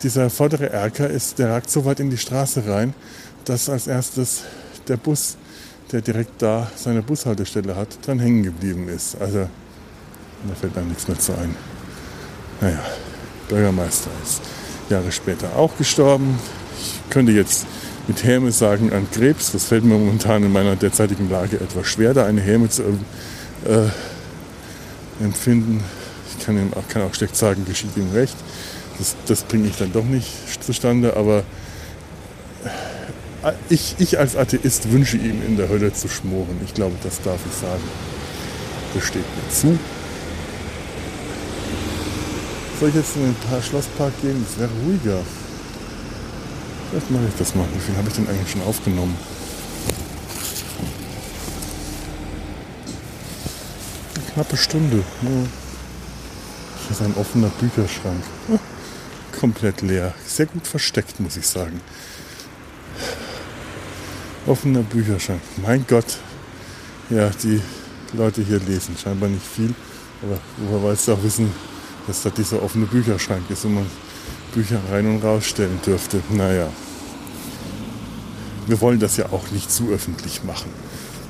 Dieser 0.03 0.30
vordere 0.30 0.70
Erker 0.70 1.09
ist, 1.09 1.38
der 1.38 1.51
ragt 1.51 1.70
so 1.70 1.84
weit 1.84 2.01
in 2.01 2.11
die 2.11 2.18
Straße 2.18 2.66
rein, 2.66 2.95
dass 3.45 3.68
als 3.68 3.86
erstes 3.86 4.43
der 4.88 4.97
Bus, 4.97 5.36
der 5.93 6.01
direkt 6.01 6.43
da 6.43 6.70
seine 6.76 7.03
Bushaltestelle 7.03 7.76
hat, 7.76 8.07
dran 8.07 8.18
hängen 8.18 8.43
geblieben 8.43 8.88
ist. 8.88 9.20
Also 9.20 9.49
da 10.49 10.55
fällt 10.59 10.76
einem 10.76 10.88
nichts 10.88 11.09
mehr 11.09 11.18
zu 11.18 11.32
ein. 11.32 11.55
Naja, 12.61 12.82
Bürgermeister 13.51 14.11
ist 14.22 14.40
Jahre 14.88 15.12
später 15.12 15.57
auch 15.57 15.76
gestorben. 15.76 16.38
Ich 16.80 17.11
könnte 17.11 17.32
jetzt 17.32 17.66
mit 18.09 18.24
Häme 18.24 18.53
sagen 18.53 18.92
an 18.92 19.07
Krebs. 19.11 19.53
Das 19.53 19.64
fällt 19.64 19.84
mir 19.84 19.98
momentan 19.98 20.42
in 20.44 20.53
meiner 20.53 20.76
derzeitigen 20.76 21.28
Lage 21.28 21.61
etwas 21.61 21.86
schwer, 21.86 22.14
da 22.14 22.24
eine 22.24 22.40
Häme 22.40 22.68
zu 22.70 22.82
äh, 22.82 23.88
empfinden. 25.22 25.82
Ich 26.30 26.44
kann, 26.44 26.57
ihm, 26.57 26.70
kann 26.88 27.03
auch 27.03 27.14
schlecht 27.14 27.36
sagen, 27.36 27.64
geschieht 27.66 27.96
ihm 27.96 28.11
recht. 28.12 28.36
Das, 28.98 29.16
das 29.26 29.42
bringe 29.42 29.68
ich 29.68 29.76
dann 29.76 29.92
doch 29.92 30.05
nicht 30.05 30.28
zustande, 30.64 31.16
aber 31.16 31.42
äh, 33.42 33.53
ich, 33.68 33.96
ich 33.98 34.18
als 34.18 34.36
Atheist 34.36 34.90
wünsche 34.90 35.16
ihm 35.16 35.42
in 35.46 35.57
der 35.57 35.68
Hölle 35.68 35.92
zu 35.92 36.09
schmoren. 36.09 36.61
Ich 36.64 36.74
glaube, 36.74 36.94
das 37.03 37.20
darf 37.22 37.40
ich 37.48 37.57
sagen. 37.57 37.82
Das 38.94 39.05
steht 39.05 39.22
mir 39.22 39.51
zu. 39.53 39.78
Soll 42.81 42.89
ich 42.89 42.95
jetzt 42.95 43.14
in 43.16 43.24
den 43.24 43.62
Schlosspark 43.62 44.18
gehen? 44.22 44.43
Das 44.49 44.59
wäre 44.59 44.70
ruhiger. 44.87 45.20
Vielleicht 46.89 47.11
mache 47.11 47.24
ich 47.28 47.35
das 47.39 47.55
mal. 47.55 47.66
Wie 47.74 47.78
viel 47.78 47.95
habe 47.95 48.09
ich 48.09 48.14
denn 48.14 48.26
eigentlich 48.26 48.51
schon 48.51 48.62
aufgenommen? 48.62 49.14
Eine 54.14 54.24
knappe 54.33 54.57
Stunde. 54.57 54.97
Ja. 54.97 55.28
Hier 55.28 56.91
ist 56.91 57.03
ein 57.03 57.14
offener 57.18 57.51
Bücherschrank. 57.61 58.24
Komplett 59.39 59.83
leer. 59.83 60.14
Sehr 60.26 60.47
gut 60.47 60.66
versteckt, 60.66 61.20
muss 61.20 61.37
ich 61.37 61.47
sagen. 61.47 61.83
Offener 64.47 64.81
Bücherschrank. 64.81 65.43
Mein 65.59 65.85
Gott. 65.87 66.16
Ja, 67.11 67.28
die 67.28 67.61
Leute 68.14 68.41
hier 68.41 68.59
lesen 68.59 68.97
scheinbar 68.97 69.28
nicht 69.28 69.47
viel. 69.47 69.74
Aber 70.22 70.39
woher 70.57 70.93
weißt 70.93 71.09
du 71.09 71.12
auch 71.12 71.22
wissen, 71.22 71.53
dass 72.07 72.22
da 72.22 72.30
dieser 72.30 72.62
offene 72.62 72.86
Bücherschrank 72.86 73.51
ist 73.51 73.64
und 73.64 73.74
man 73.74 73.86
Bücher 74.55 74.80
rein 74.90 75.07
und 75.07 75.22
rausstellen 75.22 75.80
dürfte. 75.84 76.20
Naja, 76.30 76.68
wir 78.66 78.80
wollen 78.80 79.01
das 79.01 79.16
ja 79.16 79.26
auch 79.32 79.51
nicht 79.51 79.70
zu 79.70 79.90
öffentlich 79.90 80.44
machen. 80.44 80.70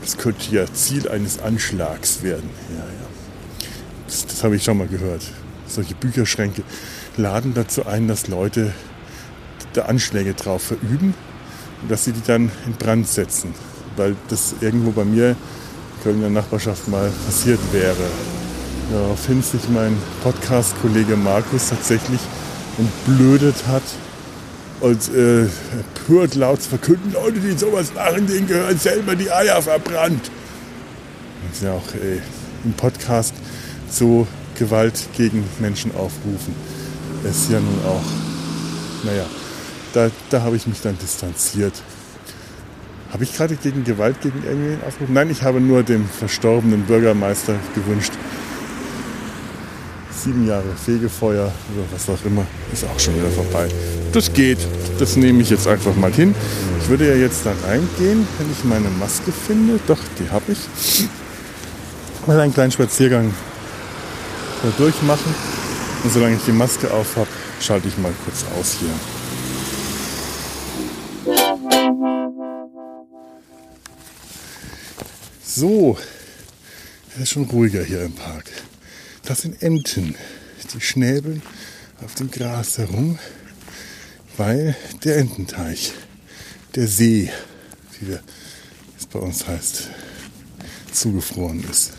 Das 0.02 0.16
könnte 0.16 0.54
ja 0.54 0.64
Ziel 0.72 1.08
eines 1.08 1.40
Anschlags 1.40 2.22
werden. 2.22 2.50
Ja, 2.70 2.78
ja. 2.78 3.66
Das, 4.06 4.26
das 4.26 4.42
habe 4.42 4.56
ich 4.56 4.64
schon 4.64 4.78
mal 4.78 4.88
gehört. 4.88 5.22
Solche 5.66 5.94
Bücherschränke 5.94 6.62
laden 7.16 7.54
dazu 7.54 7.86
ein, 7.86 8.08
dass 8.08 8.28
Leute 8.28 8.72
da 9.74 9.82
Anschläge 9.82 10.34
drauf 10.34 10.62
verüben 10.62 11.14
und 11.82 11.90
dass 11.90 12.04
sie 12.04 12.12
die 12.12 12.22
dann 12.26 12.50
in 12.66 12.72
Brand 12.72 13.06
setzen. 13.06 13.54
Weil 13.96 14.16
das 14.28 14.54
irgendwo 14.60 14.90
bei 14.90 15.04
mir 15.04 15.36
in 16.04 16.20
der 16.20 16.30
Nachbarschaft 16.30 16.88
mal 16.88 17.10
passiert 17.26 17.60
wäre. 17.72 18.39
Daraufhin 18.90 19.40
sich 19.40 19.68
mein 19.68 19.96
Podcast-Kollege 20.24 21.16
Markus 21.16 21.68
tatsächlich 21.68 22.20
entblödet 22.76 23.54
hat 23.68 23.82
und 24.80 25.14
äh, 25.14 25.42
empört 25.42 26.34
laut 26.34 26.60
zu 26.60 26.70
verkünden, 26.70 27.12
Leute, 27.12 27.38
die 27.38 27.56
sowas 27.56 27.94
machen, 27.94 28.26
denen 28.26 28.48
gehören 28.48 28.78
selber 28.78 29.14
die 29.14 29.30
Eier 29.30 29.62
verbrannt. 29.62 30.30
Das 31.46 31.58
ist 31.58 31.62
ja 31.62 31.72
auch 31.72 31.94
ey, 32.02 32.16
äh, 32.16 32.20
im 32.64 32.72
Podcast 32.72 33.34
so 33.88 34.26
Gewalt 34.58 35.08
gegen 35.16 35.44
Menschen 35.60 35.94
aufrufen. 35.94 36.54
Ist 37.22 37.48
ja 37.50 37.60
nun 37.60 37.78
auch, 37.86 38.02
naja, 39.04 39.26
da, 39.92 40.10
da 40.30 40.42
habe 40.42 40.56
ich 40.56 40.66
mich 40.66 40.80
dann 40.80 40.98
distanziert. 40.98 41.74
Habe 43.12 43.22
ich 43.22 43.36
gerade 43.36 43.54
gegen 43.54 43.84
Gewalt 43.84 44.20
gegen 44.20 44.42
irgendwen 44.44 44.82
aufgerufen? 44.86 45.14
Nein, 45.14 45.30
ich 45.30 45.42
habe 45.42 45.60
nur 45.60 45.82
dem 45.82 46.08
verstorbenen 46.08 46.82
Bürgermeister 46.82 47.54
gewünscht, 47.74 48.12
sieben 50.24 50.46
Jahre 50.46 50.74
Fegefeuer 50.84 51.44
oder 51.74 51.84
was 51.92 52.08
auch 52.08 52.24
immer, 52.24 52.46
ist 52.72 52.84
auch 52.84 52.98
schon 52.98 53.16
wieder 53.16 53.30
vorbei. 53.30 53.68
Das 54.12 54.32
geht, 54.32 54.58
das 54.98 55.16
nehme 55.16 55.42
ich 55.42 55.50
jetzt 55.50 55.66
einfach 55.66 55.94
mal 55.96 56.12
hin. 56.12 56.34
Ich 56.82 56.88
würde 56.88 57.08
ja 57.08 57.14
jetzt 57.14 57.46
da 57.46 57.52
reingehen, 57.66 58.26
wenn 58.38 58.52
ich 58.52 58.64
meine 58.64 58.88
Maske 58.90 59.32
finde. 59.32 59.78
Doch, 59.86 59.98
die 60.18 60.28
habe 60.30 60.52
ich. 60.52 61.08
Mal 62.26 62.38
einen 62.40 62.52
kleinen 62.52 62.72
Spaziergang 62.72 63.32
da 64.62 64.68
durchmachen. 64.76 65.34
Und 66.04 66.12
solange 66.12 66.36
ich 66.36 66.42
die 66.44 66.52
Maske 66.52 66.92
auf 66.92 67.16
habe, 67.16 67.28
schalte 67.60 67.88
ich 67.88 67.96
mal 67.98 68.12
kurz 68.24 68.44
aus 68.58 68.76
hier. 68.80 68.90
So, 75.44 75.98
es 77.14 77.22
ist 77.22 77.30
schon 77.30 77.44
ruhiger 77.44 77.82
hier 77.82 78.02
im 78.02 78.12
Park. 78.12 78.44
Das 79.30 79.42
sind 79.42 79.62
Enten. 79.62 80.16
Die 80.74 80.80
schnäbeln 80.80 81.40
auf 82.04 82.16
dem 82.16 82.32
Gras 82.32 82.78
herum, 82.78 83.16
weil 84.36 84.74
der 85.04 85.18
Ententeich, 85.18 85.92
der 86.74 86.88
See, 86.88 87.30
wie 88.00 88.18
es 88.98 89.06
bei 89.06 89.20
uns 89.20 89.46
heißt, 89.46 89.88
zugefroren 90.90 91.62
ist. 91.70 91.92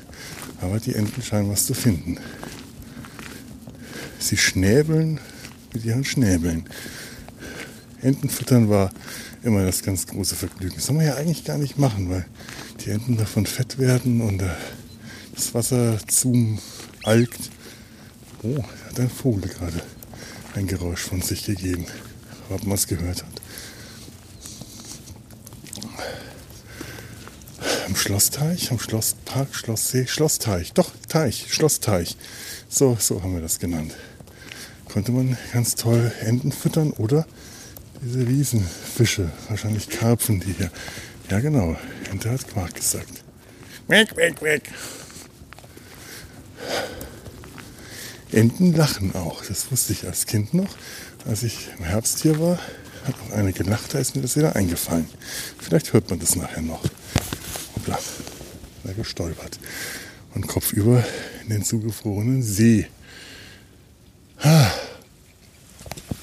Aber 0.60 0.82
die 0.82 0.94
Enten 0.94 1.22
scheinen 1.22 1.50
was 1.50 1.66
zu 1.68 1.74
finden. 1.74 2.18
Sie 4.20 4.36
schnäbeln 4.36 5.22
mit 5.72 5.86
ihren 5.86 6.04
Schnäbeln. 6.04 6.66
Entenfüttern 8.02 8.68
war 8.68 8.92
immer 9.42 9.64
das 9.64 9.84
ganz 9.84 10.06
große 10.06 10.36
Vergnügen. 10.36 10.76
Das 10.76 10.88
soll 10.88 10.98
man 10.98 11.06
ja 11.06 11.16
eigentlich 11.16 11.46
gar 11.46 11.58
nicht 11.58 11.78
machen, 11.78 12.10
weil 12.10 12.26
die 12.84 12.90
Enten 12.90 13.16
davon 13.16 13.46
fett 13.46 13.80
werden 13.80 14.20
und 14.20 14.44
das 15.34 15.54
Wasser 15.54 15.98
zum 16.10 16.60
alkt. 17.04 17.50
Oh, 18.44 18.64
hat 18.88 19.00
ein 19.00 19.10
Vogel 19.10 19.50
gerade 19.50 19.82
ein 20.56 20.68
Geräusch 20.68 21.02
von 21.02 21.22
sich 21.22 21.46
gegeben, 21.46 21.86
ob 22.50 22.64
man 22.66 22.76
es 22.76 22.88
gehört 22.88 23.24
hat. 23.24 23.42
Am 27.86 27.96
Schlossteich, 27.96 28.72
am 28.72 28.80
Schlosspark, 28.80 29.54
Schlosssee, 29.54 30.08
Schlossteich, 30.08 30.74
doch, 30.74 30.92
Teich, 31.08 31.48
Schlossteich. 31.50 32.16
So, 32.70 32.98
so 33.00 33.22
haben 33.22 33.34
wir 33.34 33.42
das 33.42 33.60
genannt. 33.60 33.94
Konnte 34.92 35.12
man 35.12 35.38
ganz 35.54 35.76
toll 35.76 36.12
Enten 36.22 36.52
füttern 36.52 36.92
oder 36.92 37.26
diese 38.02 38.26
Riesenfische, 38.26 39.32
wahrscheinlich 39.48 39.90
Karpfen, 39.90 40.40
die 40.40 40.54
hier. 40.54 40.72
Ja, 41.30 41.40
genau, 41.40 41.78
Ente 42.10 42.32
hat 42.32 42.48
Quark 42.48 42.76
gesagt. 42.76 43.24
Weg, 43.88 44.16
weg, 44.18 44.42
weg. 44.42 44.64
Enten 48.32 48.74
lachen 48.74 49.14
auch. 49.16 49.44
Das 49.46 49.72
wusste 49.72 49.94
ich 49.94 50.06
als 50.06 50.26
Kind 50.26 50.54
noch. 50.54 50.76
Als 51.28 51.44
ich 51.44 51.70
im 51.78 51.86
Herbst 51.86 52.22
hier 52.22 52.40
war, 52.40 52.60
hat 53.06 53.16
auch 53.28 53.36
eine 53.36 53.52
gelacht, 53.52 53.94
da 53.94 54.00
ist 54.00 54.16
mir 54.16 54.22
das 54.22 54.36
wieder 54.36 54.56
eingefallen. 54.56 55.08
Vielleicht 55.60 55.94
hört 55.94 56.10
man 56.10 56.20
das 56.20 56.36
nachher 56.36 56.62
noch. 56.62 56.84
Hoppla, 57.76 58.00
da 58.84 58.94
gestolpert. 58.94 59.60
Und 60.34 60.48
kopfüber 60.48 61.04
in 61.44 61.50
den 61.50 61.64
zugefrorenen 61.64 62.42
See. 62.42 62.88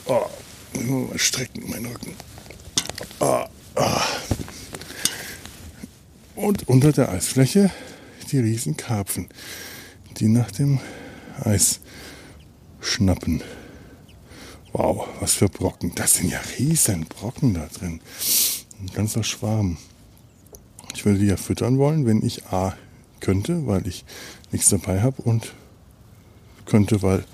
Oh, 0.07 0.27
mal 0.73 1.19
strecken, 1.19 1.65
mein 1.69 1.85
Rücken. 1.85 2.15
Oh, 3.21 3.45
oh. 3.77 4.01
Und 6.37 6.69
unter 6.69 6.93
der 6.93 7.11
Eisfläche 7.11 7.71
die 8.31 8.39
riesen 8.39 8.77
Karpfen, 8.77 9.29
die 10.19 10.29
nach 10.29 10.51
dem 10.51 10.81
Eis 11.45 11.81
schnappen. 12.81 13.43
Wow, 14.73 15.09
was 15.21 15.35
für 15.35 15.49
Brocken. 15.49 15.93
Das 15.95 16.17
sind 16.17 16.31
ja 16.31 16.41
riesen 16.59 17.07
Brocken 17.07 17.55
da 17.55 17.67
drin. 17.67 18.01
Ein 18.81 18.87
ganzer 18.95 19.25
Schwarm. 19.25 19.79
Ich 20.95 21.05
würde 21.05 21.19
die 21.19 21.27
ja 21.27 21.37
füttern 21.37 21.79
wollen, 21.79 22.07
wenn 22.07 22.25
ich 22.25 22.47
A 22.47 22.77
könnte, 23.21 23.67
weil 23.67 23.87
ich 23.87 24.05
nichts 24.53 24.69
dabei 24.69 25.03
habe 25.03 25.23
und 25.23 25.55
könnte, 26.67 27.03
weil 27.03 27.25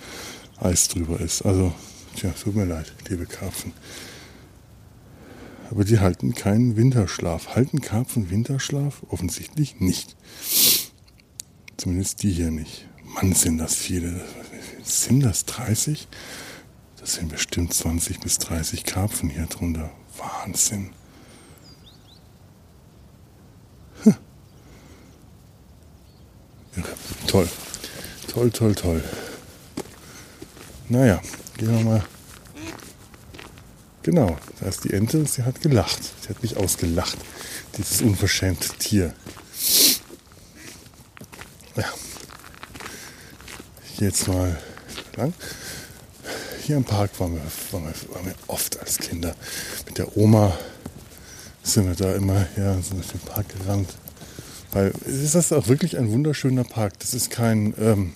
Eis 0.59 0.89
drüber 0.89 1.21
ist. 1.21 1.43
Also, 1.43 1.73
tja, 2.17 2.31
tut 2.31 2.55
mir 2.55 2.65
leid, 2.65 2.93
liebe 3.09 3.27
Karpfen. 3.27 3.73
Aber 5.71 5.85
die 5.85 5.99
halten 5.99 6.35
keinen 6.35 6.77
Winterschlaf. 6.77 7.57
Halten 7.57 7.81
Karpfen 7.81 8.31
Winterschlaf? 8.31 9.03
Offensichtlich 9.09 9.81
nicht. 9.81 10.17
Zumindest 11.77 12.23
die 12.23 12.31
hier 12.31 12.51
nicht. 12.51 12.87
Mann, 13.15 13.33
sind 13.33 13.59
das 13.59 13.77
viele. 13.77 14.21
Sind 14.83 15.21
das 15.21 15.45
30? 15.45 16.09
Das 16.99 17.15
sind 17.15 17.29
bestimmt 17.29 17.73
20 17.73 18.19
bis 18.19 18.39
30 18.39 18.85
Karpfen 18.85 19.31
hier 19.31 19.47
drunter. 19.47 19.93
Wahnsinn. 20.17 20.91
Hm. 24.03 24.15
Toll. 27.29 27.49
Toll, 28.29 28.51
toll, 28.51 28.75
toll. 28.75 29.05
Naja, 30.89 31.23
gehen 31.57 31.71
wir 31.71 31.85
mal. 31.85 32.05
Genau, 34.03 34.37
da 34.61 34.67
ist 34.67 34.85
die 34.85 34.93
Ente 34.93 35.19
und 35.19 35.31
sie 35.31 35.45
hat 35.45 35.63
gelacht. 35.63 36.01
Sie 36.21 36.29
hat 36.29 36.43
mich 36.43 36.57
ausgelacht, 36.57 37.17
dieses 37.79 38.03
unverschämte 38.03 38.69
Tier. 38.79 39.15
Jetzt 44.01 44.27
mal 44.27 44.59
lang. 45.17 45.33
Hier 46.63 46.77
im 46.77 46.85
Park 46.85 47.21
waren 47.21 47.35
wir, 47.35 47.43
waren, 47.71 47.85
wir, 47.85 48.15
waren 48.15 48.27
wir 48.27 48.35
oft 48.49 48.81
als 48.81 48.99
Kinder. 48.99 49.37
Mit 49.87 49.99
der 49.99 50.17
Oma 50.17 50.59
sind 51.63 51.87
wir 51.87 51.95
da 51.95 52.13
immer 52.17 52.47
ja, 52.57 52.75
sind 52.75 52.95
durch 52.95 53.13
den 53.13 53.21
Park 53.21 53.47
gerannt. 53.57 53.91
Weil 54.73 54.93
es 55.07 55.37
ist 55.37 55.53
auch 55.53 55.69
wirklich 55.69 55.97
ein 55.97 56.11
wunderschöner 56.11 56.65
Park. 56.65 56.99
Das 56.99 57.15
ist 57.15 57.31
kein, 57.31 57.73
ähm, 57.79 58.15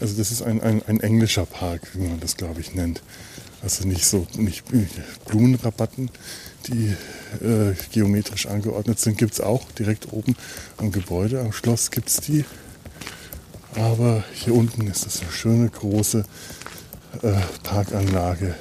also 0.00 0.16
das 0.16 0.30
ist 0.30 0.42
ein, 0.42 0.60
ein, 0.60 0.82
ein 0.86 1.00
englischer 1.00 1.46
Park, 1.46 1.82
wie 1.94 2.06
man 2.06 2.20
das 2.20 2.36
glaube 2.36 2.60
ich 2.60 2.72
nennt. 2.72 3.02
Also 3.62 3.88
nicht 3.88 4.04
so, 4.04 4.28
nicht 4.36 4.64
Blumenrabatten, 5.26 6.10
die 6.68 6.94
äh, 7.44 7.74
geometrisch 7.90 8.46
angeordnet 8.46 9.00
sind, 9.00 9.18
gibt 9.18 9.32
es 9.32 9.40
auch 9.40 9.68
direkt 9.72 10.12
oben 10.12 10.36
am 10.76 10.92
Gebäude, 10.92 11.40
am 11.40 11.52
Schloss 11.52 11.90
gibt 11.90 12.08
es 12.08 12.18
die. 12.18 12.44
Aber 13.76 14.24
hier 14.32 14.54
unten 14.54 14.86
ist 14.88 15.06
das 15.06 15.20
eine 15.20 15.30
schöne 15.30 15.68
große 15.68 16.24
äh, 17.22 17.32
Parkanlage 17.62 18.54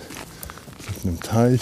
mit 0.87 1.05
einem 1.05 1.19
Teich, 1.19 1.61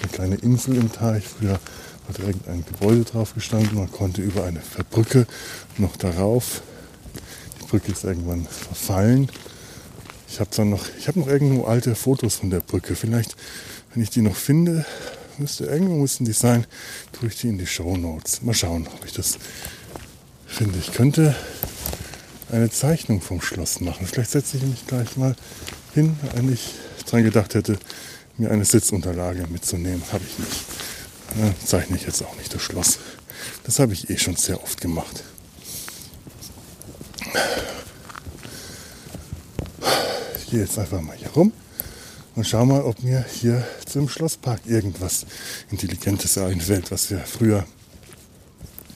eine 0.00 0.12
kleine 0.12 0.34
Insel 0.36 0.76
im 0.76 0.92
Teich. 0.92 1.24
Früher 1.24 1.58
war 2.06 2.14
direkt 2.16 2.48
ein 2.48 2.64
Gebäude 2.64 3.04
drauf 3.04 3.34
gestanden. 3.34 3.78
Man 3.78 3.90
konnte 3.90 4.22
über 4.22 4.44
eine 4.44 4.60
Brücke 4.90 5.26
noch 5.76 5.96
darauf. 5.96 6.62
Die 7.60 7.66
Brücke 7.66 7.92
ist 7.92 8.04
irgendwann 8.04 8.46
verfallen. 8.46 9.28
Ich 10.28 10.40
habe 10.40 10.64
noch, 10.66 10.86
ich 10.98 11.08
habe 11.08 11.20
noch 11.20 11.26
irgendwo 11.26 11.64
alte 11.64 11.94
Fotos 11.94 12.36
von 12.36 12.50
der 12.50 12.60
Brücke. 12.60 12.94
Vielleicht, 12.94 13.36
wenn 13.92 14.02
ich 14.02 14.10
die 14.10 14.22
noch 14.22 14.36
finde, 14.36 14.84
müsste 15.38 15.64
irgendwo 15.66 15.94
müssen 15.94 16.24
die 16.24 16.32
sein, 16.32 16.66
tue 17.12 17.28
ich 17.28 17.40
die 17.40 17.48
in 17.48 17.58
die 17.58 17.66
Show 17.66 17.96
Notes. 17.96 18.42
Mal 18.42 18.54
schauen, 18.54 18.86
ob 18.92 19.04
ich 19.04 19.12
das 19.12 19.38
finde. 20.46 20.78
Ich 20.78 20.92
könnte 20.92 21.34
eine 22.50 22.70
Zeichnung 22.70 23.20
vom 23.20 23.40
Schloss 23.40 23.80
machen. 23.80 24.06
Vielleicht 24.06 24.30
setze 24.30 24.56
ich 24.56 24.62
mich 24.62 24.86
gleich 24.86 25.16
mal 25.16 25.34
hin, 25.94 26.18
wenn 26.34 26.52
ich 26.52 26.74
dran 27.06 27.24
gedacht 27.24 27.54
hätte, 27.54 27.78
mir 28.36 28.50
eine 28.50 28.64
Sitzunterlage 28.64 29.46
mitzunehmen. 29.48 30.02
Habe 30.12 30.24
ich 30.24 30.38
nicht. 30.38 30.64
Dann 31.36 31.54
zeichne 31.64 31.96
ich 31.96 32.04
jetzt 32.04 32.22
auch 32.22 32.36
nicht 32.36 32.54
das 32.54 32.62
Schloss. 32.62 32.98
Das 33.64 33.78
habe 33.78 33.92
ich 33.92 34.08
eh 34.10 34.18
schon 34.18 34.36
sehr 34.36 34.62
oft 34.62 34.80
gemacht. 34.80 35.22
Ich 40.38 40.50
gehe 40.50 40.60
jetzt 40.60 40.78
einfach 40.78 41.00
mal 41.02 41.16
hier 41.16 41.28
rum 41.28 41.52
und 42.34 42.46
schau 42.46 42.64
mal, 42.64 42.82
ob 42.82 43.02
mir 43.02 43.24
hier 43.30 43.66
zum 43.84 44.08
Schlosspark 44.08 44.60
irgendwas 44.64 45.26
Intelligentes 45.70 46.38
einfällt, 46.38 46.90
was 46.90 47.10
wir 47.10 47.18
früher 47.18 47.66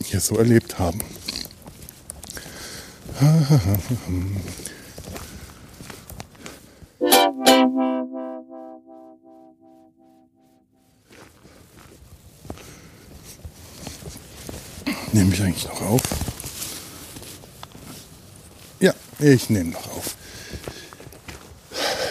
hier 0.02 0.20
so 0.20 0.36
erlebt 0.36 0.78
haben. 0.78 1.00
Nehme 15.12 15.34
ich 15.34 15.42
eigentlich 15.42 15.68
noch 15.68 15.82
auf? 15.82 16.00
Ja, 18.80 18.94
ich 19.18 19.50
nehme 19.50 19.72
noch 19.72 19.96
auf. 19.96 20.16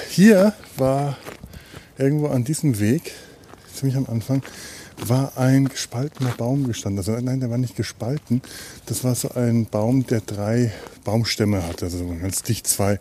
Hier 0.09 0.53
war 0.77 1.17
irgendwo 1.97 2.27
an 2.27 2.43
diesem 2.43 2.79
Weg, 2.79 3.13
ziemlich 3.73 3.97
am 3.97 4.05
Anfang, 4.05 4.43
war 4.97 5.37
ein 5.37 5.67
gespaltener 5.67 6.31
Baum 6.37 6.67
gestanden. 6.67 6.99
Also 6.99 7.13
nein, 7.19 7.39
der 7.39 7.49
war 7.49 7.57
nicht 7.57 7.75
gespalten. 7.75 8.41
Das 8.85 9.03
war 9.03 9.15
so 9.15 9.31
ein 9.31 9.65
Baum, 9.65 10.05
der 10.05 10.21
drei 10.21 10.71
Baumstämme 11.03 11.65
hatte. 11.67 11.85
Also 11.85 12.05
ganz 12.21 12.43
dicht 12.43 12.67
zwei. 12.67 12.99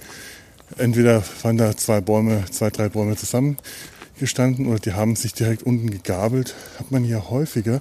Entweder 0.77 1.23
waren 1.43 1.57
da 1.57 1.77
zwei 1.77 2.01
Bäume, 2.01 2.45
zwei, 2.51 2.71
drei 2.71 2.89
Bäume 2.89 3.17
zusammengestanden 3.17 4.67
oder 4.67 4.79
die 4.79 4.93
haben 4.93 5.17
sich 5.17 5.35
direkt 5.35 5.63
unten 5.63 5.91
gegabelt. 5.91 6.55
Hat 6.79 6.91
man 6.91 7.05
hier 7.05 7.31
häufiger. 7.31 7.81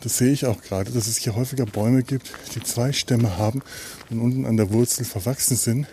Das 0.00 0.18
sehe 0.18 0.32
ich 0.32 0.46
auch 0.46 0.60
gerade, 0.62 0.90
dass 0.90 1.06
es 1.06 1.18
hier 1.18 1.36
häufiger 1.36 1.66
Bäume 1.66 2.02
gibt, 2.02 2.32
die 2.54 2.62
zwei 2.62 2.92
Stämme 2.92 3.38
haben 3.38 3.62
und 4.10 4.20
unten 4.20 4.46
an 4.46 4.56
der 4.56 4.72
Wurzel 4.72 5.04
verwachsen 5.04 5.56
sind. 5.56 5.86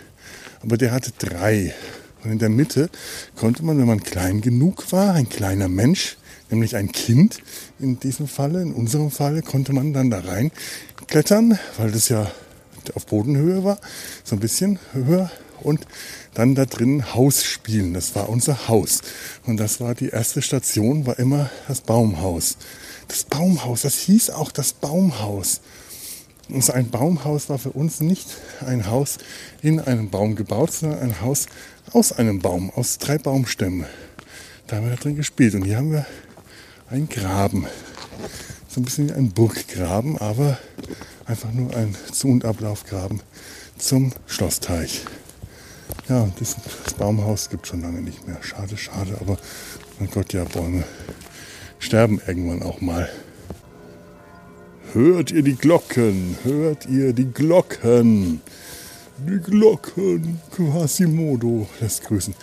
Aber 0.61 0.77
der 0.77 0.91
hatte 0.91 1.11
drei. 1.19 1.73
Und 2.23 2.31
in 2.31 2.39
der 2.39 2.49
Mitte 2.49 2.89
konnte 3.35 3.63
man, 3.63 3.77
wenn 3.77 3.87
man 3.87 4.03
klein 4.03 4.41
genug 4.41 4.91
war, 4.91 5.13
ein 5.13 5.29
kleiner 5.29 5.69
Mensch, 5.69 6.17
nämlich 6.49 6.75
ein 6.75 6.91
Kind 6.91 7.39
in 7.79 7.99
diesem 7.99 8.27
Falle, 8.27 8.61
in 8.61 8.73
unserem 8.73 9.11
Falle, 9.11 9.41
konnte 9.41 9.73
man 9.73 9.93
dann 9.93 10.09
da 10.09 10.19
rein 10.19 10.51
klettern, 11.07 11.57
weil 11.77 11.91
das 11.91 12.09
ja 12.09 12.31
auf 12.93 13.05
Bodenhöhe 13.05 13.63
war, 13.63 13.79
so 14.23 14.35
ein 14.35 14.39
bisschen 14.39 14.79
höher 14.93 15.31
und 15.61 15.85
dann 16.33 16.55
da 16.55 16.65
drin 16.65 17.13
Haus 17.13 17.43
spielen. 17.43 17.93
Das 17.93 18.15
war 18.15 18.29
unser 18.29 18.67
Haus. 18.67 19.01
Und 19.45 19.57
das 19.57 19.79
war 19.79 19.95
die 19.95 20.09
erste 20.09 20.41
Station, 20.41 21.05
war 21.05 21.19
immer 21.19 21.49
das 21.67 21.81
Baumhaus. 21.81 22.57
Das 23.07 23.23
Baumhaus, 23.23 23.81
das 23.81 23.95
hieß 23.95 24.29
auch 24.29 24.51
das 24.51 24.73
Baumhaus. 24.73 25.61
Und 26.47 26.63
so 26.63 26.73
ein 26.73 26.89
Baumhaus 26.89 27.49
war 27.49 27.59
für 27.59 27.71
uns 27.71 27.99
nicht 27.99 28.27
ein 28.65 28.87
Haus 28.87 29.17
in 29.61 29.79
einem 29.79 30.09
Baum 30.09 30.35
gebaut, 30.35 30.71
sondern 30.71 30.99
ein 30.99 31.21
Haus 31.21 31.47
aus 31.91 32.11
einem 32.11 32.39
Baum, 32.39 32.71
aus 32.71 32.97
drei 32.97 33.17
Baumstämmen. 33.17 33.85
Da 34.67 34.77
haben 34.77 34.85
wir 34.85 34.95
da 34.95 35.01
drin 35.01 35.15
gespielt. 35.15 35.55
Und 35.55 35.63
hier 35.63 35.77
haben 35.77 35.91
wir 35.91 36.05
einen 36.89 37.09
Graben. 37.09 37.67
So 38.67 38.81
ein 38.81 38.83
bisschen 38.83 39.09
wie 39.09 39.13
ein 39.13 39.31
Burggraben, 39.31 40.17
aber 40.17 40.57
einfach 41.25 41.51
nur 41.51 41.75
ein 41.75 41.95
Zu- 42.11 42.29
und 42.29 42.45
Ablaufgraben 42.45 43.21
zum 43.77 44.11
Schlossteich. 44.25 45.05
Ja, 46.07 46.29
das, 46.39 46.55
das 46.83 46.93
Baumhaus 46.95 47.49
gibt 47.49 47.67
schon 47.67 47.81
lange 47.81 48.01
nicht 48.01 48.27
mehr. 48.27 48.37
Schade, 48.41 48.77
schade, 48.77 49.17
aber 49.21 49.37
mein 49.99 50.09
Gott, 50.09 50.33
ja, 50.33 50.43
Bäume 50.43 50.83
sterben 51.79 52.21
irgendwann 52.25 52.63
auch 52.63 52.81
mal. 52.81 53.09
Hört 54.93 55.31
ihr 55.31 55.43
die 55.43 55.55
Glocken? 55.55 56.37
Hört 56.43 56.87
ihr 56.87 57.13
die 57.13 57.31
Glocken? 57.31 58.41
Die 59.19 59.37
Glocken. 59.37 60.39
Quasimodo 60.51 61.67
lässt 61.79 62.03
grüßen. 62.05 62.33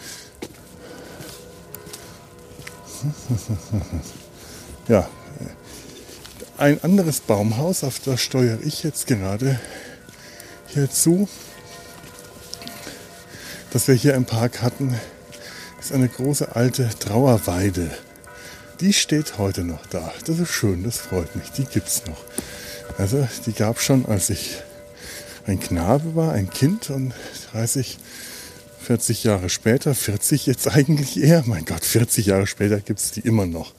ja, 4.88 5.08
ein 6.58 6.82
anderes 6.82 7.20
Baumhaus, 7.20 7.84
auf 7.84 8.00
das 8.00 8.20
steuere 8.20 8.58
ich 8.62 8.82
jetzt 8.82 9.06
gerade 9.06 9.60
hier 10.68 10.90
zu, 10.90 11.28
das 13.72 13.88
wir 13.88 13.94
hier 13.94 14.14
im 14.14 14.24
Park 14.24 14.62
hatten, 14.62 14.94
ist 15.78 15.92
eine 15.92 16.08
große 16.08 16.56
alte 16.56 16.88
Trauerweide. 16.98 17.90
Die 18.80 18.92
steht 18.92 19.38
heute 19.38 19.64
noch 19.64 19.84
da. 19.86 20.12
Das 20.24 20.38
ist 20.38 20.50
schön, 20.50 20.82
das 20.82 20.98
freut 20.98 21.34
mich. 21.36 21.50
Die 21.52 21.64
gibt 21.64 21.88
es 21.88 22.06
noch. 22.06 22.24
Also 22.98 23.26
die 23.46 23.52
gab 23.52 23.76
es 23.78 23.84
schon, 23.84 24.06
als 24.06 24.30
ich 24.30 24.56
ein 25.46 25.60
Knabe 25.60 26.16
war, 26.16 26.32
ein 26.32 26.50
Kind 26.50 26.90
und 26.90 27.12
30, 27.52 27.98
40 28.82 29.24
Jahre 29.24 29.48
später, 29.48 29.94
40 29.94 30.46
jetzt 30.46 30.68
eigentlich 30.74 31.22
eher, 31.22 31.42
mein 31.46 31.64
Gott, 31.64 31.84
40 31.84 32.26
Jahre 32.26 32.46
später 32.46 32.80
gibt 32.80 33.00
es 33.00 33.12
die 33.12 33.20
immer 33.20 33.46
noch. 33.46 33.72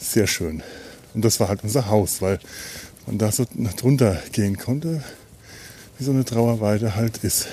Sehr 0.00 0.26
schön. 0.26 0.62
Und 1.14 1.24
das 1.24 1.40
war 1.40 1.48
halt 1.48 1.62
unser 1.62 1.88
Haus, 1.88 2.22
weil 2.22 2.38
man 3.06 3.18
da 3.18 3.30
so 3.30 3.46
drunter 3.76 4.20
gehen 4.32 4.56
konnte, 4.56 5.04
wie 5.98 6.04
so 6.04 6.10
eine 6.10 6.24
Trauerweide 6.24 6.96
halt 6.96 7.18
ist. 7.18 7.48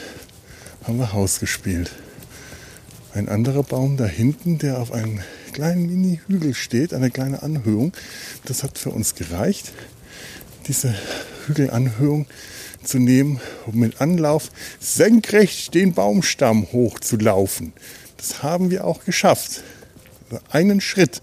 Haben 0.84 0.98
wir 0.98 1.12
Haus 1.12 1.40
gespielt. 1.40 1.92
Ein 3.14 3.28
anderer 3.28 3.64
Baum 3.64 3.98
da 3.98 4.06
hinten, 4.06 4.60
der 4.60 4.80
auf 4.80 4.94
einem 4.94 5.20
kleinen 5.52 5.88
Mini-Hügel 5.88 6.54
steht, 6.54 6.94
eine 6.94 7.12
kleine 7.12 7.44
Anhöhung, 7.44 7.92
das 8.46 8.64
hat 8.64 8.78
für 8.78 8.92
uns 8.92 9.16
gereicht. 9.16 9.74
Diese 10.68 10.96
Hügelanhöhung 11.48 12.28
zu 12.84 13.00
nehmen, 13.00 13.42
um 13.66 13.80
mit 13.80 14.00
Anlauf 14.00 14.52
senkrecht 14.80 15.74
den 15.74 15.94
Baumstamm 15.94 16.72
hoch 16.72 17.00
zu 17.00 17.18
laufen. 17.18 17.74
Das 18.16 18.42
haben 18.42 18.70
wir 18.70 18.86
auch 18.86 19.04
geschafft. 19.04 19.64
Einen 20.50 20.80
Schritt 20.80 21.22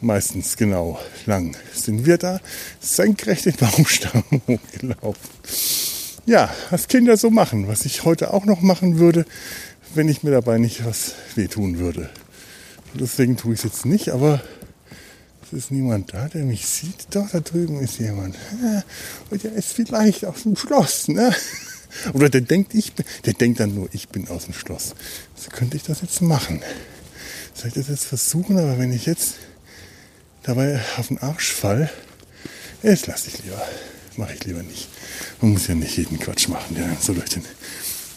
meistens 0.00 0.56
genau 0.56 0.98
lang 1.26 1.56
sind 1.72 2.06
wir 2.06 2.18
da 2.18 2.40
senkrecht 2.80 3.46
den 3.46 3.56
Baumstamm 3.56 4.24
hochgelaufen. 4.46 5.30
Ja, 6.26 6.52
was 6.70 6.88
Kinder 6.88 7.16
so 7.16 7.30
machen, 7.30 7.68
was 7.68 7.84
ich 7.84 8.04
heute 8.04 8.32
auch 8.34 8.44
noch 8.44 8.60
machen 8.60 8.98
würde, 8.98 9.24
wenn 9.94 10.08
ich 10.08 10.22
mir 10.22 10.30
dabei 10.30 10.58
nicht 10.58 10.84
was 10.84 11.14
wehtun 11.34 11.78
würde. 11.78 12.10
Und 12.92 13.00
deswegen 13.00 13.36
tue 13.36 13.54
ich 13.54 13.60
es 13.60 13.64
jetzt 13.64 13.86
nicht, 13.86 14.10
aber 14.10 14.42
es 15.42 15.52
ist 15.52 15.70
niemand 15.70 16.12
da, 16.12 16.28
der 16.28 16.44
mich 16.44 16.66
sieht. 16.66 17.06
Doch, 17.10 17.30
da 17.30 17.40
drüben 17.40 17.80
ist 17.80 17.98
jemand. 17.98 18.36
Und 19.30 19.42
der 19.42 19.52
ist 19.54 19.72
vielleicht 19.72 20.26
aus 20.26 20.42
dem 20.42 20.56
Schloss. 20.56 21.08
Ne? 21.08 21.34
Oder 22.12 22.28
der 22.28 22.42
denkt, 22.42 22.74
ich 22.74 22.92
bin, 22.92 23.06
der 23.24 23.32
denkt 23.32 23.60
dann 23.60 23.74
nur, 23.74 23.88
ich 23.92 24.08
bin 24.08 24.28
aus 24.28 24.44
dem 24.44 24.54
Schloss. 24.54 24.94
So 25.34 25.48
könnte 25.50 25.78
ich 25.78 25.82
das 25.82 26.02
jetzt 26.02 26.20
machen. 26.20 26.60
Soll 27.54 27.68
ich 27.68 27.74
das 27.74 27.88
jetzt 27.88 28.04
versuchen, 28.04 28.58
aber 28.58 28.78
wenn 28.78 28.92
ich 28.92 29.06
jetzt 29.06 29.36
dabei 30.48 30.80
auf 30.96 31.08
den 31.08 31.18
Arsch 31.18 31.52
fall, 31.52 31.90
das 32.82 33.06
lasse 33.06 33.28
ich 33.28 33.44
lieber. 33.44 33.62
Mache 34.16 34.32
ich 34.32 34.44
lieber 34.44 34.62
nicht. 34.62 34.88
Man 35.42 35.52
muss 35.52 35.66
ja 35.66 35.74
nicht 35.74 35.96
jeden 35.96 36.18
Quatsch 36.18 36.48
machen, 36.48 36.74
der 36.74 36.96
so 36.98 37.12
durch 37.12 37.28
den 37.28 37.44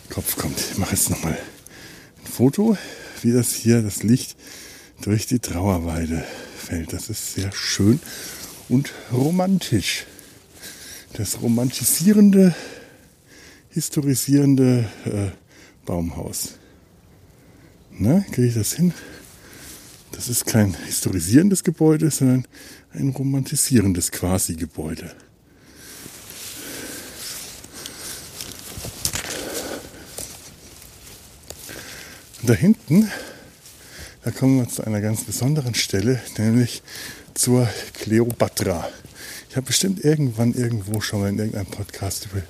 Kopf 0.09 0.38
kommt. 0.38 0.57
Ich 0.71 0.77
mache 0.77 0.95
jetzt 0.95 1.09
nochmal 1.09 1.38
ein 1.38 2.32
Foto, 2.32 2.77
wie 3.21 3.34
das 3.34 3.53
hier 3.53 3.82
das 3.82 4.01
Licht 4.03 4.38
durch 5.01 5.27
die 5.27 5.39
Trauerweide 5.39 6.23
fällt. 6.57 6.93
Das 6.93 7.09
ist 7.09 7.34
sehr 7.34 7.51
schön 7.51 7.99
und 8.69 8.93
romantisch. 9.11 10.05
Das 11.13 11.41
romantisierende, 11.41 12.55
historisierende 13.71 14.86
äh, 15.05 15.86
Baumhaus. 15.86 16.53
Na, 17.91 18.21
kriege 18.32 18.47
ich 18.47 18.53
das 18.55 18.71
hin? 18.71 18.93
Das 20.12 20.30
ist 20.30 20.45
kein 20.45 20.76
historisierendes 20.86 21.64
Gebäude, 21.64 22.12
sondern 22.12 22.45
ein 22.93 23.09
romantisierendes 23.09 24.12
Quasi-Gebäude. 24.12 25.16
da 32.43 32.53
hinten 32.55 33.07
da 34.24 34.30
kommen 34.30 34.59
wir 34.59 34.70
zu 34.70 34.84
einer 34.86 35.01
ganz 35.01 35.24
besonderen 35.24 35.74
Stelle, 35.74 36.22
nämlich 36.38 36.84
zur 37.34 37.68
Kleopatra. 37.93 38.88
Ich 39.49 39.55
habe 39.55 39.66
bestimmt 39.66 40.05
irgendwann 40.05 40.53
irgendwo 40.53 41.01
schon 41.01 41.22
mal 41.22 41.30
in 41.30 41.39
irgendeinem 41.39 41.66
Podcast 41.66 42.28
über 42.32 42.43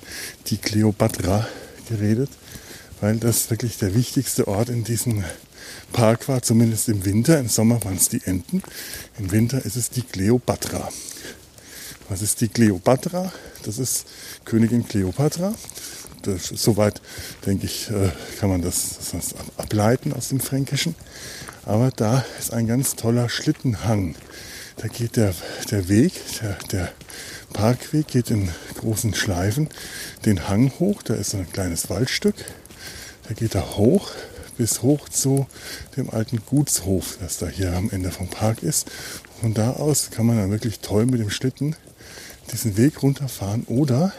die 0.48 0.58
Kleopatra 0.58 1.48
geredet, 1.88 2.28
weil 3.00 3.16
das 3.16 3.48
wirklich 3.48 3.78
der 3.78 3.94
wichtigste 3.94 4.48
Ort 4.48 4.68
in 4.68 4.84
diesem 4.84 5.24
Park 5.92 6.28
war, 6.28 6.42
zumindest 6.42 6.88
im 6.88 7.04
Winter. 7.04 7.38
Im 7.38 7.48
Sommer 7.48 7.82
waren 7.84 7.96
es 7.96 8.08
die 8.08 8.22
Enten, 8.24 8.62
im 9.18 9.30
Winter 9.30 9.64
ist 9.64 9.76
es 9.76 9.90
die 9.90 10.02
Kleopatra. 10.02 10.88
Was 12.08 12.22
ist 12.22 12.40
die 12.40 12.48
Kleopatra? 12.48 13.32
Das 13.62 13.78
ist 13.78 14.06
Königin 14.44 14.86
Kleopatra. 14.86 15.54
Das, 16.22 16.48
soweit, 16.48 17.00
denke 17.46 17.66
ich, 17.66 17.90
äh, 17.90 18.10
kann 18.38 18.48
man 18.48 18.62
das, 18.62 18.98
das 19.12 19.34
ableiten 19.56 20.12
aus 20.12 20.28
dem 20.28 20.40
Fränkischen. 20.40 20.94
Aber 21.64 21.90
da 21.90 22.24
ist 22.38 22.52
ein 22.52 22.66
ganz 22.66 22.96
toller 22.96 23.28
Schlittenhang. 23.28 24.14
Da 24.76 24.88
geht 24.88 25.16
der, 25.16 25.34
der 25.70 25.88
Weg, 25.88 26.12
der, 26.40 26.58
der 26.70 26.92
Parkweg 27.52 28.08
geht 28.08 28.30
in 28.30 28.50
großen 28.78 29.14
Schleifen 29.14 29.68
den 30.24 30.48
Hang 30.48 30.72
hoch. 30.78 31.02
Da 31.02 31.14
ist 31.14 31.34
ein 31.34 31.50
kleines 31.52 31.90
Waldstück. 31.90 32.36
Da 33.28 33.34
geht 33.34 33.54
er 33.54 33.76
hoch 33.76 34.10
bis 34.62 34.80
hoch 34.82 35.08
zu 35.08 35.48
dem 35.96 36.08
alten 36.10 36.40
Gutshof, 36.46 37.18
das 37.20 37.38
da 37.38 37.48
hier 37.48 37.72
am 37.72 37.90
Ende 37.90 38.12
vom 38.12 38.28
Park 38.28 38.62
ist. 38.62 38.88
Von 39.40 39.54
da 39.54 39.72
aus 39.72 40.10
kann 40.12 40.24
man 40.24 40.36
dann 40.36 40.52
wirklich 40.52 40.78
toll 40.78 41.04
mit 41.06 41.18
dem 41.18 41.30
Schlitten 41.30 41.74
diesen 42.52 42.76
Weg 42.76 43.02
runterfahren 43.02 43.64
oder 43.64 44.12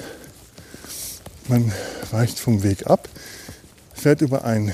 man 1.48 1.72
weicht 2.12 2.40
vom 2.40 2.62
Weg 2.62 2.88
ab, 2.88 3.08
fährt 3.94 4.20
über 4.20 4.44
einen 4.44 4.74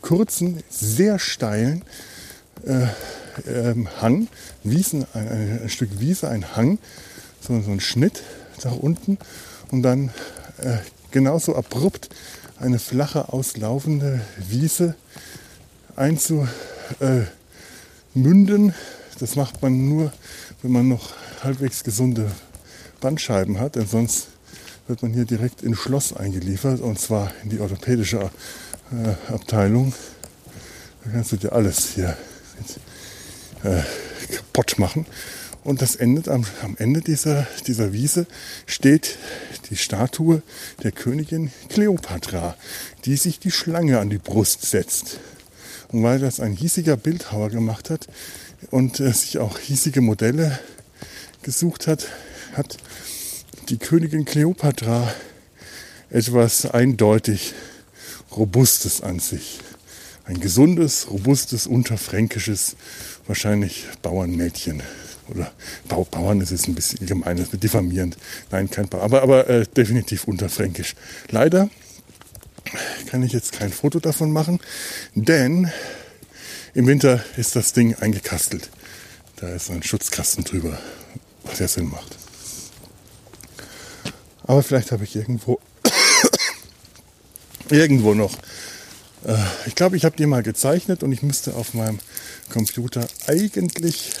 kurzen, 0.00 0.62
sehr 0.70 1.18
steilen 1.18 1.82
äh, 2.64 2.86
ähm, 3.46 3.88
Hang, 4.00 4.28
Wiesen, 4.64 5.04
ein, 5.12 5.60
ein, 5.64 5.68
Stück 5.68 6.00
Wiese, 6.00 6.30
ein 6.30 6.56
Hang, 6.56 6.78
so, 7.46 7.60
so 7.60 7.70
ein 7.72 7.80
Schnitt 7.80 8.22
nach 8.64 8.76
unten 8.76 9.18
und 9.70 9.82
dann 9.82 10.14
äh, 10.62 10.78
genauso 11.10 11.56
abrupt 11.56 12.10
eine 12.58 12.78
flache, 12.78 13.32
auslaufende 13.32 14.20
Wiese 14.36 14.94
einzumünden. 15.96 16.50
Äh, 18.70 18.72
das 19.18 19.36
macht 19.36 19.62
man 19.62 19.88
nur, 19.88 20.12
wenn 20.62 20.72
man 20.72 20.88
noch 20.88 21.10
halbwegs 21.42 21.84
gesunde 21.84 22.30
Bandscheiben 23.00 23.58
hat, 23.58 23.76
denn 23.76 23.86
sonst 23.86 24.28
wird 24.86 25.02
man 25.02 25.12
hier 25.12 25.24
direkt 25.24 25.62
ins 25.62 25.78
Schloss 25.78 26.12
eingeliefert 26.14 26.80
und 26.80 26.98
zwar 26.98 27.32
in 27.42 27.50
die 27.50 27.60
orthopädische 27.60 28.30
äh, 28.92 29.32
Abteilung. 29.32 29.94
Da 31.04 31.10
kannst 31.12 31.32
du 31.32 31.36
dir 31.36 31.52
alles 31.52 31.94
hier 31.94 32.16
äh, 33.62 33.80
kaputt 34.34 34.78
machen. 34.78 35.06
Und 35.62 35.82
das 35.82 35.96
endet 35.96 36.28
am, 36.28 36.46
am 36.62 36.76
Ende 36.78 37.00
dieser, 37.00 37.46
dieser 37.66 37.92
Wiese 37.92 38.26
steht 38.66 39.18
die 39.68 39.76
Statue 39.76 40.42
der 40.82 40.92
Königin 40.92 41.50
Kleopatra, 41.68 42.56
die 43.04 43.16
sich 43.16 43.38
die 43.38 43.50
Schlange 43.50 43.98
an 43.98 44.08
die 44.08 44.18
Brust 44.18 44.62
setzt. 44.62 45.20
Und 45.88 46.02
weil 46.02 46.18
das 46.18 46.40
ein 46.40 46.52
hiesiger 46.52 46.96
Bildhauer 46.96 47.50
gemacht 47.50 47.90
hat 47.90 48.06
und 48.70 49.00
äh, 49.00 49.12
sich 49.12 49.38
auch 49.38 49.58
hiesige 49.58 50.00
Modelle 50.00 50.58
gesucht 51.42 51.86
hat, 51.86 52.06
hat 52.54 52.78
die 53.68 53.78
Königin 53.78 54.24
Kleopatra 54.24 55.12
etwas 56.10 56.66
eindeutig 56.66 57.54
Robustes 58.36 59.00
an 59.00 59.20
sich. 59.20 59.60
Ein 60.24 60.40
gesundes, 60.40 61.10
robustes, 61.10 61.66
unterfränkisches 61.66 62.76
wahrscheinlich 63.26 63.86
Bauernmädchen. 64.02 64.82
Oder 65.30 65.52
Bau, 65.88 66.04
Bauern 66.04 66.40
ist 66.40 66.50
jetzt 66.50 66.68
ein 66.68 66.74
bisschen 66.74 67.06
gemein, 67.06 67.36
das 67.36 67.48
ist 67.48 67.62
diffamierend. 67.62 68.16
Nein, 68.50 68.70
kein 68.70 68.88
Bauer, 68.88 69.02
aber, 69.02 69.22
aber 69.22 69.48
äh, 69.48 69.66
definitiv 69.66 70.24
unterfränkisch. 70.24 70.94
Leider 71.30 71.68
kann 73.06 73.22
ich 73.22 73.32
jetzt 73.32 73.52
kein 73.52 73.72
Foto 73.72 74.00
davon 74.00 74.32
machen, 74.32 74.60
denn 75.14 75.70
im 76.74 76.86
Winter 76.86 77.24
ist 77.36 77.56
das 77.56 77.72
Ding 77.72 77.94
eingekastelt. 77.96 78.70
Da 79.36 79.48
ist 79.48 79.70
ein 79.70 79.82
Schutzkasten 79.82 80.44
drüber, 80.44 80.78
was 81.44 81.58
ja 81.58 81.68
Sinn 81.68 81.90
macht. 81.90 82.16
Aber 84.44 84.62
vielleicht 84.62 84.92
habe 84.92 85.04
ich 85.04 85.16
irgendwo 85.16 85.60
irgendwo 87.70 88.14
noch 88.14 88.36
äh, 89.24 89.36
ich 89.66 89.74
glaube, 89.74 89.96
ich 89.96 90.04
habe 90.04 90.16
die 90.16 90.26
mal 90.26 90.42
gezeichnet 90.42 91.02
und 91.02 91.12
ich 91.12 91.22
müsste 91.22 91.54
auf 91.54 91.74
meinem 91.74 91.98
Computer 92.50 93.06
eigentlich 93.26 94.12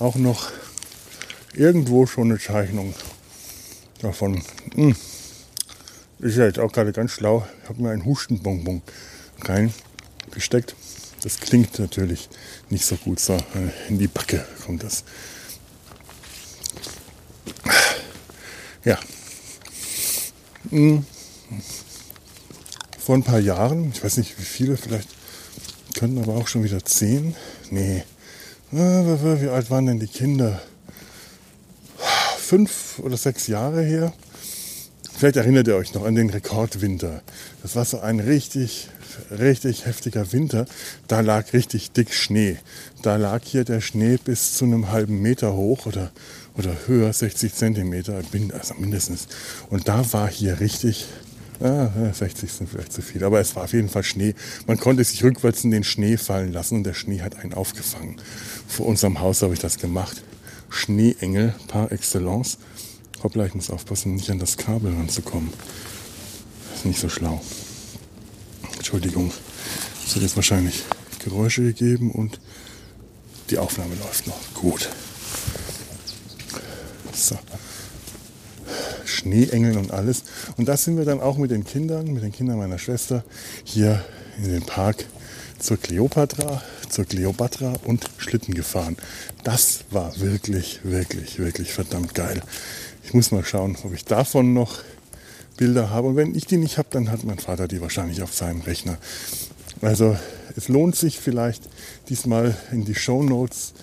auch 0.00 0.16
noch 0.16 0.50
irgendwo 1.54 2.06
schon 2.06 2.30
eine 2.30 2.40
Zeichnung 2.40 2.94
davon. 4.00 4.42
Hm. 4.74 4.94
Ist 6.20 6.36
ja 6.36 6.46
jetzt 6.46 6.58
auch 6.58 6.72
gerade 6.72 6.92
ganz 6.92 7.12
schlau. 7.12 7.46
Ich 7.62 7.68
habe 7.68 7.82
mir 7.82 7.90
einen 7.90 8.04
Hustenbonbon 8.04 8.82
reingesteckt. 9.42 10.74
Das 11.22 11.40
klingt 11.40 11.78
natürlich 11.78 12.28
nicht 12.70 12.84
so 12.84 12.96
gut. 12.96 13.20
So, 13.20 13.36
in 13.88 13.98
die 13.98 14.08
Backe 14.08 14.46
kommt 14.64 14.82
das. 14.82 15.04
Ja. 18.84 18.98
Hm 20.70 21.04
vor 23.08 23.16
ein 23.16 23.22
paar 23.22 23.40
Jahren, 23.40 23.90
ich 23.90 24.04
weiß 24.04 24.18
nicht 24.18 24.38
wie 24.38 24.44
viele, 24.44 24.76
vielleicht 24.76 25.08
könnten 25.94 26.22
aber 26.22 26.34
auch 26.34 26.46
schon 26.46 26.62
wieder 26.62 26.84
zehn. 26.84 27.34
Nee. 27.70 28.04
Wie 28.70 29.48
alt 29.48 29.70
waren 29.70 29.86
denn 29.86 29.98
die 29.98 30.06
Kinder? 30.06 30.60
Fünf 32.38 32.98
oder 32.98 33.16
sechs 33.16 33.46
Jahre 33.46 33.82
her. 33.82 34.12
Vielleicht 35.16 35.36
erinnert 35.36 35.66
ihr 35.68 35.76
euch 35.76 35.94
noch 35.94 36.04
an 36.04 36.14
den 36.14 36.28
Rekordwinter. 36.28 37.22
Das 37.62 37.76
war 37.76 37.86
so 37.86 38.00
ein 38.00 38.20
richtig, 38.20 38.88
richtig 39.30 39.86
heftiger 39.86 40.32
Winter. 40.32 40.66
Da 41.08 41.20
lag 41.20 41.52
richtig 41.54 41.92
dick 41.92 42.12
Schnee. 42.12 42.58
Da 43.02 43.16
lag 43.16 43.42
hier 43.42 43.64
der 43.64 43.80
Schnee 43.80 44.18
bis 44.22 44.54
zu 44.58 44.66
einem 44.66 44.92
halben 44.92 45.22
Meter 45.22 45.54
hoch 45.54 45.86
oder, 45.86 46.12
oder 46.56 46.76
höher, 46.86 47.12
60 47.12 47.54
Zentimeter, 47.54 48.22
also 48.52 48.74
mindestens. 48.74 49.28
Und 49.70 49.88
da 49.88 50.12
war 50.12 50.28
hier 50.28 50.60
richtig, 50.60 51.06
ah, 51.60 52.12
60 52.12 52.52
sind 52.52 52.68
vielleicht 52.68 52.92
zu 52.92 53.02
viel, 53.02 53.24
aber 53.24 53.40
es 53.40 53.54
war 53.56 53.64
auf 53.64 53.72
jeden 53.72 53.88
Fall 53.88 54.02
Schnee. 54.02 54.34
Man 54.66 54.78
konnte 54.78 55.04
sich 55.04 55.22
rückwärts 55.24 55.64
in 55.64 55.70
den 55.70 55.84
Schnee 55.84 56.16
fallen 56.16 56.52
lassen 56.52 56.76
und 56.76 56.84
der 56.84 56.94
Schnee 56.94 57.20
hat 57.20 57.36
einen 57.36 57.54
aufgefangen. 57.54 58.16
Vor 58.66 58.86
unserem 58.86 59.20
Haus 59.20 59.42
habe 59.42 59.54
ich 59.54 59.60
das 59.60 59.78
gemacht. 59.78 60.22
Schneeengel 60.70 61.54
par 61.66 61.92
excellence. 61.92 62.58
Hoppla, 63.22 63.46
ich 63.46 63.54
muss 63.54 63.70
aufpassen, 63.70 64.14
nicht 64.14 64.30
an 64.30 64.38
das 64.38 64.56
Kabel 64.56 64.94
ranzukommen. 64.94 65.52
Das 66.70 66.80
ist 66.80 66.84
nicht 66.84 67.00
so 67.00 67.08
schlau. 67.08 67.40
Entschuldigung. 68.76 69.32
Es 70.06 70.14
wird 70.14 70.22
jetzt 70.22 70.36
wahrscheinlich 70.36 70.84
Geräusche 71.18 71.62
gegeben 71.62 72.12
und 72.12 72.40
die 73.50 73.58
Aufnahme 73.58 73.94
läuft 73.96 74.26
noch. 74.26 74.38
Gut. 74.54 74.88
So. 77.12 77.36
Schneeengeln 79.18 79.76
und 79.76 79.90
alles. 79.90 80.24
Und 80.56 80.68
das 80.68 80.84
sind 80.84 80.96
wir 80.96 81.04
dann 81.04 81.20
auch 81.20 81.36
mit 81.36 81.50
den 81.50 81.64
Kindern, 81.64 82.12
mit 82.12 82.22
den 82.22 82.32
Kindern 82.32 82.58
meiner 82.58 82.78
Schwester 82.78 83.24
hier 83.64 84.04
in 84.38 84.50
den 84.50 84.62
Park 84.62 85.04
zur 85.58 85.76
Kleopatra, 85.76 86.62
zur 86.88 87.04
Kleopatra 87.04 87.74
und 87.84 88.04
Schlitten 88.18 88.54
gefahren. 88.54 88.96
Das 89.44 89.80
war 89.90 90.18
wirklich, 90.20 90.80
wirklich, 90.84 91.38
wirklich 91.38 91.72
verdammt 91.72 92.14
geil. 92.14 92.42
Ich 93.04 93.14
muss 93.14 93.32
mal 93.32 93.44
schauen, 93.44 93.76
ob 93.82 93.92
ich 93.92 94.04
davon 94.04 94.54
noch 94.54 94.78
Bilder 95.56 95.90
habe. 95.90 96.08
Und 96.08 96.16
wenn 96.16 96.34
ich 96.34 96.46
die 96.46 96.56
nicht 96.56 96.78
habe, 96.78 96.88
dann 96.90 97.10
hat 97.10 97.24
mein 97.24 97.38
Vater 97.38 97.68
die 97.68 97.80
wahrscheinlich 97.80 98.22
auf 98.22 98.34
seinem 98.34 98.60
Rechner. 98.62 98.98
Also 99.80 100.16
es 100.56 100.68
lohnt 100.68 100.96
sich 100.96 101.18
vielleicht 101.18 101.62
diesmal 102.08 102.56
in 102.72 102.84
die 102.84 102.94
Show 102.94 103.22
Notes 103.22 103.74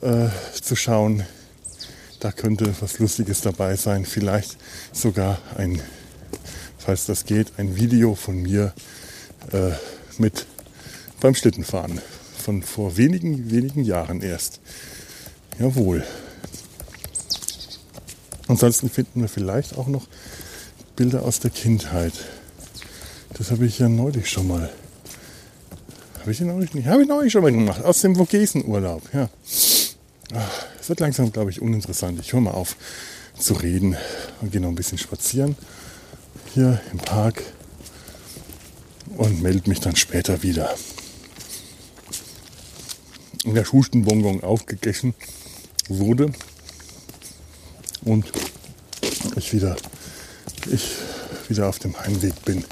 äh, 0.00 0.28
zu 0.60 0.76
schauen. 0.76 1.24
Da 2.20 2.32
könnte 2.32 2.74
was 2.80 2.98
Lustiges 2.98 3.40
dabei 3.40 3.76
sein. 3.76 4.04
Vielleicht 4.04 4.58
sogar 4.92 5.38
ein, 5.56 5.80
falls 6.78 7.06
das 7.06 7.24
geht, 7.24 7.52
ein 7.56 7.76
Video 7.76 8.14
von 8.14 8.42
mir 8.42 8.74
äh, 9.52 9.70
mit 10.18 10.46
beim 11.20 11.34
Schlittenfahren. 11.34 12.00
Von 12.36 12.62
vor 12.62 12.98
wenigen, 12.98 13.50
wenigen 13.50 13.84
Jahren 13.84 14.20
erst. 14.20 14.60
Jawohl. 15.58 16.04
Ansonsten 18.48 18.90
finden 18.90 19.22
wir 19.22 19.28
vielleicht 19.28 19.78
auch 19.78 19.86
noch 19.86 20.06
Bilder 20.96 21.22
aus 21.22 21.40
der 21.40 21.50
Kindheit. 21.50 22.12
Das 23.34 23.50
habe 23.50 23.64
ich 23.64 23.78
ja 23.78 23.88
neulich 23.88 24.28
schon 24.28 24.48
mal. 24.48 24.70
Habe 26.20 26.32
ich 26.32 26.38
den 26.38 26.48
neulich 26.48 26.74
nicht? 26.74 26.86
Habe 26.86 27.02
ich 27.02 27.08
neulich 27.08 27.32
schon 27.32 27.42
mal 27.42 27.52
gemacht. 27.52 27.82
Aus 27.82 28.02
dem 28.02 28.16
Vogesenurlaub. 28.16 29.02
Ja. 29.14 29.30
Es 30.80 30.88
wird 30.88 31.00
langsam, 31.00 31.30
glaube 31.32 31.50
ich, 31.50 31.60
uninteressant. 31.60 32.18
Ich 32.20 32.32
höre 32.32 32.40
mal 32.40 32.52
auf 32.52 32.76
zu 33.38 33.54
reden 33.54 33.96
und 34.40 34.52
gehe 34.52 34.60
noch 34.60 34.68
ein 34.68 34.74
bisschen 34.74 34.98
spazieren 34.98 35.56
hier 36.52 36.80
im 36.92 36.98
Park 36.98 37.42
und 39.16 39.42
melde 39.42 39.68
mich 39.68 39.80
dann 39.80 39.96
später 39.96 40.42
wieder. 40.42 40.74
Und 43.44 43.54
der 43.54 43.70
Hustenbonbon 43.70 44.42
aufgegessen 44.42 45.14
wurde, 45.88 46.32
und 48.02 48.32
ich 49.36 49.52
wieder, 49.52 49.76
ich 50.70 50.96
wieder 51.48 51.68
auf 51.68 51.78
dem 51.78 51.98
Heimweg 51.98 52.44
bin. 52.44 52.64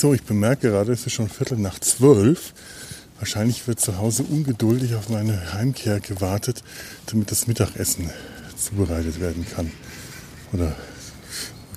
So, 0.00 0.14
ich 0.14 0.22
bemerke 0.22 0.70
gerade, 0.70 0.92
es 0.92 1.04
ist 1.04 1.12
schon 1.12 1.28
Viertel 1.28 1.58
nach 1.58 1.78
zwölf. 1.78 2.54
Wahrscheinlich 3.18 3.68
wird 3.68 3.80
zu 3.80 3.98
Hause 3.98 4.22
ungeduldig 4.22 4.94
auf 4.94 5.10
meine 5.10 5.52
Heimkehr 5.52 6.00
gewartet, 6.00 6.64
damit 7.04 7.30
das 7.30 7.46
Mittagessen 7.46 8.08
zubereitet 8.56 9.20
werden 9.20 9.44
kann. 9.54 9.70
Oder 10.54 10.74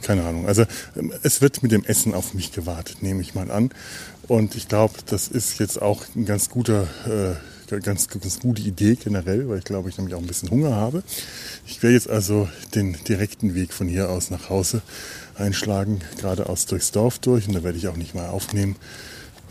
keine 0.03 0.23
Ahnung. 0.23 0.47
Also 0.47 0.63
ähm, 0.95 1.11
es 1.21 1.41
wird 1.41 1.63
mit 1.63 1.73
dem 1.73 1.83
Essen 1.83 2.13
auf 2.13 2.33
mich 2.33 2.53
gewartet, 2.53 3.01
nehme 3.03 3.19
ich 3.19 3.35
mal 3.35 3.51
an. 3.51 3.71
Und 4.29 4.55
ich 4.55 4.69
glaube, 4.69 4.93
das 5.05 5.27
ist 5.27 5.59
jetzt 5.59 5.81
auch 5.81 6.05
ein 6.15 6.23
ganz 6.23 6.49
guter, 6.49 6.87
äh, 7.05 7.81
ganz, 7.81 8.07
ganz 8.07 8.39
gute 8.39 8.61
Idee 8.61 8.95
generell, 8.95 9.49
weil 9.49 9.57
ich 9.57 9.65
glaube, 9.65 9.89
ich 9.89 9.97
nämlich 9.97 10.15
auch 10.15 10.21
ein 10.21 10.27
bisschen 10.27 10.49
Hunger 10.49 10.77
habe. 10.77 11.03
Ich 11.67 11.83
werde 11.83 11.95
jetzt 11.95 12.09
also 12.09 12.47
den 12.73 12.93
direkten 13.03 13.53
Weg 13.53 13.73
von 13.73 13.89
hier 13.89 14.09
aus 14.09 14.29
nach 14.29 14.49
Hause 14.49 14.81
einschlagen, 15.35 16.01
geradeaus 16.17 16.65
durchs 16.65 16.91
Dorf 16.91 17.19
durch 17.19 17.47
und 17.47 17.53
da 17.53 17.63
werde 17.63 17.77
ich 17.77 17.87
auch 17.87 17.97
nicht 17.97 18.15
mal 18.15 18.29
aufnehmen, 18.29 18.75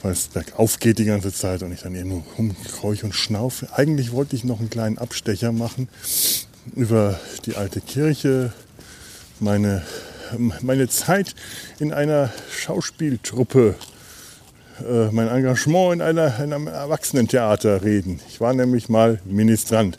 weil 0.03 0.13
es 0.13 0.29
bergauf 0.29 0.79
geht 0.79 0.99
die 0.99 1.05
ganze 1.05 1.33
Zeit 1.33 1.63
und 1.63 1.73
ich 1.73 1.83
dann 1.83 1.95
eben 1.95 2.09
nur 2.09 2.25
rumkräuch 2.39 3.05
und 3.05 3.15
schnaufe. 3.15 3.69
Eigentlich 3.73 4.13
wollte 4.13 4.37
ich 4.37 4.45
noch 4.45 4.61
einen 4.61 4.71
kleinen 4.71 4.99
Abstecher 4.99 5.53
machen 5.53 5.89
über 6.75 7.19
die 7.47 7.57
alte 7.57 7.81
Kirche, 7.81 8.53
meine 9.41 9.83
meine 10.61 10.89
Zeit 10.89 11.35
in 11.79 11.93
einer 11.93 12.31
Schauspieltruppe, 12.51 13.75
äh, 14.81 15.11
mein 15.11 15.29
Engagement 15.29 15.95
in 15.95 16.01
einer, 16.03 16.39
in 16.39 16.53
einem 16.53 16.67
Erwachsenentheater 16.67 17.83
reden. 17.83 18.21
Ich 18.29 18.41
war 18.41 18.53
nämlich 18.53 18.89
mal 18.89 19.21
Ministrant. 19.25 19.99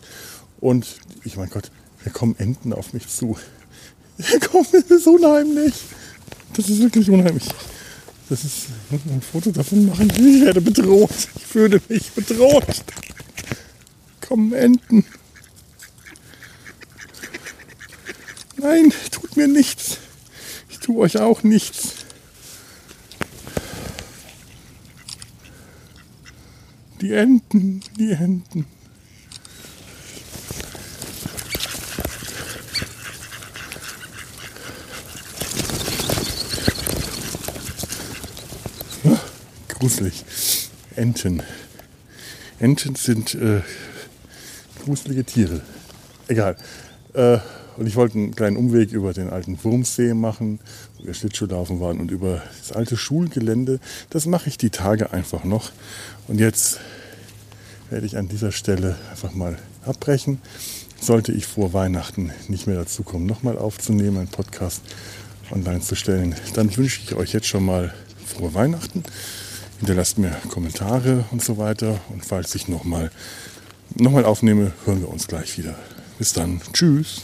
Und 0.59 0.97
ich 1.23 1.37
mein 1.37 1.49
Gott, 1.49 1.71
hier 2.03 2.11
kommen 2.11 2.35
Enten 2.37 2.73
auf 2.73 2.93
mich 2.93 3.07
zu. 3.07 3.37
Kommen, 4.51 4.67
das 4.71 4.83
ist 4.83 5.07
unheimlich. 5.07 5.73
Das 6.55 6.69
ist 6.69 6.79
wirklich 6.79 7.09
unheimlich. 7.09 7.45
Das 8.29 8.43
ist, 8.43 8.67
ich 8.85 8.91
muss 8.91 9.01
ein 9.13 9.21
Foto 9.21 9.51
davon 9.51 9.85
machen. 9.85 10.09
Ich 10.09 10.41
werde 10.45 10.61
bedroht. 10.61 11.09
Ich 11.35 11.45
fühle 11.45 11.81
mich 11.89 12.11
bedroht. 12.11 12.83
Kommen 14.27 14.53
Enten. 14.53 15.05
Nein, 18.57 18.93
tut 19.11 19.35
mir 19.35 19.47
nichts 19.47 19.97
tue 20.83 20.99
euch 20.99 21.17
auch 21.17 21.43
nichts. 21.43 21.93
Die 27.01 27.13
Enten, 27.13 27.81
die 27.97 28.11
Enten. 28.11 28.65
Gruselig. 39.83 40.23
Enten. 40.95 41.43
Enten 42.57 42.95
sind 42.95 43.35
äh, 43.35 43.59
gruselige 44.81 45.25
Tiere. 45.25 45.59
Egal. 46.29 46.55
Äh, 47.13 47.39
und 47.75 47.87
ich 47.87 47.97
wollte 47.97 48.17
einen 48.17 48.33
kleinen 48.33 48.55
Umweg 48.55 48.93
über 48.93 49.11
den 49.11 49.29
alten 49.29 49.61
Wurmsee 49.61 50.13
machen, 50.13 50.61
wo 50.97 51.07
wir 51.07 51.13
Schlittschuhlaufen 51.13 51.81
waren 51.81 51.99
und 51.99 52.11
über 52.11 52.41
das 52.59 52.71
alte 52.71 52.95
Schulgelände. 52.95 53.81
Das 54.09 54.25
mache 54.25 54.47
ich 54.47 54.57
die 54.57 54.69
Tage 54.69 55.11
einfach 55.11 55.43
noch. 55.43 55.71
Und 56.29 56.39
jetzt 56.39 56.79
werde 57.89 58.05
ich 58.05 58.15
an 58.15 58.29
dieser 58.29 58.53
Stelle 58.53 58.95
einfach 59.11 59.33
mal 59.33 59.57
abbrechen. 59.83 60.39
Sollte 61.01 61.33
ich 61.33 61.45
vor 61.45 61.73
Weihnachten 61.73 62.31
nicht 62.47 62.67
mehr 62.67 62.77
dazu 62.77 63.03
kommen, 63.03 63.25
nochmal 63.25 63.57
aufzunehmen, 63.57 64.17
einen 64.19 64.27
Podcast 64.29 64.81
online 65.51 65.81
zu 65.81 65.95
stellen, 65.95 66.35
dann 66.53 66.73
wünsche 66.77 67.01
ich 67.03 67.15
euch 67.15 67.33
jetzt 67.33 67.47
schon 67.47 67.65
mal 67.65 67.93
frohe 68.25 68.53
Weihnachten. 68.53 69.03
Hinterlasst 69.83 70.17
mir 70.17 70.31
Kommentare 70.47 71.25
und 71.31 71.43
so 71.43 71.57
weiter. 71.57 71.99
Und 72.07 72.23
falls 72.23 72.55
ich 72.55 72.69
nochmal 72.69 73.11
noch 73.95 74.11
mal 74.11 74.23
aufnehme, 74.23 74.71
hören 74.85 75.01
wir 75.01 75.09
uns 75.09 75.27
gleich 75.27 75.57
wieder. 75.57 75.75
Bis 76.17 76.31
dann. 76.31 76.61
Tschüss. 76.71 77.21